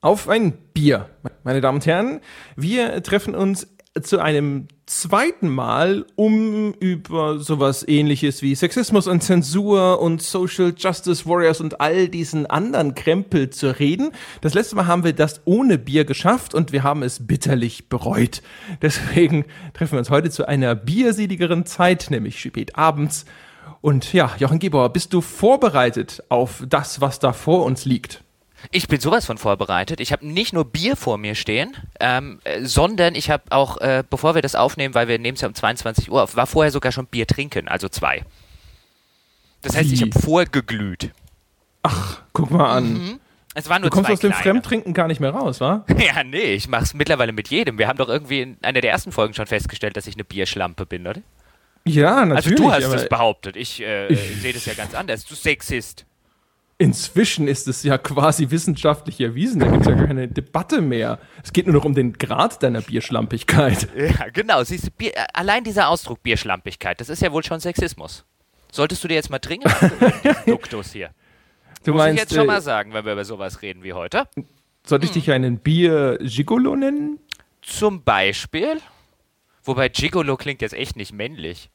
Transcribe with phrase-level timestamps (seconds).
[0.00, 1.08] auf ein Bier.
[1.44, 2.20] Meine Damen und Herren,
[2.56, 3.66] wir treffen uns
[4.02, 11.26] zu einem zweiten Mal, um über sowas ähnliches wie Sexismus und Zensur und Social Justice
[11.26, 14.12] Warriors und all diesen anderen Krempel zu reden.
[14.40, 18.42] Das letzte Mal haben wir das ohne Bier geschafft und wir haben es bitterlich bereut.
[18.82, 23.24] Deswegen treffen wir uns heute zu einer bierseligeren Zeit, nämlich spät abends.
[23.80, 28.22] Und ja, Jochen Gebauer, bist du vorbereitet auf das, was da vor uns liegt?
[28.70, 30.00] Ich bin sowas von vorbereitet.
[30.00, 34.04] Ich habe nicht nur Bier vor mir stehen, ähm, äh, sondern ich habe auch, äh,
[34.08, 36.72] bevor wir das aufnehmen, weil wir nehmen es ja um 22 Uhr auf, war vorher
[36.72, 38.24] sogar schon Bier trinken, also zwei.
[39.62, 39.94] Das heißt, Wie?
[39.94, 41.10] ich habe vorgeglüht.
[41.82, 42.92] Ach, guck mal an.
[42.92, 43.20] Mhm.
[43.54, 44.42] Es waren nur du kommst aus dem kleine.
[44.42, 45.84] Fremdtrinken gar nicht mehr raus, wa?
[45.98, 47.78] Ja, nee, ich mache es mittlerweile mit jedem.
[47.78, 50.86] Wir haben doch irgendwie in einer der ersten Folgen schon festgestellt, dass ich eine Bierschlampe
[50.86, 51.20] bin, oder?
[51.84, 52.60] Ja, natürlich.
[52.60, 53.56] Also du hast es behauptet.
[53.56, 55.24] Ich, äh, ich sehe das ja ganz anders.
[55.24, 56.04] Du Sexist.
[56.80, 59.58] Inzwischen ist es ja quasi wissenschaftlich erwiesen.
[59.58, 61.18] Da gibt es ja keine Debatte mehr.
[61.42, 63.88] Es geht nur noch um den Grad deiner Bierschlampigkeit.
[63.98, 64.62] Ja, genau.
[64.62, 68.24] Siehst Bier, äh, allein dieser Ausdruck Bierschlampigkeit, das ist ja wohl schon Sexismus.
[68.70, 69.68] Solltest du dir jetzt mal trinken?
[70.46, 71.10] Duktus hier.
[71.84, 73.92] Du Muss meinst, ich jetzt schon mal äh, sagen, wenn wir über sowas reden wie
[73.92, 74.28] heute.
[74.84, 75.20] Sollte ich hm.
[75.20, 77.18] dich einen Bier-Gigolo nennen?
[77.60, 78.80] Zum Beispiel.
[79.64, 81.70] Wobei Gigolo klingt jetzt echt nicht männlich.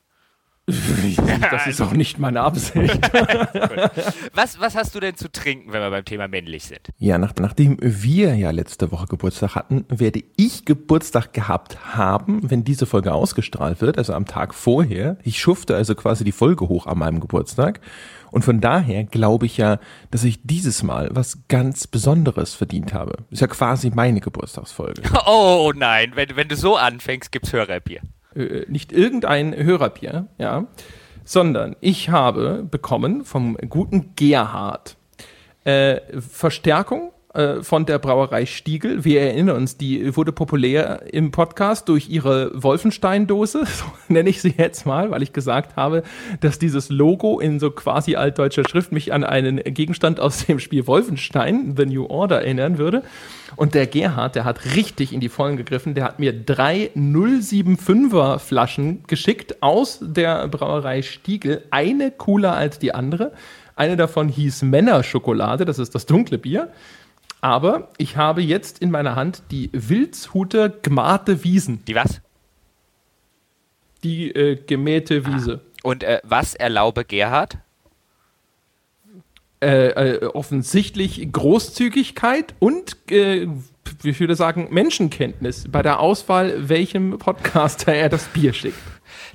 [0.66, 2.98] Das ist auch nicht meine Absicht.
[4.34, 6.90] was, was hast du denn zu trinken, wenn wir beim Thema männlich sind?
[7.00, 12.64] Ja, nach, nachdem wir ja letzte Woche Geburtstag hatten, werde ich Geburtstag gehabt haben, wenn
[12.64, 15.18] diese Folge ausgestrahlt wird, also am Tag vorher.
[15.24, 17.82] Ich schufte also quasi die Folge hoch an meinem Geburtstag.
[18.32, 19.80] Und von daher glaube ich ja,
[20.12, 23.18] dass ich dieses Mal was ganz Besonderes verdient habe.
[23.30, 25.02] Ist ja quasi meine Geburtstagsfolge.
[25.26, 28.02] Oh nein, wenn, wenn du so anfängst, gibt's Hörerbier
[28.36, 30.68] äh, nicht irgendein Hörerbier, ja,
[31.24, 34.98] sondern ich habe bekommen vom guten Gerhard
[35.64, 37.13] äh, Verstärkung
[37.62, 39.04] von der Brauerei Stiegel.
[39.04, 44.54] Wir erinnern uns, die wurde populär im Podcast durch ihre Wolfenstein-Dose, so nenne ich sie
[44.56, 46.04] jetzt mal, weil ich gesagt habe,
[46.42, 50.86] dass dieses Logo in so quasi altdeutscher Schrift mich an einen Gegenstand aus dem Spiel
[50.86, 53.02] Wolfenstein, The New Order, erinnern würde.
[53.56, 55.96] Und der Gerhard, der hat richtig in die Vollen gegriffen.
[55.96, 61.64] Der hat mir drei 075er Flaschen geschickt aus der Brauerei Stiegel.
[61.72, 63.32] Eine cooler als die andere.
[63.76, 66.70] Eine davon hieß Männerschokolade, das ist das dunkle Bier.
[67.44, 71.84] Aber ich habe jetzt in meiner Hand die Wildshuter Gmate Wiesen.
[71.84, 72.22] Die was?
[74.02, 75.60] Die äh, gemähte Wiese.
[75.62, 75.80] Ah.
[75.84, 77.58] Und äh, was erlaube Gerhard?
[79.62, 83.50] Äh, äh, offensichtlich Großzügigkeit und, äh,
[84.04, 88.80] ich würde sagen, Menschenkenntnis bei der Auswahl, welchem Podcaster er das Bier schickt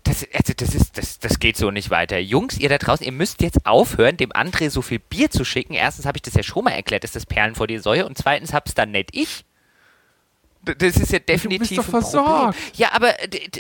[0.04, 2.19] das, also das, ist, das, das geht so nicht weiter.
[2.19, 5.75] Jungs, ihr da draußen, ihr müsst jetzt aufhören, dem André so viel Bier zu schicken.
[5.75, 8.06] Erstens habe ich das ja schon mal erklärt, ist das Perlen vor die Säue.
[8.06, 9.44] Und zweitens hab's dann nicht ich.
[10.62, 11.69] Das ist ja definitiv.
[11.69, 12.58] Du bist doch versorgt.
[12.76, 13.14] Ja, aber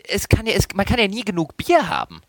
[0.08, 2.20] es kann ja, es, man kann ja nie genug Bier haben.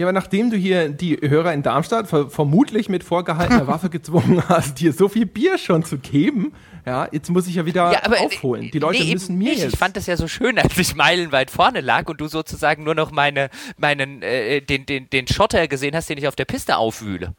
[0.00, 4.42] Ja, aber nachdem du hier die Hörer in Darmstadt ver vermutlich mit vorgehaltener Waffe gezwungen
[4.48, 6.54] hast, dir so viel Bier schon zu geben,
[6.86, 8.70] ja, jetzt muss ich ja wieder ja, aber, äh, aufholen.
[8.72, 9.62] Die Leute nee, müssen mir nicht.
[9.62, 9.74] jetzt.
[9.74, 12.94] Ich fand das ja so schön, als ich meilenweit vorne lag und du sozusagen nur
[12.94, 16.78] noch meine, meinen, äh, den, den, den Schotter gesehen hast, den ich auf der Piste
[16.78, 17.34] aufwühle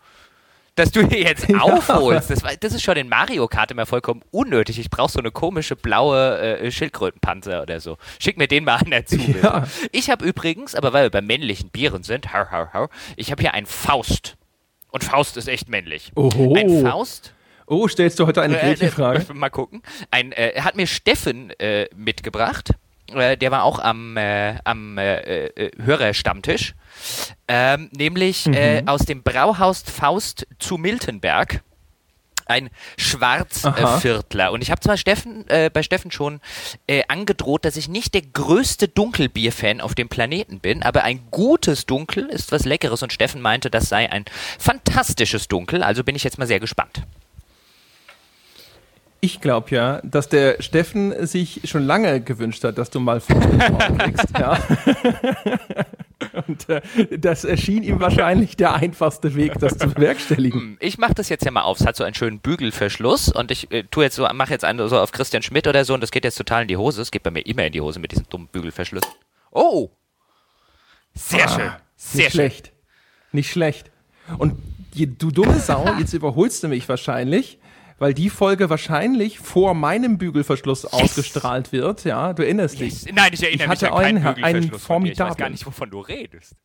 [0.76, 1.60] dass du hier jetzt ja.
[1.60, 2.30] aufholst.
[2.30, 4.80] Das, das, ist schon in Mario Kart immer vollkommen unnötig.
[4.80, 7.98] Ich brauche so eine komische blaue äh, Schildkrötenpanzer oder so.
[8.20, 9.18] Schick mir den mal an dazu.
[9.42, 9.68] Ja.
[9.92, 13.42] Ich habe übrigens, aber weil wir bei männlichen Bieren sind, hau, hau, hau, ich habe
[13.42, 14.38] hier einen Faust.
[14.90, 16.12] Und Faust ist echt männlich.
[16.16, 16.54] Oho.
[16.56, 17.34] Ein Faust.
[17.66, 19.26] Oh, stellst du heute eine äh, Gretchenfrage?
[19.30, 19.82] Äh, mal gucken.
[20.12, 22.72] Ein, äh, hat mir Steffen äh, mitgebracht.
[23.14, 26.74] Äh, der war auch am, äh, am Hörerstammtisch.
[27.48, 28.54] Ähm, nämlich mhm.
[28.54, 31.62] äh, aus dem Brauhaus Faust zu Miltenberg.
[32.46, 34.48] Ein Schwarzviertler.
[34.48, 36.42] Äh, und ich habe zwar Steffen, äh, bei Steffen schon
[36.88, 41.86] äh, angedroht, dass ich nicht der größte Dunkelbier-Fan auf dem Planeten bin, aber ein gutes
[41.86, 44.26] Dunkel ist was Leckeres und Steffen meinte, das sei ein
[44.60, 45.82] fantastisches Dunkel.
[45.84, 47.04] Also bin ich jetzt mal sehr gespannt.
[49.24, 53.98] Ich glaube ja, dass der Steffen sich schon lange gewünscht hat, dass du mal Fußball
[54.00, 54.38] kriegst.
[54.38, 54.58] ja.
[56.48, 56.82] Und äh,
[57.20, 60.60] das erschien ihm wahrscheinlich der einfachste Weg, das zu bewerkstelligen.
[60.60, 61.80] Hm, ich mache das jetzt ja mal auf.
[61.80, 64.90] Es hat so einen schönen Bügelverschluss und ich äh, tue jetzt so, mache jetzt einen
[64.90, 67.00] so auf Christian Schmidt oder so und das geht jetzt total in die Hose.
[67.00, 69.04] Es geht bei mir immer in die Hose mit diesem dummen Bügelverschluss.
[69.52, 69.92] Oh!
[71.14, 71.72] Sehr ah, schön.
[71.96, 72.32] Sehr nicht schön.
[72.32, 72.72] schlecht.
[73.34, 73.92] Nicht schlecht.
[74.40, 74.58] Und
[74.96, 77.60] du dumme Sau, jetzt überholst du mich wahrscheinlich
[78.02, 80.94] weil die Folge wahrscheinlich vor meinem Bügelverschluss yes.
[80.94, 82.04] ausgestrahlt wird.
[82.04, 83.04] Ja, du erinnerst yes.
[83.04, 83.14] dich.
[83.14, 85.12] Nein, ich erinnere ich hatte mich an einen, einen formidablen.
[85.12, 86.56] Ich weiß gar nicht, wovon du redest.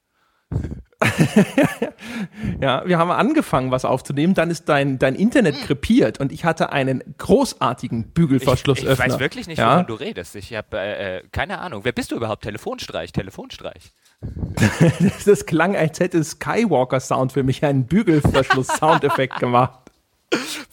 [2.62, 6.72] ja, wir haben angefangen, was aufzunehmen, dann ist dein, dein Internet krepiert und ich hatte
[6.72, 8.92] einen großartigen Bügelverschlussöffner.
[8.92, 9.74] Ich, ich weiß wirklich nicht, ja?
[9.74, 10.36] wovon du redest.
[10.36, 11.84] Ich habe äh, äh, keine Ahnung.
[11.84, 12.44] Wer bist du überhaupt?
[12.44, 13.92] Telefonstreich, Telefonstreich.
[15.26, 19.85] das klang, als hätte Skywalker-Sound für mich einen Bügelverschluss-Soundeffekt gemacht.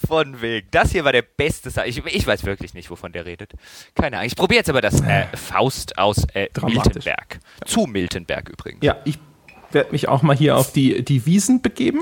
[0.07, 0.67] Von wegen.
[0.71, 1.87] Das hier war der beste Sound.
[1.87, 3.53] Ich, ich weiß wirklich nicht, wovon der redet.
[3.95, 4.27] Keine Ahnung.
[4.27, 7.39] Ich probiere jetzt aber das äh, Faust aus äh, Miltenberg.
[7.65, 8.83] Zu Miltenberg übrigens.
[8.83, 9.19] Ja, ich
[9.71, 12.01] werde mich auch mal hier auf die, die Wiesen begeben.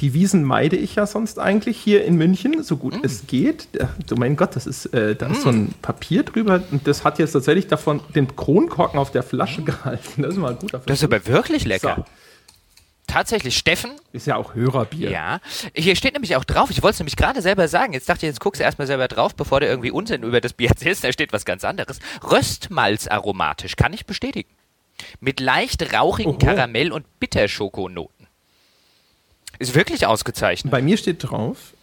[0.00, 3.04] Die Wiesen meide ich ja sonst eigentlich hier in München, so gut mm.
[3.04, 3.68] es geht.
[4.12, 5.42] Oh mein Gott, das ist, äh, da ist mm.
[5.42, 9.62] so ein Papier drüber und das hat jetzt tatsächlich davon den Kronkorken auf der Flasche
[9.62, 9.64] mm.
[9.64, 10.22] gehalten.
[10.22, 11.94] Das ist mal ein guter Das ist aber wirklich lecker.
[11.96, 12.04] So.
[13.06, 13.92] Tatsächlich, Steffen.
[14.12, 15.10] Ist ja auch Hörerbier.
[15.10, 15.40] Ja.
[15.74, 17.92] Hier steht nämlich auch drauf, ich wollte es nämlich gerade selber sagen.
[17.92, 20.52] Jetzt dachte ich, jetzt guckst du erstmal selber drauf, bevor du irgendwie Unsinn über das
[20.52, 21.04] Bier erzählst.
[21.04, 22.00] Da steht was ganz anderes.
[22.30, 24.50] Röstmalz aromatisch, kann ich bestätigen.
[25.20, 26.38] Mit leicht rauchigen Oho.
[26.38, 28.26] Karamell- und Bitterschokonoten.
[29.58, 30.70] Ist wirklich ausgezeichnet.
[30.70, 31.74] Bei mir steht drauf,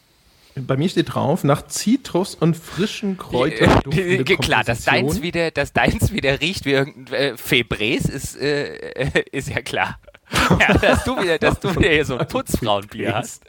[0.56, 3.82] bei mir steht drauf, nach Zitrus und frischen Kräutern.
[3.92, 9.24] Äh, klar, dass deins, wieder, dass deins wieder riecht wie irgendein äh, Febres, ist, äh,
[9.32, 9.98] ist ja klar.
[10.60, 13.44] ja, dass du wieder, dass du wieder hier so ein Putzfrauenbier hast.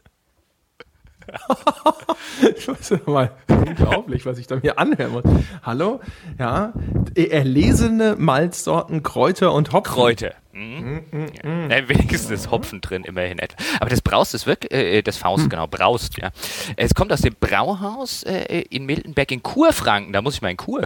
[2.57, 5.25] ich weiß mal, unglaublich, was ich da mir anhören muss.
[5.63, 6.01] Hallo?
[6.39, 6.73] Ja,
[7.15, 9.95] erlesene Malzsorten, Kräuter und Hopfen.
[9.95, 10.35] Kräuter.
[10.53, 11.03] Mhm.
[11.11, 11.89] Mm, ja.
[11.89, 13.57] wenigstens ist Hopfen drin, immerhin etwa.
[13.81, 15.49] Aber das Braust ist wirklich, äh, das Faust, mhm.
[15.51, 16.31] genau, Braust, ja.
[16.77, 20.13] Es kommt aus dem Brauhaus äh, in Miltenberg in Kurfranken.
[20.13, 20.85] Da muss ich mal in Kur.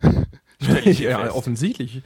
[0.84, 2.02] ja, offensichtlich.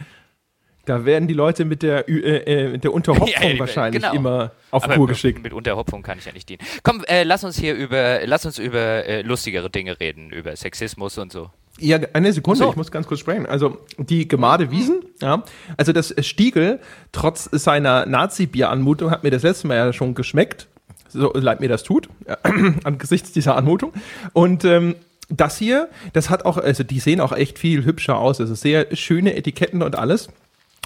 [0.88, 4.14] Da werden die Leute mit der, äh, äh, mit der Unterhopfung ja, wahrscheinlich genau.
[4.14, 5.43] immer auf Aber Kur geschickt.
[5.43, 6.62] Mit Unterhopfung kann ich ja nicht dienen.
[6.82, 11.19] Komm, äh, lass uns hier über, lass uns über äh, lustigere Dinge reden, über Sexismus
[11.19, 11.50] und so.
[11.79, 12.70] Ja, eine Sekunde, so.
[12.70, 13.44] ich muss ganz kurz sprechen.
[13.44, 15.44] Also die Gemade Wiesen, ja,
[15.76, 16.81] also das Stiegel,
[17.12, 20.69] trotz seiner Nazi-Bier-Anmutung, hat mir das letzte Mal ja schon geschmeckt.
[21.11, 22.38] So leid mir das tut, ja,
[22.85, 23.93] angesichts dieser Anmutung.
[24.32, 24.94] Und ähm,
[25.29, 28.40] das hier, das hat auch, also die sehen auch echt viel hübscher aus.
[28.40, 30.31] Also sehr schöne Etiketten und alles.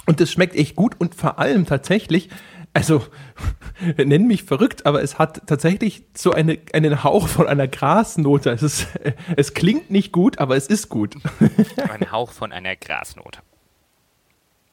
[0.05, 2.29] Und es schmeckt echt gut und vor allem tatsächlich,
[2.73, 3.05] also
[3.97, 8.51] nennen mich verrückt, aber es hat tatsächlich so eine, einen Hauch von einer Grasnote.
[8.51, 8.87] Es, ist,
[9.37, 11.15] es klingt nicht gut, aber es ist gut.
[11.89, 13.39] Ein Hauch von einer Grasnote.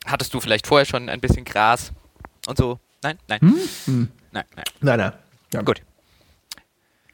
[0.06, 1.92] Hattest du vielleicht vorher schon ein bisschen Gras
[2.48, 2.80] und so?
[3.02, 3.18] Nein?
[3.28, 3.40] Nein.
[3.40, 3.54] Hm?
[3.84, 4.08] Hm.
[4.32, 4.64] Nein, nein.
[4.80, 5.12] Nein, nein.
[5.52, 5.62] Ja.
[5.62, 5.82] Gut.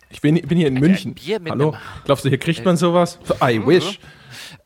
[0.09, 1.15] Ich bin, bin hier in München.
[1.49, 1.77] Hallo?
[2.05, 3.19] Glaubst du, hier kriegt man sowas?
[3.43, 3.99] I wish.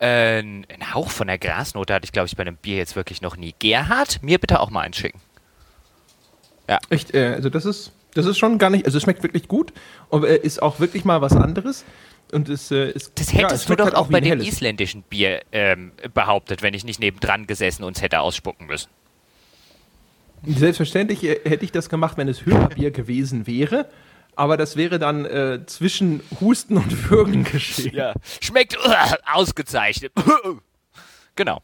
[0.00, 3.20] Äh, ein Hauch von der Grasnote hatte ich, glaube ich, bei einem Bier jetzt wirklich
[3.20, 3.54] noch nie.
[3.58, 5.20] Gerhard, mir bitte auch mal einschicken.
[6.68, 6.78] Ja.
[6.88, 9.72] Echt, äh, also das ist, das ist schon gar nicht, also es schmeckt wirklich gut
[10.08, 11.84] und äh, ist auch wirklich mal was anderes.
[12.32, 15.42] Und es, äh, ist, das hättest ja, du doch halt auch bei dem isländischen Bier
[15.52, 18.88] ähm, behauptet, wenn ich nicht nebendran gesessen und es hätte ausspucken müssen.
[20.46, 23.86] Selbstverständlich äh, hätte ich das gemacht, wenn es Hörerbier gewesen wäre
[24.40, 27.94] aber das wäre dann äh, zwischen Husten und Würgen geschehen.
[27.94, 28.14] Ja.
[28.40, 28.90] Schmeckt uh,
[29.30, 30.12] ausgezeichnet.
[31.36, 31.60] genau.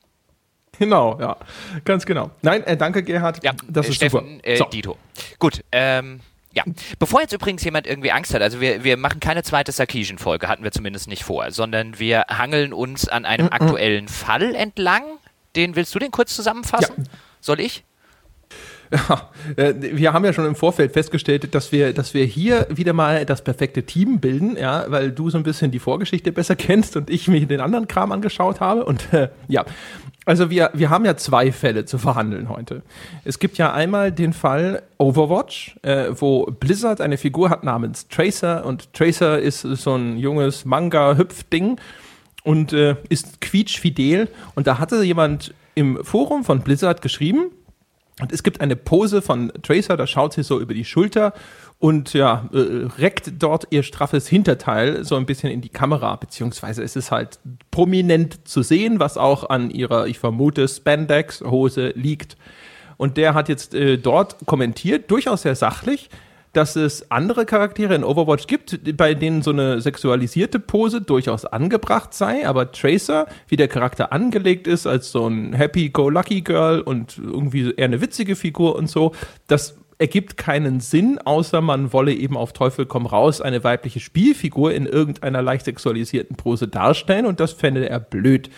[0.79, 1.39] Genau, ja,
[1.87, 2.33] ganz genau.
[2.43, 3.43] Nein, äh, danke Gerhard.
[3.43, 4.47] Ja, das äh, ist Steffen, super.
[4.47, 4.65] Äh, so.
[4.67, 4.99] Dito.
[5.39, 6.21] Gut, ähm,
[6.53, 6.65] ja.
[6.99, 10.63] Bevor jetzt übrigens jemand irgendwie Angst hat, also wir, wir machen keine zweite Sarkisian-Folge, hatten
[10.63, 13.53] wir zumindest nicht vor, sondern wir hangeln uns an einem mm -mm.
[13.53, 15.03] aktuellen Fall entlang.
[15.55, 16.95] Den willst du den kurz zusammenfassen?
[16.99, 17.19] Ja.
[17.41, 17.85] Soll ich?
[18.91, 22.93] Ja, äh, wir haben ja schon im Vorfeld festgestellt, dass wir, dass wir hier wieder
[22.93, 26.97] mal das perfekte Team bilden, ja, weil du so ein bisschen die Vorgeschichte besser kennst
[26.97, 28.85] und ich mir den anderen Kram angeschaut habe.
[28.85, 29.65] Und äh, ja,
[30.25, 32.83] also wir, wir haben ja zwei Fälle zu verhandeln heute.
[33.25, 38.65] Es gibt ja einmal den Fall Overwatch, äh, wo Blizzard eine Figur hat namens Tracer
[38.65, 41.79] und Tracer ist so ein junges Manga-Hüpfding
[42.43, 44.29] und äh, ist quietschfidel.
[44.55, 47.51] Und da hatte jemand im Forum von Blizzard geschrieben,
[48.21, 51.35] und es gibt eine Pose von Tracer, da schaut sie so über die Schulter
[51.79, 56.83] und ja, äh, reckt dort ihr straffes Hinterteil so ein bisschen in die Kamera, beziehungsweise
[56.83, 57.39] es ist halt
[57.71, 62.39] prominent zu sehen, was auch an ihrer, ich vermute, Spandex-Hose liegt.
[62.97, 66.09] Und der hat jetzt äh, dort kommentiert, durchaus sehr sachlich,
[66.57, 72.15] dass es andere Charaktere in Overwatch gibt, bei denen so eine sexualisierte Pose durchaus angebracht
[72.15, 77.85] sei, aber Tracer, wie der Charakter angelegt ist, als so ein Happy-Go-Lucky-Girl und irgendwie eher
[77.85, 79.13] eine witzige Figur und so,
[79.49, 84.73] das ergibt keinen Sinn, außer man wolle eben auf Teufel komm raus eine weibliche Spielfigur
[84.73, 88.51] in irgendeiner leicht sexualisierten Pose darstellen und das fände er blöd.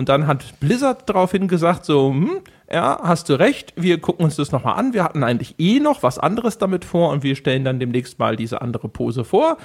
[0.00, 2.40] Und dann hat Blizzard daraufhin gesagt, so, hm,
[2.72, 4.94] ja, hast du recht, wir gucken uns das nochmal an.
[4.94, 8.34] Wir hatten eigentlich eh noch was anderes damit vor und wir stellen dann demnächst mal
[8.34, 9.58] diese andere Pose vor.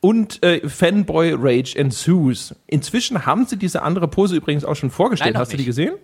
[0.00, 2.56] Und äh, Fanboy Rage ensues.
[2.66, 5.34] Inzwischen haben sie diese andere Pose übrigens auch schon vorgestellt.
[5.34, 5.60] Nein, hast nicht.
[5.60, 5.94] du die gesehen?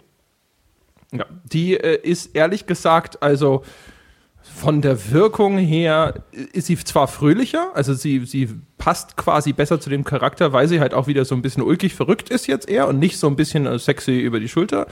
[1.10, 3.64] Ja, die äh, ist ehrlich gesagt, also
[4.54, 9.90] von der Wirkung her ist sie zwar fröhlicher, also sie, sie passt quasi besser zu
[9.90, 12.88] dem Charakter, weil sie halt auch wieder so ein bisschen ulkig verrückt ist jetzt eher
[12.88, 14.86] und nicht so ein bisschen äh, sexy über die Schulter.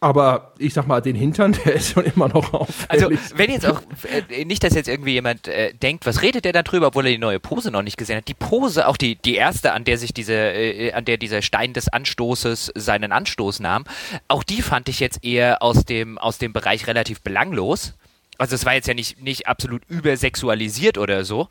[0.00, 2.86] Aber ich sag mal, den Hintern, der ist schon immer noch auf.
[2.88, 3.82] Also, wenn jetzt auch,
[4.28, 7.12] äh, nicht, dass jetzt irgendwie jemand äh, denkt, was redet der da drüber, obwohl er
[7.12, 8.28] die neue Pose noch nicht gesehen hat.
[8.28, 11.72] Die Pose, auch die, die erste, an der sich diese, äh, an der dieser Stein
[11.72, 13.84] des Anstoßes seinen Anstoß nahm,
[14.28, 17.94] auch die fand ich jetzt eher aus dem, aus dem Bereich relativ belanglos
[18.38, 21.48] also es war jetzt ja nicht, nicht absolut übersexualisiert oder so.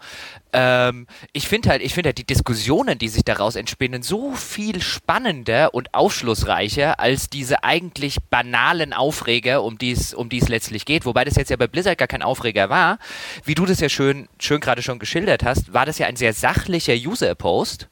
[0.54, 4.82] Ähm, ich finde halt, ich finde halt die Diskussionen, die sich daraus entspinnen, so viel
[4.82, 10.86] spannender und aufschlussreicher als diese eigentlich banalen Aufreger, um die es um die es letztlich
[10.86, 11.06] geht.
[11.06, 13.00] Wobei das jetzt ja bei Blizzard gar kein Aufreger war.
[13.44, 16.34] Wie du das ja schön, schön gerade schon geschildert hast, war das ja ein sehr
[16.34, 17.90] sachlicher User-Post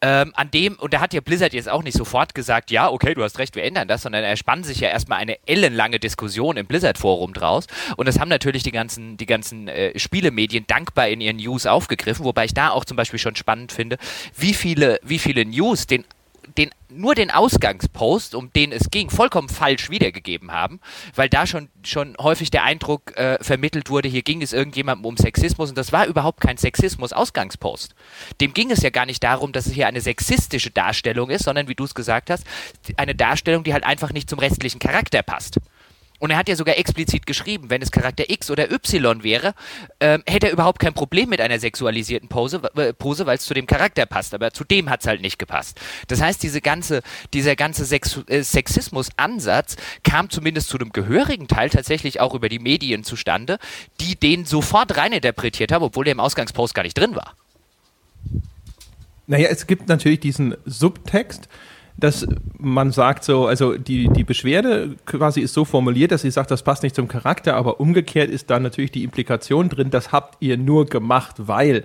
[0.00, 3.14] ähm, an dem, und da hat ja Blizzard jetzt auch nicht sofort gesagt, ja, okay,
[3.14, 6.56] du hast recht, wir ändern das, sondern er spannt sich ja erstmal eine ellenlange Diskussion
[6.56, 7.66] im Blizzard-Forum draus.
[7.96, 12.24] Und das haben natürlich die ganzen, die ganzen äh, Spielemedien dankbar in ihren News aufgegriffen,
[12.24, 13.98] wobei ich da auch zum Beispiel schon spannend finde,
[14.36, 16.04] wie viele, wie viele News den
[16.58, 20.80] den, nur den Ausgangspost, um den es ging, vollkommen falsch wiedergegeben haben,
[21.14, 25.16] weil da schon, schon häufig der Eindruck äh, vermittelt wurde, hier ging es irgendjemandem um
[25.16, 27.94] Sexismus und das war überhaupt kein Sexismus-Ausgangspost.
[28.40, 31.68] Dem ging es ja gar nicht darum, dass es hier eine sexistische Darstellung ist, sondern
[31.68, 32.44] wie du es gesagt hast,
[32.96, 35.58] eine Darstellung, die halt einfach nicht zum restlichen Charakter passt.
[36.18, 39.54] Und er hat ja sogar explizit geschrieben, wenn es Charakter X oder Y wäre,
[40.00, 43.54] ähm, hätte er überhaupt kein Problem mit einer sexualisierten Pose, äh, Pose weil es zu
[43.54, 44.34] dem Charakter passt.
[44.34, 45.80] Aber zu dem hat es halt nicht gepasst.
[46.08, 47.02] Das heißt, diese ganze,
[47.34, 52.58] dieser ganze Sex äh, Sexismus-Ansatz kam zumindest zu einem gehörigen Teil tatsächlich auch über die
[52.58, 53.58] Medien zustande,
[54.00, 57.34] die den sofort reininterpretiert haben, obwohl der im Ausgangspost gar nicht drin war.
[59.28, 61.48] Naja, es gibt natürlich diesen Subtext,
[61.98, 62.26] dass
[62.58, 66.62] man sagt so, also die, die Beschwerde quasi ist so formuliert, dass sie sagt, das
[66.62, 70.56] passt nicht zum Charakter, aber umgekehrt ist da natürlich die Implikation drin, das habt ihr
[70.56, 71.84] nur gemacht, weil.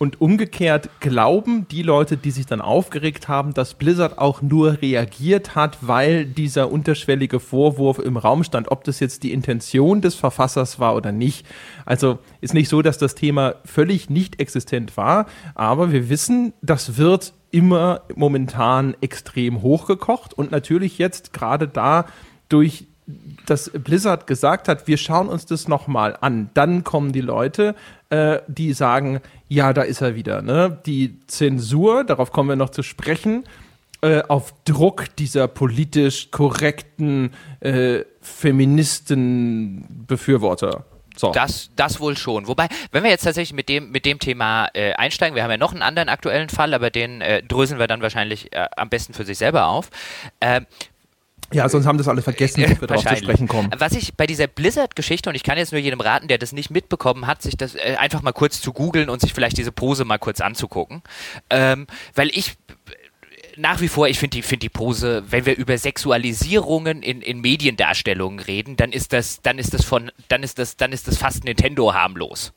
[0.00, 5.56] Und umgekehrt glauben die Leute, die sich dann aufgeregt haben, dass Blizzard auch nur reagiert
[5.56, 10.78] hat, weil dieser unterschwellige Vorwurf im Raum stand, ob das jetzt die Intention des Verfassers
[10.78, 11.44] war oder nicht.
[11.84, 15.26] Also ist nicht so, dass das Thema völlig nicht existent war,
[15.56, 22.06] aber wir wissen, das wird immer momentan extrem hochgekocht und natürlich jetzt gerade da
[22.48, 22.86] durch
[23.46, 26.50] dass Blizzard gesagt hat, wir schauen uns das nochmal an.
[26.52, 27.74] Dann kommen die Leute,
[28.10, 30.42] äh, die sagen, ja, da ist er wieder.
[30.42, 30.78] Ne?
[30.84, 33.44] Die Zensur, darauf kommen wir noch zu sprechen,
[34.02, 40.84] äh, auf Druck dieser politisch korrekten äh, Feministenbefürworter.
[41.18, 41.32] So.
[41.32, 42.46] Das, das wohl schon.
[42.46, 45.56] Wobei, wenn wir jetzt tatsächlich mit dem, mit dem Thema äh, einsteigen, wir haben ja
[45.56, 49.14] noch einen anderen aktuellen Fall, aber den äh, dröseln wir dann wahrscheinlich äh, am besten
[49.14, 49.90] für sich selber auf.
[50.40, 50.66] Ähm,
[51.52, 53.70] ja, sonst haben das alle vergessen, dass wir darauf zu sprechen kommen.
[53.78, 56.70] Was ich bei dieser Blizzard-Geschichte, und ich kann jetzt nur jedem raten, der das nicht
[56.70, 60.04] mitbekommen hat, sich das äh, einfach mal kurz zu googeln und sich vielleicht diese Pose
[60.04, 61.02] mal kurz anzugucken.
[61.48, 62.56] Ähm, weil ich
[63.58, 67.40] nach wie vor, ich finde die, find die Pose, wenn wir über Sexualisierungen in, in
[67.40, 71.18] Mediendarstellungen reden, dann ist das, dann ist das von, dann ist das, dann ist das
[71.18, 72.52] fast Nintendo harmlos.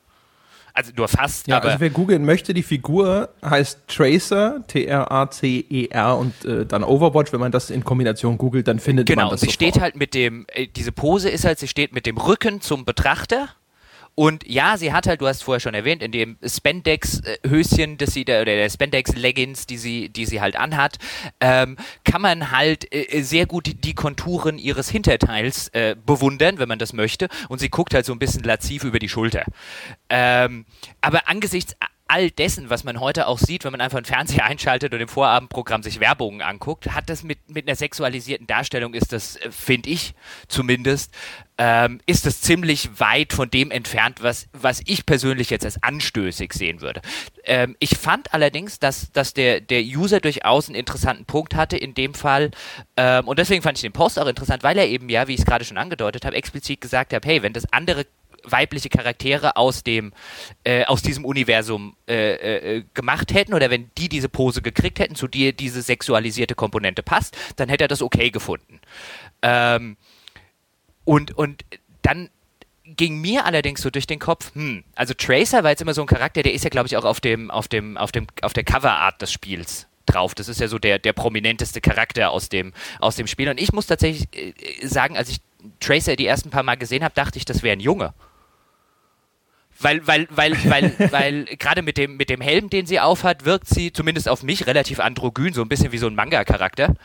[0.73, 1.47] Also nur fast.
[1.47, 7.33] Ja, also wer googeln möchte, die Figur heißt Tracer, T-R-A-C-E-R und äh, dann Overwatch.
[7.33, 9.41] Wenn man das in Kombination googelt, dann findet genau, man das.
[9.41, 9.73] Genau, sie sofort.
[9.73, 12.85] steht halt mit dem, äh, diese Pose ist halt, sie steht mit dem Rücken zum
[12.85, 13.49] Betrachter
[14.15, 18.25] und ja, sie hat halt, du hast vorher schon erwähnt, in dem Spandex-Höschen, das sie
[18.25, 20.97] da, oder der Spandex-Leggings, die sie, die sie halt anhat,
[21.39, 26.79] ähm, kann man halt äh, sehr gut die Konturen ihres Hinterteils äh, bewundern, wenn man
[26.79, 27.29] das möchte.
[27.47, 29.45] Und sie guckt halt so ein bisschen laziv über die Schulter.
[30.09, 30.65] Ähm,
[30.99, 31.75] aber angesichts
[32.11, 35.07] all dessen, was man heute auch sieht, wenn man einfach einen Fernseher einschaltet und im
[35.07, 39.89] Vorabendprogramm sich Werbungen anguckt, hat das mit, mit einer sexualisierten Darstellung, ist das, äh, finde
[39.89, 40.13] ich
[40.49, 41.13] zumindest,
[41.57, 46.51] ähm, ist das ziemlich weit von dem entfernt, was, was ich persönlich jetzt als anstößig
[46.53, 47.01] sehen würde.
[47.45, 51.93] Ähm, ich fand allerdings, dass, dass der, der User durchaus einen interessanten Punkt hatte in
[51.93, 52.51] dem Fall.
[52.97, 55.39] Ähm, und deswegen fand ich den Post auch interessant, weil er eben ja, wie ich
[55.39, 58.05] es gerade schon angedeutet habe, explizit gesagt hat, hey, wenn das andere
[58.43, 60.13] weibliche Charaktere aus dem
[60.63, 65.15] äh, aus diesem Universum äh, äh, gemacht hätten oder wenn die diese Pose gekriegt hätten,
[65.15, 68.79] zu dir diese sexualisierte Komponente passt, dann hätte er das okay gefunden.
[69.41, 69.97] Ähm,
[71.03, 71.63] und und
[72.01, 72.29] dann
[72.83, 76.07] ging mir allerdings so durch den Kopf, hm, also Tracer war jetzt immer so ein
[76.07, 78.63] Charakter, der ist ja glaube ich auch auf dem auf dem auf dem auf der
[78.63, 80.35] Coverart des Spiels drauf.
[80.35, 83.49] Das ist ja so der, der prominenteste Charakter aus dem, aus dem Spiel.
[83.49, 84.53] Und ich muss tatsächlich äh,
[84.85, 85.41] sagen, als ich
[85.79, 88.13] Tracer die ersten paar Mal gesehen habe, dachte ich, das wäre ein Junge
[89.81, 93.67] weil, weil, weil, weil, weil gerade mit dem, mit dem Helm, den sie aufhat, wirkt
[93.67, 96.95] sie zumindest auf mich relativ androgyn, so ein bisschen wie so ein Manga-Charakter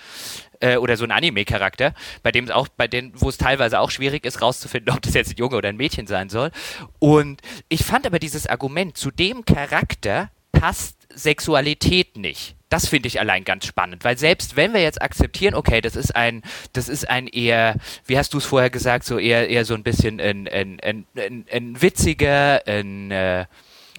[0.61, 3.90] äh, oder so ein Anime-Charakter, bei dem es auch, bei denen, wo es teilweise auch
[3.90, 6.50] schwierig ist, rauszufinden, ob das jetzt ein Junge oder ein Mädchen sein soll.
[6.99, 12.54] Und ich fand aber dieses Argument, zu dem Charakter passt Sexualität nicht.
[12.68, 16.14] Das finde ich allein ganz spannend, weil selbst wenn wir jetzt akzeptieren, okay, das ist
[16.16, 16.42] ein,
[16.73, 19.85] das ist ein eher, wie hast du es vorher gesagt, so eher, eher so ein
[19.85, 23.46] bisschen ein, ein, ein, ein, ein witziger, ein, äh,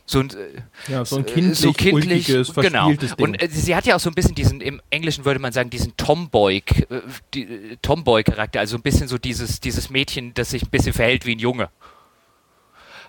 [0.06, 2.92] so ein, äh, ja, so ein kindlich, so kindlich genau.
[2.92, 3.14] Ding.
[3.18, 5.70] Und äh, sie hat ja auch so ein bisschen diesen, im Englischen würde man sagen,
[5.70, 7.02] diesen Tomboy, äh,
[7.34, 11.36] die, Tomboy-Charakter, also ein bisschen so dieses, dieses Mädchen, das sich ein bisschen verhält wie
[11.36, 11.70] ein Junge.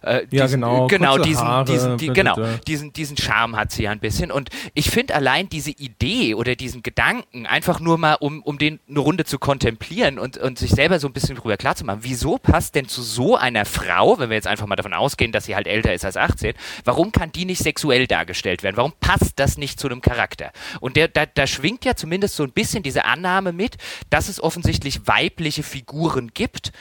[0.02, 0.86] Äh, ja, diesen, genau.
[0.86, 2.36] Genau, diesen, Haare, diesen, die, genau
[2.66, 4.30] diesen, diesen Charme hat sie ja ein bisschen.
[4.30, 8.80] Und ich finde allein diese Idee oder diesen Gedanken, einfach nur mal, um, um den
[8.88, 12.74] eine Runde zu kontemplieren und, und sich selber so ein bisschen darüber klarzumachen, wieso passt
[12.74, 15.66] denn zu so einer Frau, wenn wir jetzt einfach mal davon ausgehen, dass sie halt
[15.66, 18.76] älter ist als 18, warum kann die nicht sexuell dargestellt werden?
[18.76, 20.52] Warum passt das nicht zu einem Charakter?
[20.80, 23.76] Und der, da, da schwingt ja zumindest so ein bisschen diese Annahme mit,
[24.10, 26.72] dass es offensichtlich weibliche Figuren gibt,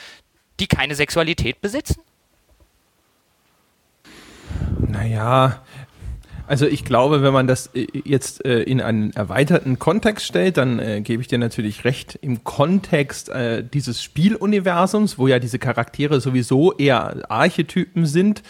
[0.60, 2.02] die keine Sexualität besitzen?
[4.80, 5.62] Naja,
[6.48, 10.80] also ich glaube, wenn man das äh, jetzt äh, in einen erweiterten Kontext stellt, dann
[10.80, 12.18] äh, gebe ich dir natürlich recht.
[12.22, 18.44] Im Kontext äh, dieses Spieluniversums, wo ja diese Charaktere sowieso eher Archetypen sind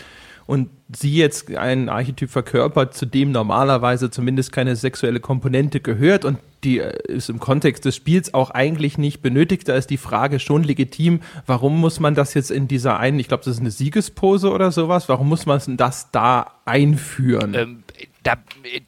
[0.45, 6.37] und sie jetzt einen Archetyp verkörpert, zu dem normalerweise zumindest keine sexuelle Komponente gehört und
[6.63, 9.67] die äh, ist im Kontext des Spiels auch eigentlich nicht benötigt.
[9.67, 13.27] Da ist die Frage schon legitim, warum muss man das jetzt in dieser einen, ich
[13.27, 17.53] glaube, das ist eine Siegespose oder sowas, warum muss man das da einführen?
[17.53, 17.83] Ähm,
[18.23, 18.35] da,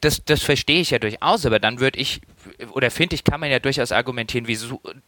[0.02, 2.20] das, das verstehe ich ja durchaus, aber dann würde ich,
[2.72, 4.58] oder finde ich, kann man ja durchaus argumentieren, wie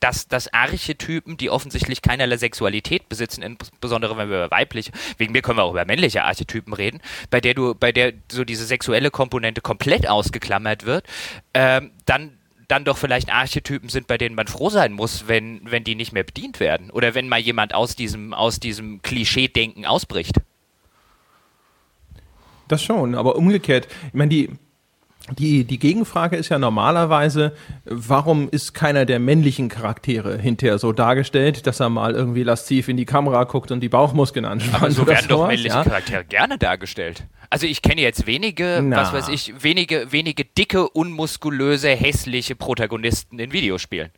[0.01, 5.43] dass, dass Archetypen, die offensichtlich keinerlei Sexualität besitzen, insbesondere wenn wir über weibliche, wegen mir
[5.43, 9.11] können wir auch über männliche Archetypen reden, bei der du, bei der so diese sexuelle
[9.11, 11.05] Komponente komplett ausgeklammert wird,
[11.53, 12.39] ähm, dann
[12.73, 16.13] dann doch vielleicht Archetypen sind, bei denen man froh sein muss, wenn, wenn die nicht
[16.13, 16.91] mehr bedient werden.
[16.91, 20.37] Oder wenn mal jemand aus diesem, aus diesem Klischee-Denken ausbricht.
[22.69, 24.51] Das schon, aber umgekehrt, ich meine, die,
[25.31, 27.53] die, die Gegenfrage ist ja normalerweise,
[27.85, 32.97] warum ist keiner der männlichen Charaktere hinterher so dargestellt, dass er mal irgendwie lasziv in
[32.97, 34.83] die Kamera guckt und die Bauchmuskeln anspannt?
[34.83, 35.85] Aber so werden doch männliche ja?
[35.85, 37.25] Charaktere gerne dargestellt.
[37.51, 38.97] Also ich kenne jetzt wenige, Na.
[38.97, 44.11] was weiß ich, wenige, wenige dicke, unmuskulöse, hässliche Protagonisten in Videospielen.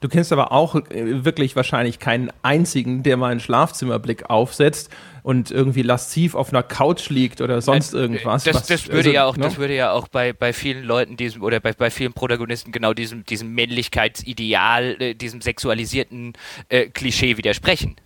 [0.00, 4.90] Du kennst aber auch äh, wirklich wahrscheinlich keinen einzigen, der mal einen Schlafzimmerblick aufsetzt
[5.22, 8.44] und irgendwie lasziv auf einer Couch liegt oder sonst irgendwas.
[8.44, 9.44] Das, das würde also, ja auch, ne?
[9.44, 12.94] das würde ja auch bei, bei vielen Leuten diesem oder bei, bei vielen Protagonisten genau
[12.94, 16.32] diesem, diesem Männlichkeitsideal, äh, diesem sexualisierten
[16.70, 17.96] äh, Klischee widersprechen.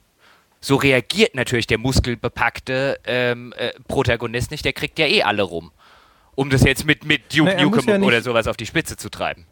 [0.60, 5.70] So reagiert natürlich der muskelbepackte ähm, äh, Protagonist nicht, der kriegt ja eh alle rum.
[6.34, 9.46] Um das jetzt mit, mit Duke Nukem ja oder sowas auf die Spitze zu treiben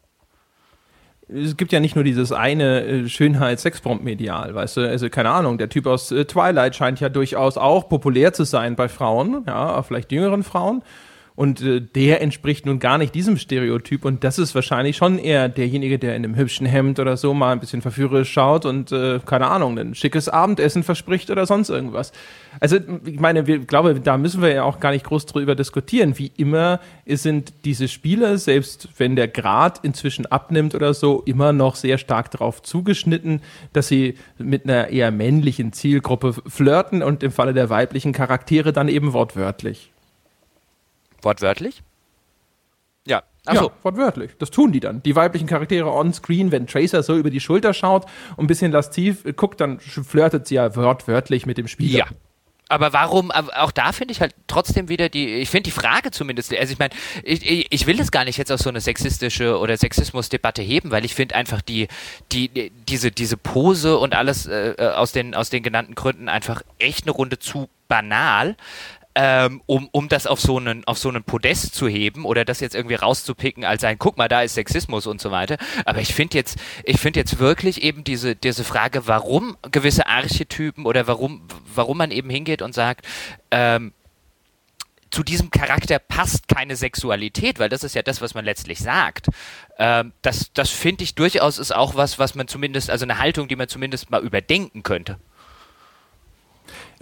[1.34, 5.68] es gibt ja nicht nur dieses eine äh, Schönheits-Sexprompt-Medial, weißt du, also keine Ahnung, der
[5.68, 10.12] Typ aus äh, Twilight scheint ja durchaus auch populär zu sein bei Frauen, ja, vielleicht
[10.12, 10.82] jüngeren Frauen.
[11.34, 14.04] Und äh, der entspricht nun gar nicht diesem Stereotyp.
[14.04, 17.52] Und das ist wahrscheinlich schon eher derjenige, der in einem hübschen Hemd oder so mal
[17.52, 22.12] ein bisschen verführerisch schaut und, äh, keine Ahnung, ein schickes Abendessen verspricht oder sonst irgendwas.
[22.60, 26.18] Also, ich meine, wir glaube, da müssen wir ja auch gar nicht groß drüber diskutieren.
[26.18, 31.76] Wie immer sind diese Spiele, selbst wenn der Grad inzwischen abnimmt oder so, immer noch
[31.76, 33.40] sehr stark darauf zugeschnitten,
[33.72, 38.88] dass sie mit einer eher männlichen Zielgruppe flirten und im Falle der weiblichen Charaktere dann
[38.88, 39.91] eben wortwörtlich.
[41.22, 41.82] Wortwörtlich?
[43.06, 43.22] Ja.
[43.46, 43.66] Achso.
[43.66, 44.32] Ja, wortwörtlich.
[44.38, 45.02] Das tun die dann.
[45.02, 48.06] Die weiblichen Charaktere on-screen, wenn Tracer so über die Schulter schaut
[48.36, 51.98] und ein bisschen lastiv guckt, dann flirtet sie ja wortwörtlich mit dem Spieler.
[51.98, 52.06] Ja.
[52.68, 56.54] Aber warum, auch da finde ich halt trotzdem wieder die, ich finde die Frage zumindest,
[56.54, 59.76] also ich meine, ich, ich will das gar nicht jetzt auf so eine sexistische oder
[59.76, 61.88] Sexismusdebatte heben, weil ich finde einfach die,
[62.32, 67.04] die, diese, diese Pose und alles äh, aus, den, aus den genannten Gründen einfach echt
[67.04, 68.56] eine Runde zu banal
[69.14, 72.60] ähm, um, um das auf so, einen, auf so einen Podest zu heben oder das
[72.60, 75.58] jetzt irgendwie rauszupicken als ein, guck mal, da ist Sexismus und so weiter.
[75.84, 81.06] Aber ich finde jetzt, ich jetzt wirklich eben diese, diese Frage, warum gewisse Archetypen oder
[81.06, 81.42] warum,
[81.74, 83.06] warum man eben hingeht und sagt,
[83.50, 83.92] ähm,
[85.10, 89.26] zu diesem Charakter passt keine Sexualität, weil das ist ja das, was man letztlich sagt.
[89.78, 93.46] Ähm, das das finde ich durchaus ist auch was, was man zumindest, also eine Haltung,
[93.46, 95.18] die man zumindest mal überdenken könnte.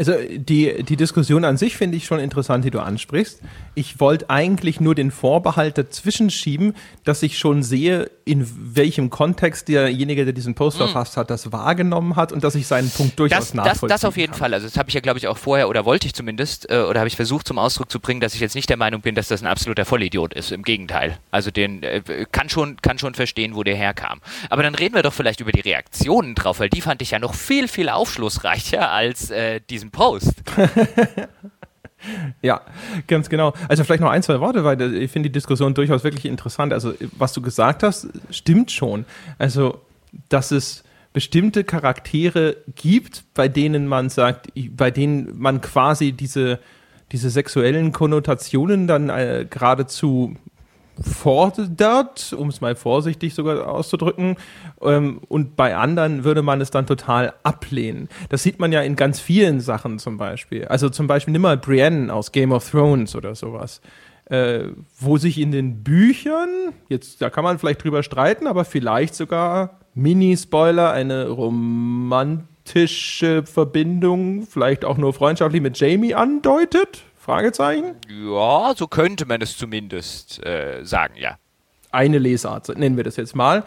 [0.00, 3.42] Also die, die Diskussion an sich finde ich schon interessant, die du ansprichst.
[3.74, 9.68] Ich wollte eigentlich nur den Vorbehalt dazwischen schieben, dass ich schon sehe, in welchem Kontext
[9.68, 10.84] derjenige, der diesen Post mm.
[10.84, 14.08] verfasst hat, das wahrgenommen hat und dass ich seinen Punkt durchaus das, nachvollziehen das, das
[14.08, 14.38] auf jeden kann.
[14.38, 14.54] Fall.
[14.54, 17.00] Also das habe ich ja, glaube ich, auch vorher oder wollte ich zumindest äh, oder
[17.00, 19.28] habe ich versucht zum Ausdruck zu bringen, dass ich jetzt nicht der Meinung bin, dass
[19.28, 20.50] das ein absoluter Vollidiot ist.
[20.50, 21.18] Im Gegenteil.
[21.30, 24.22] Also den äh, kann schon kann schon verstehen, wo der herkam.
[24.48, 27.18] Aber dann reden wir doch vielleicht über die Reaktionen drauf, weil die fand ich ja
[27.18, 30.42] noch viel viel aufschlussreicher als äh, diesen Post.
[32.42, 32.62] Ja,
[33.07, 33.53] ganz genau.
[33.68, 36.72] Also vielleicht noch ein, zwei Worte, weil ich finde die Diskussion durchaus wirklich interessant.
[36.72, 39.05] Also was du gesagt hast, stimmt schon.
[39.38, 39.81] Also,
[40.29, 46.61] dass es bestimmte Charaktere gibt, bei denen man sagt, bei denen man quasi diese,
[47.12, 50.37] diese sexuellen Konnotationen dann äh, geradezu
[51.00, 54.36] fordert, um es mal vorsichtig sogar auszudrücken,
[54.82, 58.08] ähm, und bei anderen würde man es dann total ablehnen.
[58.28, 60.66] Das sieht man ja in ganz vielen Sachen zum Beispiel.
[60.66, 63.80] Also zum Beispiel nimm mal Brienne aus Game of Thrones oder sowas.
[64.26, 66.48] Äh, wo sich in den Büchern,
[66.88, 72.46] jetzt da kann man vielleicht drüber streiten, aber vielleicht sogar Mini-Spoiler, eine romantische
[73.44, 77.02] Verbindung, vielleicht auch nur freundschaftlich mit Jamie andeutet.
[77.20, 77.96] Fragezeichen?
[78.09, 81.37] Ja, so könnte man es zumindest äh, sagen, ja.
[81.92, 83.64] Eine Lesart, nennen wir das jetzt mal.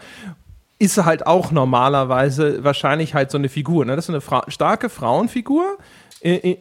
[0.80, 3.84] Ist halt auch normalerweise wahrscheinlich halt so eine Figur.
[3.84, 3.94] Ne?
[3.94, 5.78] Das ist eine Fra starke Frauenfigur,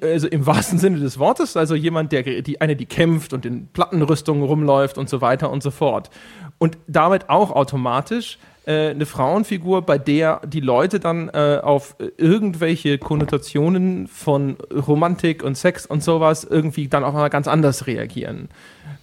[0.01, 3.67] also im wahrsten Sinne des Wortes, also jemand, der die eine, die kämpft und in
[3.69, 6.11] Plattenrüstungen rumläuft und so weiter und so fort.
[6.59, 12.97] Und damit auch automatisch äh, eine Frauenfigur, bei der die Leute dann äh, auf irgendwelche
[12.97, 18.49] Konnotationen von Romantik und Sex und sowas irgendwie dann auch mal ganz anders reagieren.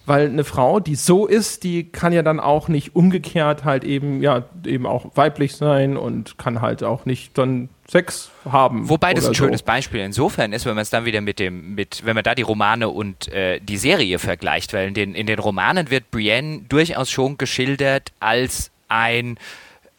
[0.07, 4.21] Weil eine Frau, die so ist, die kann ja dann auch nicht umgekehrt halt eben,
[4.23, 8.89] ja, eben auch weiblich sein und kann halt auch nicht dann Sex haben.
[8.89, 9.43] Wobei das ein so.
[9.43, 12.33] schönes Beispiel insofern ist, wenn man es dann wieder mit dem, mit, wenn man da
[12.33, 16.61] die Romane und äh, die Serie vergleicht, weil in den, in den Romanen wird Brienne
[16.67, 19.37] durchaus schon geschildert als ein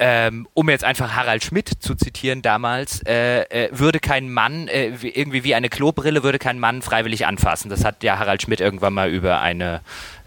[0.04, 4.88] ähm, um jetzt einfach Harald Schmidt zu zitieren damals, äh, äh, würde kein Mann, äh,
[5.00, 7.68] irgendwie wie eine Klobrille, würde kein Mann freiwillig anfassen.
[7.68, 9.80] Das hat ja Harald Schmidt irgendwann mal über eine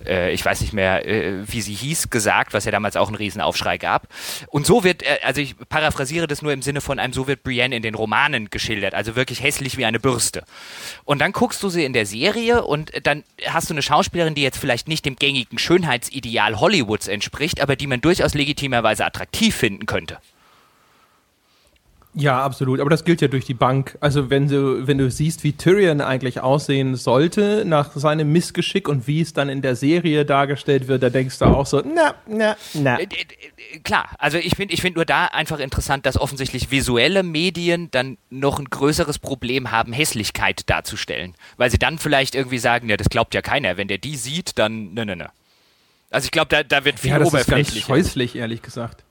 [0.07, 3.15] äh, ich weiß nicht mehr, äh, wie sie hieß, gesagt, was ja damals auch einen
[3.15, 4.07] Riesenaufschrei gab.
[4.47, 7.43] Und so wird, äh, also ich paraphrasiere das nur im Sinne von einem, so wird
[7.43, 10.43] Brienne in den Romanen geschildert, also wirklich hässlich wie eine Bürste.
[11.03, 14.41] Und dann guckst du sie in der Serie und dann hast du eine Schauspielerin, die
[14.41, 19.85] jetzt vielleicht nicht dem gängigen Schönheitsideal Hollywoods entspricht, aber die man durchaus legitimerweise attraktiv finden
[19.85, 20.17] könnte.
[22.17, 22.79] Ja, absolut.
[22.79, 23.97] Aber das gilt ja durch die Bank.
[23.99, 29.05] Also wenn du, wenn du siehst, wie Tyrion eigentlich aussehen sollte nach seinem Missgeschick und
[29.05, 32.55] wie es dann in der Serie dargestellt wird, da denkst du auch so, na, na,
[32.73, 32.99] na.
[32.99, 37.21] Äh, äh, klar, also ich finde ich find nur da einfach interessant, dass offensichtlich visuelle
[37.21, 41.35] Medien dann noch ein größeres Problem haben, Hässlichkeit darzustellen.
[41.57, 43.75] Weil sie dann vielleicht irgendwie sagen, ja, das glaubt ja keiner.
[43.75, 45.29] Wenn der die sieht, dann, ne, ne, ne.
[46.11, 47.81] Also ich glaube, da, da wird viel ja, das oberflächlich.
[47.81, 49.04] Ist ganz scheußlich, ehrlich gesagt.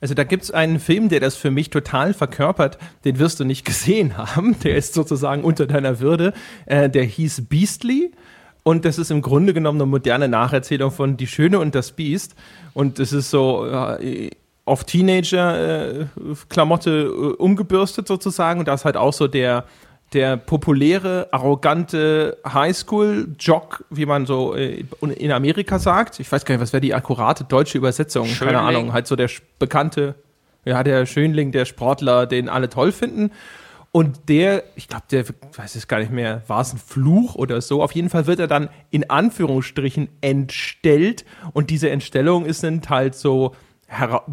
[0.00, 3.44] Also da gibt es einen Film, der das für mich total verkörpert, den wirst du
[3.44, 6.32] nicht gesehen haben, der ist sozusagen unter deiner Würde,
[6.66, 8.12] äh, der hieß Beastly.
[8.62, 12.34] Und das ist im Grunde genommen eine moderne Nacherzählung von Die Schöne und das Biest.
[12.74, 14.28] Und das ist so äh,
[14.64, 18.58] auf Teenager-Klamotte äh, umgebürstet sozusagen.
[18.58, 19.66] Und da ist halt auch so der
[20.12, 26.20] der populäre, arrogante Highschool-Jock, wie man so äh, in Amerika sagt.
[26.20, 28.26] Ich weiß gar nicht, was wäre die akkurate deutsche Übersetzung?
[28.26, 28.54] Schönling.
[28.54, 28.92] Keine Ahnung.
[28.92, 30.14] Halt so der bekannte,
[30.64, 33.32] ja, der Schönling, der Sportler, den alle toll finden.
[33.96, 35.24] Und der, ich glaube, der
[35.56, 37.82] weiß es gar nicht mehr, war es ein Fluch oder so.
[37.82, 41.24] Auf jeden Fall wird er dann in Anführungsstrichen entstellt.
[41.52, 43.54] Und diese Entstellung ist sind halt so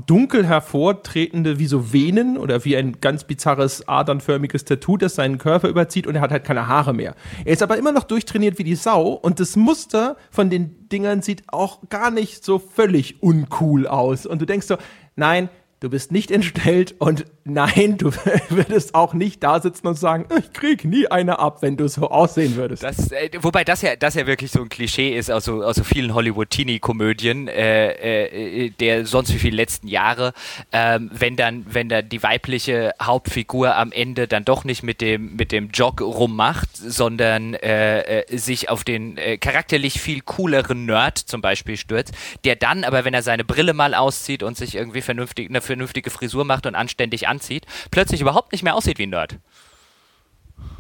[0.08, 5.70] dunkel hervortretende wie so Venen oder wie ein ganz bizarres adernförmiges Tattoo, das seinen Körper
[5.70, 7.16] überzieht und er hat halt keine Haare mehr.
[7.46, 11.22] Er ist aber immer noch durchtrainiert wie die Sau und das Muster von den Dingern
[11.22, 14.26] sieht auch gar nicht so völlig uncool aus.
[14.26, 14.78] Und du denkst so,
[15.16, 15.50] nein,
[15.84, 18.12] du bist nicht entstellt und nein, du
[18.50, 22.10] würdest auch nicht da sitzen und sagen, ich krieg nie eine ab, wenn du so
[22.10, 22.84] aussehen würdest.
[22.84, 25.76] Das, äh, wobei das ja, das ja wirklich so ein Klischee ist aus so, aus
[25.76, 30.32] so vielen Hollywood-Teenie-Komödien äh, äh, der sonst wie viele letzten Jahre,
[30.72, 35.36] ähm, wenn dann, wenn dann die weibliche Hauptfigur am Ende dann doch nicht mit dem,
[35.36, 41.18] mit dem Jog rummacht, sondern äh, äh sich auf den äh, charakterlich viel cooleren Nerd
[41.18, 42.14] zum Beispiel stürzt,
[42.46, 46.10] der dann aber, wenn er seine Brille mal auszieht und sich irgendwie vernünftig, eine vernünftige
[46.10, 49.40] Frisur macht und anständig anzieht, plötzlich überhaupt nicht mehr aussieht wie ein Nerd.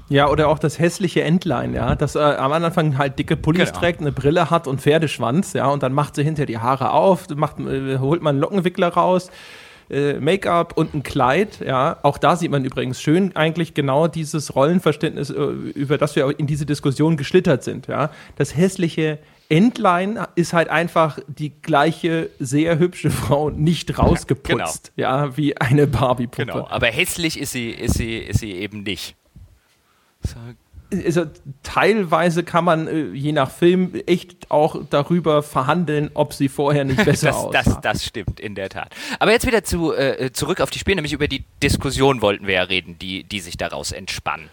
[0.09, 3.79] Ja, oder auch das hässliche Entlein, ja, das äh, am Anfang halt dicke Pullis genau.
[3.79, 7.27] trägt, eine Brille hat und Pferdeschwanz, ja, und dann macht sie hinter die Haare auf,
[7.29, 9.31] macht, äh, holt man einen Lockenwickler raus,
[9.89, 11.97] äh, Make-up und ein Kleid, ja.
[12.03, 16.47] Auch da sieht man übrigens schön eigentlich genau dieses Rollenverständnis, äh, über das wir in
[16.47, 18.11] diese Diskussion geschlittert sind, ja.
[18.35, 25.27] Das hässliche Endline ist halt einfach die gleiche sehr hübsche Frau nicht rausgeputzt, ja, genau.
[25.27, 26.45] ja wie eine Barbie-Puppe.
[26.45, 29.15] Genau, aber hässlich ist sie, ist sie, ist sie eben nicht.
[30.21, 30.35] So.
[31.05, 31.25] Also,
[31.63, 37.03] teilweise kann man äh, je nach Film echt auch darüber verhandeln, ob sie vorher nicht
[37.05, 37.63] besser das, aussah.
[37.63, 38.93] Das, das stimmt, in der Tat.
[39.19, 42.53] Aber jetzt wieder zu, äh, zurück auf die Spiele, nämlich über die Diskussion wollten wir
[42.53, 44.49] ja reden, die, die sich daraus entspannen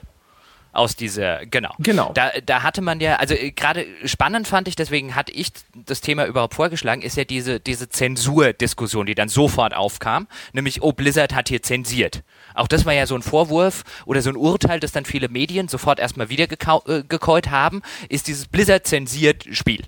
[0.72, 1.74] aus dieser, genau.
[1.78, 2.12] Genau.
[2.14, 6.00] Da, da hatte man ja, also äh, gerade spannend fand ich, deswegen hatte ich das
[6.00, 11.34] Thema überhaupt vorgeschlagen, ist ja diese, diese Zensurdiskussion, die dann sofort aufkam, nämlich, oh, Blizzard
[11.34, 12.22] hat hier zensiert.
[12.54, 15.68] Auch das war ja so ein Vorwurf oder so ein Urteil, das dann viele Medien
[15.68, 19.84] sofort erstmal wieder äh, gekäut haben, ist dieses Blizzard zensiert Spiel.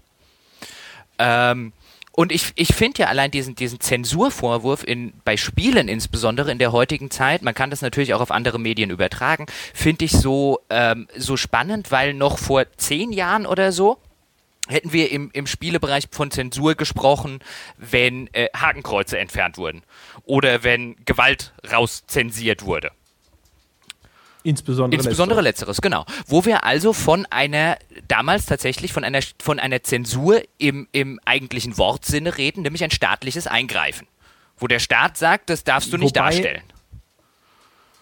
[1.19, 1.73] Ähm,
[2.13, 6.73] und ich, ich finde ja allein diesen, diesen Zensurvorwurf in, bei Spielen insbesondere in der
[6.73, 11.09] heutigen Zeit, man kann das natürlich auch auf andere Medien übertragen, finde ich so, ähm,
[11.17, 13.99] so spannend, weil noch vor zehn Jahren oder so
[14.69, 17.41] hätten wir im, im Spielebereich von Zensur gesprochen,
[17.79, 19.83] wenn äh, Hakenkreuze entfernt wurden
[20.25, 22.93] oder wenn Gewalt rauszensiert wurde.
[24.45, 25.77] Insbesondere, Insbesondere letzteres.
[25.79, 26.05] letzteres, genau.
[26.27, 27.77] Wo wir also von einer,
[28.09, 33.47] damals tatsächlich von einer, von einer Zensur im, im eigentlichen Wortsinne reden, nämlich ein staatliches
[33.47, 34.09] Eingreifen.
[34.59, 36.63] Wo der Staat sagt, das darfst du nicht wobei, darstellen.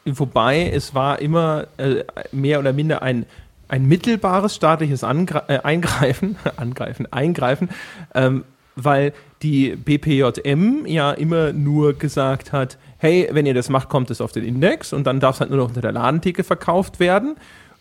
[0.04, 3.26] Wobei es war immer äh, mehr oder minder ein,
[3.68, 7.68] ein mittelbares staatliches Angre äh, Eingreifen, Angreifen, Eingreifen,
[8.14, 8.44] ähm,
[8.76, 14.20] weil die BPJM ja immer nur gesagt hat, hey, wenn ihr das macht, kommt es
[14.20, 17.36] auf den Index und dann darf es halt nur noch unter der Ladentheke verkauft werden.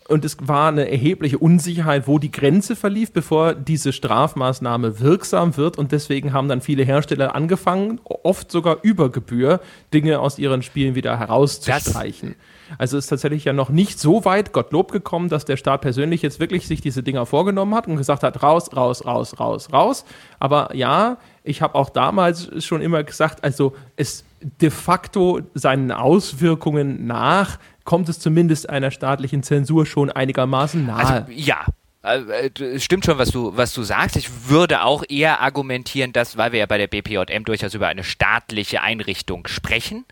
[0.08, 5.78] Und es war eine erhebliche Unsicherheit, wo die Grenze verlief, bevor diese Strafmaßnahme wirksam wird.
[5.78, 9.60] Und deswegen haben dann viele Hersteller angefangen, oft sogar über Gebühr,
[9.94, 12.34] Dinge aus ihren Spielen wieder herauszustreichen.
[12.70, 16.22] Das also ist tatsächlich ja noch nicht so weit, Gottlob gekommen, dass der Staat persönlich
[16.22, 20.04] jetzt wirklich sich diese Dinger vorgenommen hat und gesagt hat, raus, raus, raus, raus, raus.
[20.40, 27.06] Aber ja, ich habe auch damals schon immer gesagt, also es de facto seinen Auswirkungen
[27.06, 31.06] nach kommt es zumindest einer staatlichen Zensur schon einigermaßen nahe.
[31.06, 31.66] Also, ja,
[32.02, 34.16] äh, äh, es stimmt schon, was du, was du sagst.
[34.16, 38.04] Ich würde auch eher argumentieren, dass, weil wir ja bei der BPJM durchaus über eine
[38.04, 40.04] staatliche Einrichtung sprechen,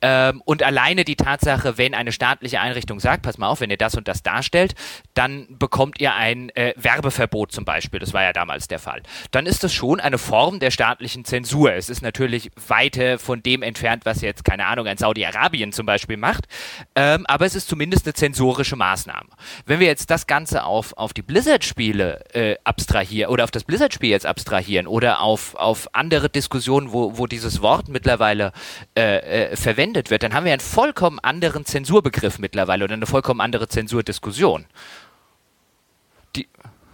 [0.00, 3.76] ähm, und alleine die Tatsache, wenn eine staatliche Einrichtung sagt, pass mal auf, wenn ihr
[3.76, 4.74] das und das darstellt,
[5.14, 7.98] dann bekommt ihr ein äh, Werbeverbot zum Beispiel.
[7.98, 9.02] Das war ja damals der Fall.
[9.32, 11.72] Dann ist das schon eine Form der staatlichen Zensur.
[11.72, 16.16] Es ist natürlich weiter von dem entfernt, was jetzt, keine Ahnung, ein Saudi-Arabien zum Beispiel
[16.16, 16.46] macht.
[16.94, 19.28] Ähm, aber es ist zumindest eine zensorische Maßnahme.
[19.66, 24.10] Wenn wir jetzt das Ganze auf, auf die Blizzard-Spiele äh, abstrahieren oder auf das Blizzard-Spiel
[24.10, 28.52] jetzt abstrahieren oder auf, auf andere Diskussionen, wo, wo dieses Wort mittlerweile
[28.96, 33.06] äh, äh, verwendet verwendet wird, dann haben wir einen vollkommen anderen Zensurbegriff mittlerweile oder eine
[33.06, 34.64] vollkommen andere Zensurdiskussion.
[36.36, 36.46] Die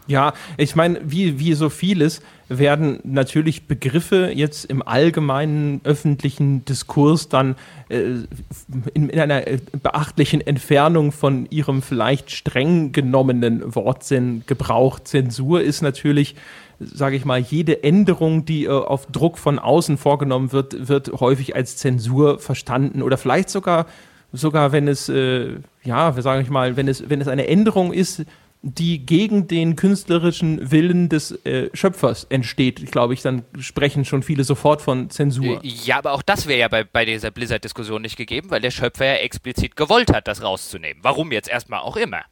[0.07, 7.30] ja, ich meine, wie, wie so vieles werden natürlich Begriffe jetzt im allgemeinen öffentlichen Diskurs
[7.30, 7.57] dann
[7.88, 8.02] äh,
[8.92, 9.42] in, in, einer
[9.83, 15.09] beachtlichen Entfernung von ihrem vielleicht streng genommenen Wortsinn gebraucht.
[15.09, 16.37] Zensur ist natürlich
[16.87, 21.55] sage ich mal, jede Änderung, die äh, auf Druck von außen vorgenommen wird, wird häufig
[21.55, 23.87] als Zensur verstanden oder vielleicht sogar,
[24.33, 28.25] sogar wenn es, äh, ja, sage ich mal, wenn es, wenn es eine Änderung ist,
[28.66, 34.42] die gegen den künstlerischen Willen des äh, Schöpfers entsteht, glaube ich, dann sprechen schon viele
[34.42, 35.62] sofort von Zensur.
[35.62, 38.70] Äh, ja, aber auch das wäre ja bei, bei dieser Blizzard-Diskussion nicht gegeben, weil der
[38.70, 41.01] Schöpfer ja explizit gewollt hat, das rauszunehmen.
[41.03, 42.23] Warum jetzt erstmal auch immer.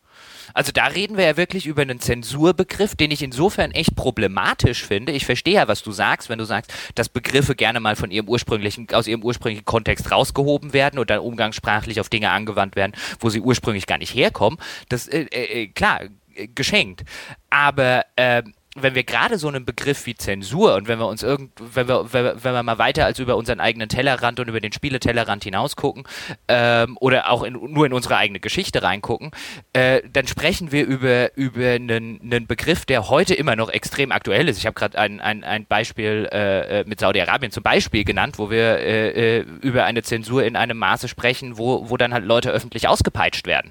[0.54, 5.12] Also da reden wir ja wirklich über einen Zensurbegriff, den ich insofern echt problematisch finde.
[5.12, 8.28] Ich verstehe ja, was du sagst, wenn du sagst, dass Begriffe gerne mal von ihrem
[8.28, 13.30] ursprünglichen, aus ihrem ursprünglichen Kontext rausgehoben werden und dann umgangssprachlich auf Dinge angewandt werden, wo
[13.30, 14.58] sie ursprünglich gar nicht herkommen.
[14.88, 16.02] Das, äh, äh, klar,
[16.34, 17.04] äh, geschenkt.
[17.50, 18.42] Aber äh,
[18.74, 22.12] wenn wir gerade so einen Begriff wie Zensur und wenn wir uns irgend, wenn wir,
[22.12, 26.04] wenn wir, mal weiter als über unseren eigenen Tellerrand und über den Spieletellerrand hinaus gucken
[26.48, 29.30] ähm, oder auch in, nur in unsere eigene Geschichte reingucken,
[29.74, 34.48] äh, dann sprechen wir über, über einen, einen Begriff, der heute immer noch extrem aktuell
[34.48, 34.56] ist.
[34.56, 38.50] Ich habe gerade ein, ein, ein Beispiel äh, äh mit Saudi-Arabien zum Beispiel genannt, wo
[38.50, 42.50] wir äh, äh, über eine Zensur in einem Maße sprechen, wo, wo dann halt Leute
[42.50, 43.70] öffentlich ausgepeitscht werden.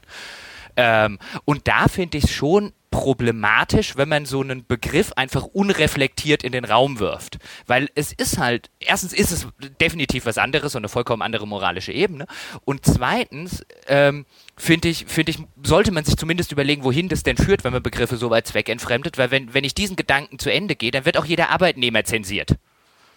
[0.78, 6.44] Ähm, und da finde ich es schon problematisch, wenn man so einen Begriff einfach unreflektiert
[6.44, 7.40] in den Raum wirft.
[7.66, 9.48] Weil es ist halt, erstens ist es
[9.80, 12.28] definitiv was anderes und eine vollkommen andere moralische Ebene.
[12.66, 14.26] Und zweitens, ähm,
[14.58, 17.82] finde ich, finde ich, sollte man sich zumindest überlegen, wohin das denn führt, wenn man
[17.82, 19.18] Begriffe so weit zweckentfremdet.
[19.18, 22.58] Weil wenn, wenn ich diesen Gedanken zu Ende gehe, dann wird auch jeder Arbeitnehmer zensiert.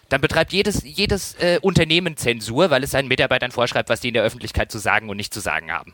[0.07, 4.13] Dann betreibt jedes, jedes äh, Unternehmen Zensur, weil es seinen Mitarbeitern vorschreibt, was die in
[4.13, 5.93] der Öffentlichkeit zu sagen und nicht zu sagen haben.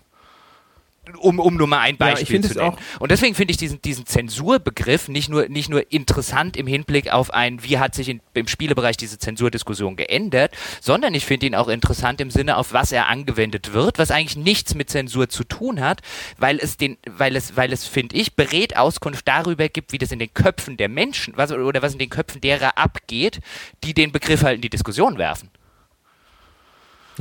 [1.20, 2.78] Um, um nur mal ein Beispiel ja, zu nennen.
[3.00, 7.34] Und deswegen finde ich diesen, diesen Zensurbegriff nicht nur, nicht nur interessant im Hinblick auf
[7.34, 11.70] ein, wie hat sich in, im Spielebereich diese Zensurdiskussion geändert, sondern ich finde ihn auch
[11.70, 15.82] interessant im Sinne, auf was er angewendet wird, was eigentlich nichts mit Zensur zu tun
[15.82, 16.02] hat,
[16.38, 20.12] weil es den, weil es, weil es, finde ich, berät Auskunft darüber gibt, wie das
[20.12, 23.40] in den Köpfen der Menschen, was, oder was in den Köpfen derer abgeht,
[23.84, 25.50] die den Begriff halt in die Diskussion werfen.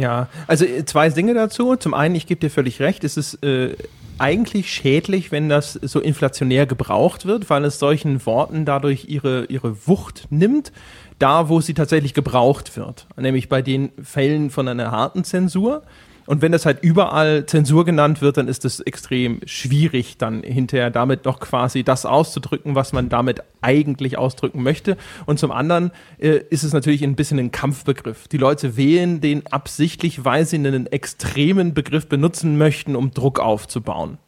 [0.01, 1.77] Ja, also äh, zwei Dinge dazu.
[1.77, 3.77] Zum einen, ich gebe dir völlig recht, es ist äh,
[4.19, 9.87] eigentlich schädlich, wenn das so inflationär gebraucht wird, weil es solchen Worten dadurch ihre, ihre
[9.87, 10.73] Wucht nimmt,
[11.19, 13.07] da wo sie tatsächlich gebraucht wird.
[13.17, 15.83] Nämlich bei den Fällen von einer harten Zensur.
[16.31, 20.89] Und wenn das halt überall Zensur genannt wird, dann ist es extrem schwierig, dann hinterher
[20.89, 24.97] damit noch quasi das auszudrücken, was man damit eigentlich ausdrücken möchte.
[25.27, 28.29] Und zum anderen äh, ist es natürlich ein bisschen ein Kampfbegriff.
[28.29, 34.19] Die Leute wählen den absichtlich, weil sie einen extremen Begriff benutzen möchten, um Druck aufzubauen.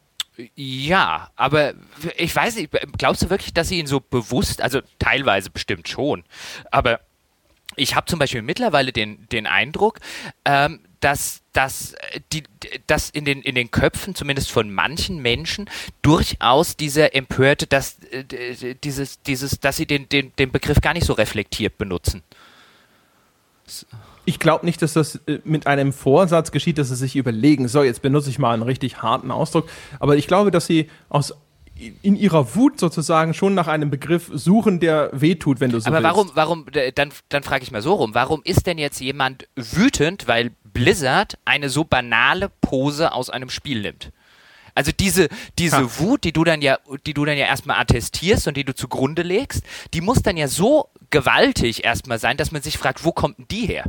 [0.55, 1.73] Ja, aber
[2.17, 6.25] ich weiß nicht, glaubst du wirklich, dass sie ihn so bewusst, also teilweise bestimmt schon,
[6.69, 6.99] aber
[7.77, 9.99] ich habe zum Beispiel mittlerweile den, den Eindruck,
[10.43, 12.43] ähm, dass, dass, äh, die,
[12.87, 15.69] dass in, den, in den Köpfen, zumindest von manchen Menschen,
[16.01, 21.05] durchaus dieser empörte, dass, äh, dieses, dieses, dass sie den, den, den Begriff gar nicht
[21.05, 22.23] so reflektiert benutzen.
[24.25, 27.83] Ich glaube nicht, dass das äh, mit einem Vorsatz geschieht, dass sie sich überlegen, so,
[27.83, 29.69] jetzt benutze ich mal einen richtig harten Ausdruck.
[29.99, 31.33] Aber ich glaube, dass sie aus
[32.01, 35.97] in ihrer Wut sozusagen schon nach einem Begriff suchen, der wehtut, wenn du so Aber
[35.97, 36.05] willst.
[36.05, 40.27] warum, warum, dann, dann frage ich mal so rum, warum ist denn jetzt jemand wütend,
[40.27, 44.11] weil Blizzard eine so banale Pose aus einem Spiel nimmt?
[44.75, 45.99] Also diese, diese ha.
[45.99, 49.21] Wut, die du dann ja, die du dann ja erstmal attestierst und die du zugrunde
[49.21, 53.37] legst, die muss dann ja so gewaltig erstmal sein, dass man sich fragt, wo kommt
[53.37, 53.85] denn die her?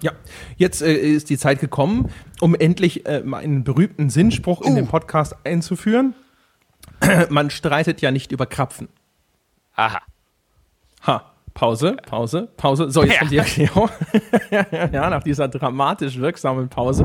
[0.00, 0.12] Ja,
[0.56, 4.76] jetzt äh, ist die Zeit gekommen, um endlich äh, einen berühmten Sinnspruch in uh.
[4.76, 6.14] den Podcast einzuführen.
[7.30, 8.88] Man streitet ja nicht über Krapfen.
[9.74, 10.00] Aha.
[11.04, 11.32] Ha.
[11.58, 12.88] Pause, Pause, Pause.
[12.88, 13.18] So, jetzt ja.
[13.18, 13.90] kommt die Erklärung.
[14.92, 17.04] ja, nach dieser dramatisch wirksamen Pause.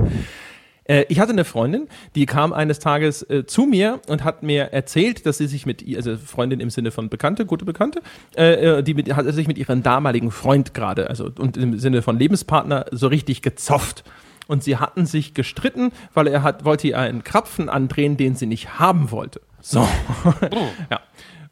[0.83, 4.65] Äh, ich hatte eine Freundin, die kam eines Tages äh, zu mir und hat mir
[4.65, 8.03] erzählt, dass sie sich mit ihr, also Freundin im Sinne von Bekannte, gute Bekannte,
[8.37, 12.03] äh, äh die mit, hat sich mit ihrem damaligen Freund gerade, also und im Sinne
[12.03, 14.03] von Lebenspartner, so richtig gezofft.
[14.45, 18.45] Und sie hatten sich gestritten, weil er hat, wollte ihr einen Krapfen andrehen, den sie
[18.45, 19.41] nicht haben wollte.
[19.61, 19.79] So.
[19.79, 20.33] Oh.
[20.91, 20.99] ja.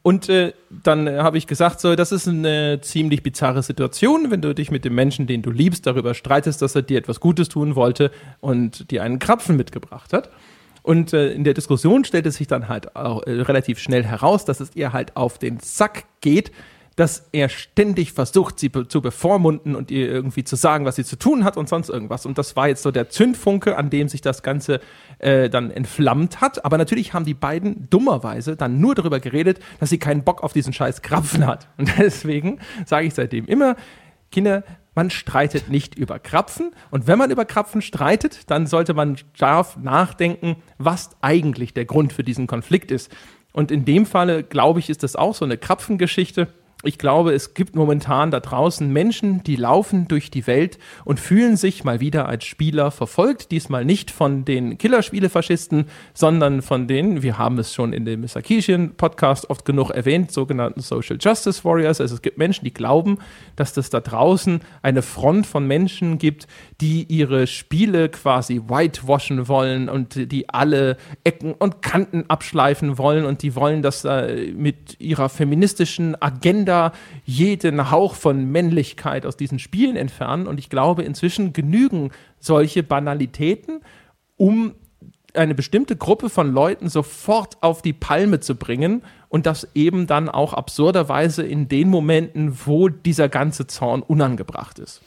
[0.03, 4.41] Und äh, dann äh, habe ich gesagt, so, das ist eine ziemlich bizarre Situation, wenn
[4.41, 7.49] du dich mit dem Menschen, den du liebst, darüber streitest, dass er dir etwas Gutes
[7.49, 10.31] tun wollte und dir einen Krapfen mitgebracht hat.
[10.83, 14.45] Und äh, in der Diskussion stellt es sich dann halt auch äh, relativ schnell heraus,
[14.45, 16.51] dass es ihr halt auf den Sack geht,
[17.01, 21.03] dass er ständig versucht, sie be zu bevormunden und ihr irgendwie zu sagen, was sie
[21.03, 22.27] zu tun hat und sonst irgendwas.
[22.27, 24.81] Und das war jetzt so der Zündfunke, an dem sich das Ganze
[25.17, 26.63] äh, dann entflammt hat.
[26.63, 30.53] Aber natürlich haben die beiden dummerweise dann nur darüber geredet, dass sie keinen Bock auf
[30.53, 31.69] diesen scheiß Krapfen hat.
[31.79, 33.77] Und deswegen sage ich seitdem immer,
[34.31, 36.69] Kinder, man streitet nicht über Krapfen.
[36.91, 42.13] Und wenn man über Krapfen streitet, dann sollte man scharf nachdenken, was eigentlich der Grund
[42.13, 43.11] für diesen Konflikt ist.
[43.53, 46.47] Und in dem Falle, glaube ich, ist das auch so eine Krapfengeschichte
[46.83, 51.55] ich glaube, es gibt momentan da draußen Menschen, die laufen durch die Welt und fühlen
[51.55, 53.51] sich mal wieder als Spieler verfolgt.
[53.51, 59.49] Diesmal nicht von den Killerspiele-Faschisten, sondern von den, wir haben es schon in dem Sarkisian-Podcast
[59.51, 62.01] oft genug erwähnt, sogenannten Social Justice Warriors.
[62.01, 63.19] Also es gibt Menschen, die glauben,
[63.55, 66.47] dass es da draußen eine Front von Menschen gibt,
[66.81, 73.43] die ihre Spiele quasi whitewashen wollen und die alle Ecken und Kanten abschleifen wollen und
[73.43, 76.93] die wollen das äh, mit ihrer feministischen Agenda wieder
[77.25, 80.47] jeden Hauch von Männlichkeit aus diesen Spielen entfernen.
[80.47, 83.81] Und ich glaube, inzwischen genügen solche Banalitäten,
[84.37, 84.73] um
[85.33, 90.29] eine bestimmte Gruppe von Leuten sofort auf die Palme zu bringen und das eben dann
[90.29, 95.01] auch absurderweise in den Momenten, wo dieser ganze Zorn unangebracht ist.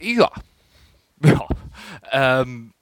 [0.00, 0.30] Ja.
[1.24, 1.48] Ja.
[2.12, 2.72] Ähm,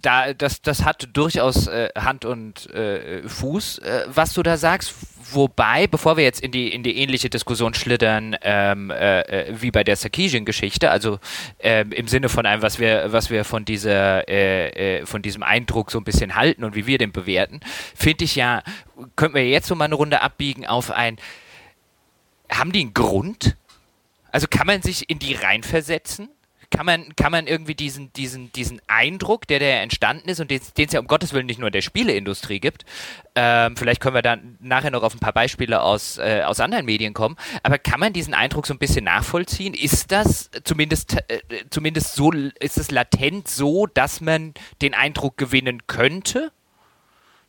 [0.00, 4.94] da, das, das hat durchaus äh, Hand und äh, Fuß, äh, was du da sagst.
[5.32, 9.72] Wobei, bevor wir jetzt in die, in die ähnliche Diskussion schlittern, ähm, äh, äh, wie
[9.72, 11.18] bei der Sarkeesian-Geschichte, also
[11.58, 15.90] ähm, im Sinne von einem, was wir, was wir von dieser, äh, von diesem Eindruck
[15.90, 17.58] so ein bisschen halten und wie wir den bewerten,
[17.96, 18.62] finde ich ja,
[19.16, 21.18] könnten wir jetzt so mal eine Runde abbiegen auf ein,
[22.48, 23.56] haben die einen Grund?
[24.30, 26.28] Also kann man sich in die reinversetzen?
[26.70, 30.60] Kann man, kann man irgendwie diesen, diesen, diesen Eindruck, der da entstanden ist und den
[30.60, 32.84] es ja um Gottes Willen nicht nur in der Spieleindustrie gibt,
[33.34, 36.86] ähm, vielleicht können wir dann nachher noch auf ein paar Beispiele aus, äh, aus anderen
[36.86, 39.74] Medien kommen, aber kann man diesen Eindruck so ein bisschen nachvollziehen?
[39.74, 41.40] Ist das zumindest, äh,
[41.70, 46.52] zumindest so, ist es latent so, dass man den Eindruck gewinnen könnte?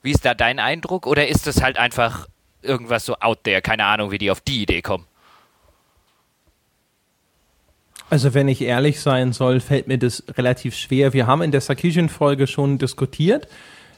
[0.02, 1.08] Wie ist da dein Eindruck?
[1.08, 2.28] Oder ist das halt einfach
[2.62, 3.62] irgendwas so out there?
[3.62, 5.06] Keine Ahnung, wie die auf die Idee kommen.
[8.10, 11.12] Also wenn ich ehrlich sein soll, fällt mir das relativ schwer.
[11.14, 13.48] Wir haben in der Sarkisian-Folge schon diskutiert,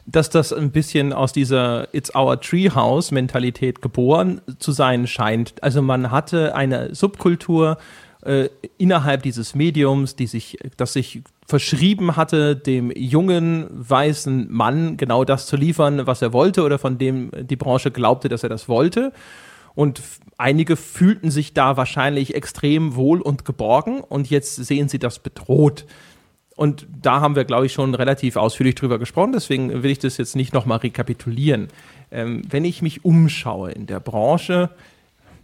[0.08, 5.62] dass das ein bisschen aus dieser It's Our Treehouse-Mentalität geboren zu sein scheint.
[5.62, 7.78] Also man hatte eine Subkultur
[8.26, 8.50] äh,
[8.80, 15.46] innerhalb dieses Mediums, die sich, das sich verschrieben hatte, dem jungen weißen Mann genau das
[15.46, 19.14] zu liefern, was er wollte oder von dem die Branche glaubte, dass er das wollte.
[19.76, 20.02] Und
[20.40, 25.86] einige fühlten sich da wahrscheinlich extrem wohl und geborgen und jetzt sehen sie das bedroht.
[26.56, 30.18] Und da haben wir, glaube ich, schon relativ ausführlich drüber gesprochen, deswegen will ich das
[30.18, 31.68] jetzt nicht nochmal rekapitulieren.
[32.12, 34.70] Ähm, wenn ich mich umschaue in der Branche,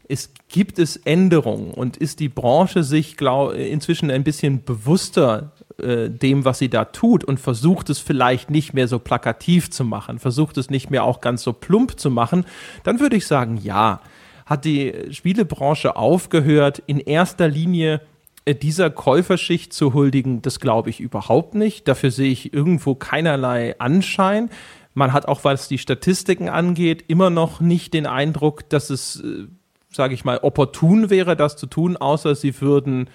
[0.08, 6.10] es gibt es Änderungen und ist die Branche sich glaub, inzwischen ein bisschen bewusster äh,
[6.10, 10.20] dem, was sie da tut und versucht es vielleicht nicht mehr so plakativ zu machen,
[10.20, 12.46] versucht es nicht mehr auch ganz so plump zu machen,
[12.84, 14.02] dann würde ich sagen, ja
[14.46, 18.02] hat die Spielebranche aufgehört, in erster Linie
[18.46, 21.88] äh, dieser Käuferschicht zu huldigen, das glaube ich überhaupt nicht.
[21.88, 24.50] Dafür sehe ich irgendwo keinerlei Anschein.
[24.94, 29.48] Man hat auch, was die Statistiken angeht, immer noch nicht den Eindruck, dass es, äh,
[29.92, 33.10] sage ich mal, opportun wäre, das zu tun, außer sie würden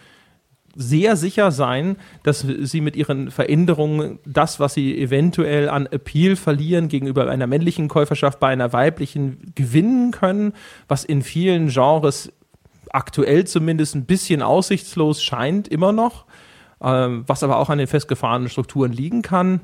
[0.76, 6.88] sehr sicher sein, dass sie mit ihren Veränderungen das, was sie eventuell an Appeal verlieren
[6.88, 10.52] gegenüber einer männlichen Käuferschaft bei einer weiblichen gewinnen können,
[10.88, 12.32] was in vielen Genres
[12.92, 16.24] aktuell zumindest ein bisschen aussichtslos scheint, immer noch,
[16.82, 19.60] ähm, was aber auch an den festgefahrenen Strukturen liegen kann.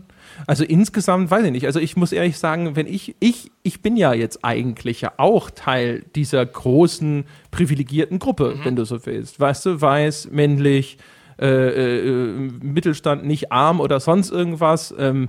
[0.46, 1.66] Also insgesamt weiß ich nicht.
[1.66, 5.50] Also ich muss ehrlich sagen, wenn ich, ich, ich bin ja jetzt eigentlich ja auch
[5.50, 8.64] Teil dieser großen privilegierten Gruppe, mhm.
[8.64, 9.40] wenn du so willst.
[9.40, 10.98] Weißt du, weiß, männlich,
[11.38, 12.30] äh, äh,
[12.62, 14.94] Mittelstand, nicht arm oder sonst irgendwas.
[14.98, 15.28] Ähm,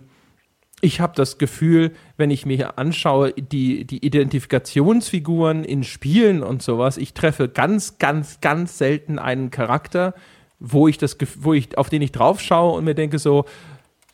[0.79, 6.61] ich habe das Gefühl, wenn ich mir hier anschaue, die, die Identifikationsfiguren in Spielen und
[6.61, 10.13] sowas, ich treffe ganz, ganz, ganz selten einen Charakter,
[10.59, 13.45] wo ich das, wo ich, auf den ich drauf schaue und mir denke so,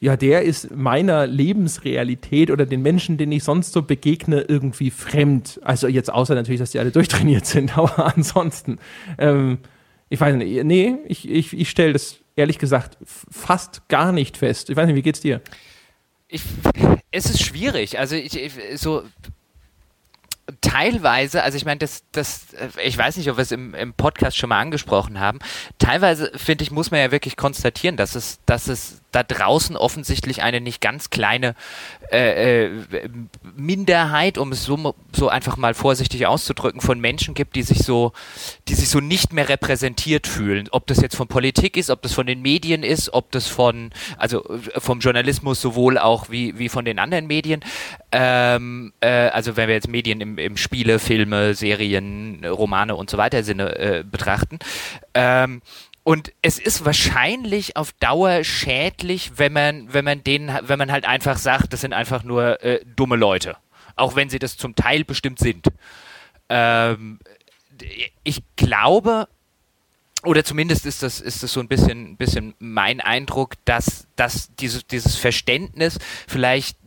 [0.03, 5.61] ja, der ist meiner Lebensrealität oder den Menschen, denen ich sonst so begegne, irgendwie fremd.
[5.63, 8.79] Also jetzt außer natürlich, dass die alle durchtrainiert sind, aber ansonsten,
[9.17, 9.59] ähm,
[10.09, 14.69] ich weiß nicht, nee, ich, ich, ich stelle das ehrlich gesagt fast gar nicht fest.
[14.69, 15.39] Ich weiß nicht, wie geht's dir?
[16.27, 16.43] Ich,
[17.11, 17.97] es ist schwierig.
[17.97, 19.03] Also ich, ich so
[20.59, 22.47] teilweise, also ich meine, das, das,
[22.83, 25.39] ich weiß nicht, ob wir es im, im Podcast schon mal angesprochen haben.
[25.79, 30.41] Teilweise finde ich, muss man ja wirklich konstatieren, dass es, dass es da draußen offensichtlich
[30.41, 31.55] eine nicht ganz kleine
[32.11, 32.83] äh, äh,
[33.55, 38.11] Minderheit, um es so, so einfach mal vorsichtig auszudrücken, von Menschen gibt, die sich so,
[38.67, 40.67] die sich so nicht mehr repräsentiert fühlen.
[40.71, 43.91] Ob das jetzt von Politik ist, ob das von den Medien ist, ob das von,
[44.17, 47.61] also äh, vom Journalismus sowohl auch wie, wie von den anderen Medien.
[48.11, 53.17] Ähm, äh, also wenn wir jetzt Medien im, im Spiele, Filme, Serien, Romane und so
[53.17, 54.59] weiter Sinne äh, betrachten.
[55.13, 55.61] Ähm,
[56.03, 61.05] und es ist wahrscheinlich auf Dauer schädlich, wenn man, wenn man denen, wenn man halt
[61.05, 63.55] einfach sagt, das sind einfach nur äh, dumme Leute.
[63.95, 65.67] Auch wenn sie das zum Teil bestimmt sind.
[66.49, 67.19] Ähm,
[68.23, 69.27] ich glaube,
[70.23, 74.85] oder zumindest ist das, ist das so ein bisschen, bisschen mein Eindruck, dass, dass dieses,
[74.87, 76.77] dieses Verständnis vielleicht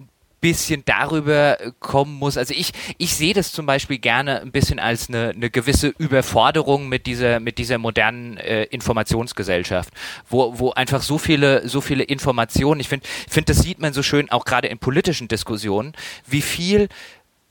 [0.47, 2.37] bisschen darüber kommen muss.
[2.37, 6.89] Also ich, ich sehe das zum Beispiel gerne ein bisschen als eine, eine gewisse Überforderung
[6.89, 9.93] mit dieser, mit dieser modernen äh, Informationsgesellschaft,
[10.29, 14.05] wo, wo einfach so viele, so viele Informationen, ich finde, finde, das sieht man so
[14.05, 15.95] schön auch gerade in politischen Diskussionen,
[16.29, 16.89] wie viel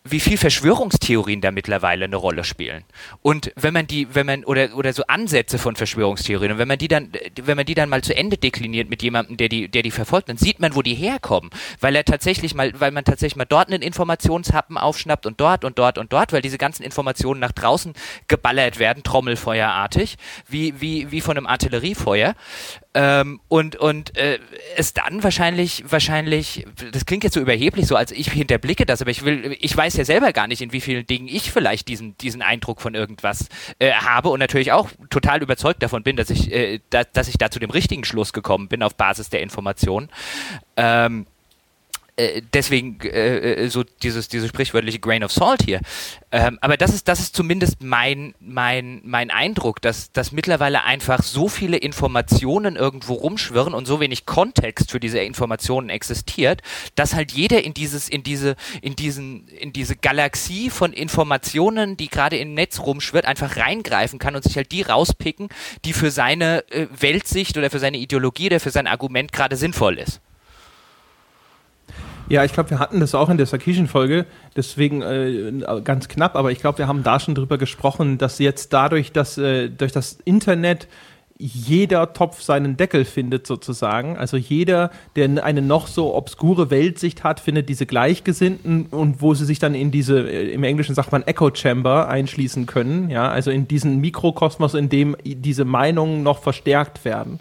[0.08, 2.84] wie viel Verschwörungstheorien da mittlerweile eine Rolle spielen.
[3.24, 6.78] Und wenn man die, wenn man, oder, oder so Ansätze von Verschwörungstheorien, und wenn man
[6.78, 9.82] die dann, wenn man die dann mal zu Ende dekliniert mit jemandem, der die, der
[9.82, 11.49] die verfolgt, dann sieht man, wo die herkommen.
[11.80, 15.80] Weil er tatsächlich mal, weil man tatsächlich mal dort einen Informationshappen aufschnappt und dort und
[15.80, 17.93] dort und dort, weil diese ganzen Informationen nach draußen
[18.28, 22.36] geballert werden, trommelfeuerartig, wie, wie, wie von einem Artilleriefeuer.
[22.93, 24.39] Ähm, und und äh,
[24.78, 29.12] es dann wahrscheinlich, wahrscheinlich, das klingt jetzt so überheblich, so als ich hinterblicke das, aber
[29.12, 32.18] ich will, ich weiß ja selber gar nicht, in wie vielen Dingen ich vielleicht diesen,
[32.18, 36.52] diesen Eindruck von irgendwas äh, habe und natürlich auch total überzeugt davon bin, dass ich,
[36.52, 40.10] äh, da, dass ich da zu dem richtigen Schluss gekommen bin auf Basis der Informationen.
[40.78, 41.26] Ähm,
[42.18, 45.82] äh, deswegen äh, äh, so dieses, dieses sprichwörtliche Grain of Salt hier.
[46.32, 51.22] Ähm, aber das ist, das ist zumindest mein, mein, mein Eindruck, dass, dass mittlerweile einfach
[51.22, 56.61] so viele Informationen irgendwo rumschwirren und so wenig Kontext für diese Informationen existiert,
[56.95, 62.07] dass halt jeder in dieses, in diese, in diesen, in diese Galaxie von Informationen, die
[62.07, 65.49] gerade im Netz rumschwirrt, einfach reingreifen kann und sich halt die rauspicken,
[65.84, 69.99] die für seine äh, Weltsicht oder für seine Ideologie oder für sein Argument gerade sinnvoll
[69.99, 70.22] ist.
[72.28, 75.53] Ja, ich glaube, wir hatten das auch in der Sarkisian-Folge, deswegen äh,
[75.84, 79.38] ganz knapp, aber ich glaube, wir haben da schon drüber gesprochen, dass jetzt dadurch, dass
[79.38, 80.88] äh, durch das Internet
[81.38, 84.17] jeder Topf seinen Deckel findet sozusagen.
[84.17, 89.45] Also jeder, der eine noch so obskure Weltsicht hat, findet diese Gleichgesinnten und wo sie
[89.45, 93.51] sich dann in diese, äh, im Englischen sagt man Echo Chamber einschließen können, ja, also
[93.51, 97.39] in diesen Mikrokosmos, in dem diese Meinungen noch verstärkt werden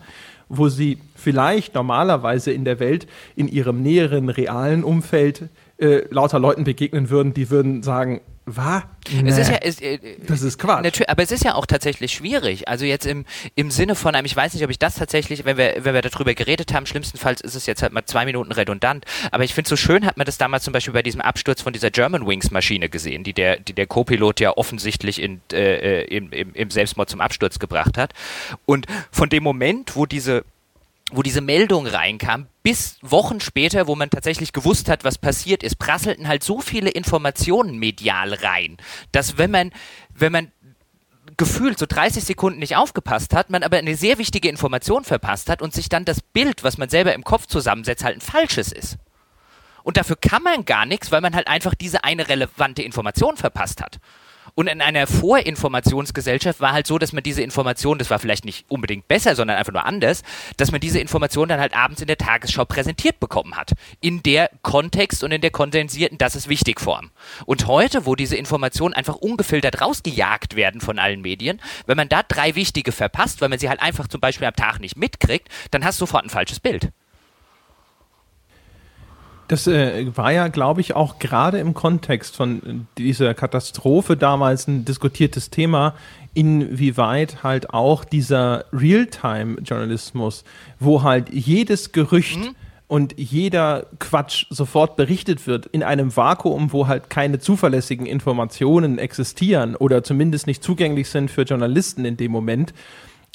[0.49, 6.65] wo sie vielleicht normalerweise in der Welt in ihrem näheren realen Umfeld äh, lauter Leuten
[6.65, 8.83] begegnen würden, die würden sagen, was?
[9.11, 10.83] Nee, es ist ja, es, äh, das ist Quatsch.
[10.83, 12.69] Natürlich, aber es ist ja auch tatsächlich schwierig.
[12.69, 13.25] Also jetzt im,
[13.55, 16.03] im Sinne von einem, ich weiß nicht, ob ich das tatsächlich, wenn wir, wenn wir
[16.03, 19.07] darüber geredet haben, schlimmstenfalls ist es jetzt halt mal zwei Minuten redundant.
[19.31, 21.73] Aber ich finde so schön hat man das damals zum Beispiel bei diesem Absturz von
[21.73, 26.05] dieser German Wings Maschine gesehen, die der, die der Co-Pilot ja offensichtlich in, äh, äh
[26.05, 28.13] im, im, im Selbstmord zum Absturz gebracht hat.
[28.67, 30.45] Und von dem Moment, wo diese
[31.17, 35.79] wo diese Meldung reinkam, bis Wochen später, wo man tatsächlich gewusst hat, was passiert ist,
[35.79, 38.77] prasselten halt so viele Informationen medial rein,
[39.13, 39.71] dass wenn man,
[40.15, 40.53] wenn man
[41.37, 45.63] gefühlt so 30 Sekunden nicht aufgepasst hat, man aber eine sehr wichtige Information verpasst hat
[45.63, 48.99] und sich dann das Bild, was man selber im Kopf zusammensetzt, halt ein falsches ist.
[49.83, 53.83] Und dafür kann man gar nichts, weil man halt einfach diese eine relevante Information verpasst
[53.83, 53.99] hat.
[54.57, 58.67] Und in einer Vorinformationsgesellschaft war halt so, dass man diese Information, das war vielleicht nicht
[58.69, 60.23] unbedingt besser, sondern einfach nur anders,
[60.57, 63.73] dass man diese Information dann halt abends in der Tagesschau präsentiert bekommen hat.
[64.01, 67.11] In der Kontext und in der kondensierten, das ist wichtig Form.
[67.47, 72.23] Und heute, wo diese Informationen einfach ungefiltert rausgejagt werden von allen Medien, wenn man da
[72.23, 75.85] drei wichtige verpasst, weil man sie halt einfach zum Beispiel am Tag nicht mitkriegt, dann
[75.85, 76.93] hast du sofort ein falsches Bild.
[79.49, 84.85] Das äh, war ja, glaube ich, auch gerade im Kontext von dieser Katastrophe damals ein
[84.85, 85.95] diskutiertes Thema,
[86.33, 90.45] inwieweit halt auch dieser Realtime-Journalismus,
[90.81, 92.55] wo halt jedes Gerücht mhm.
[92.89, 99.77] und jeder Quatsch sofort berichtet wird, in einem Vakuum, wo halt keine zuverlässigen Informationen existieren
[99.77, 102.73] oder zumindest nicht zugänglich sind für Journalisten in dem Moment,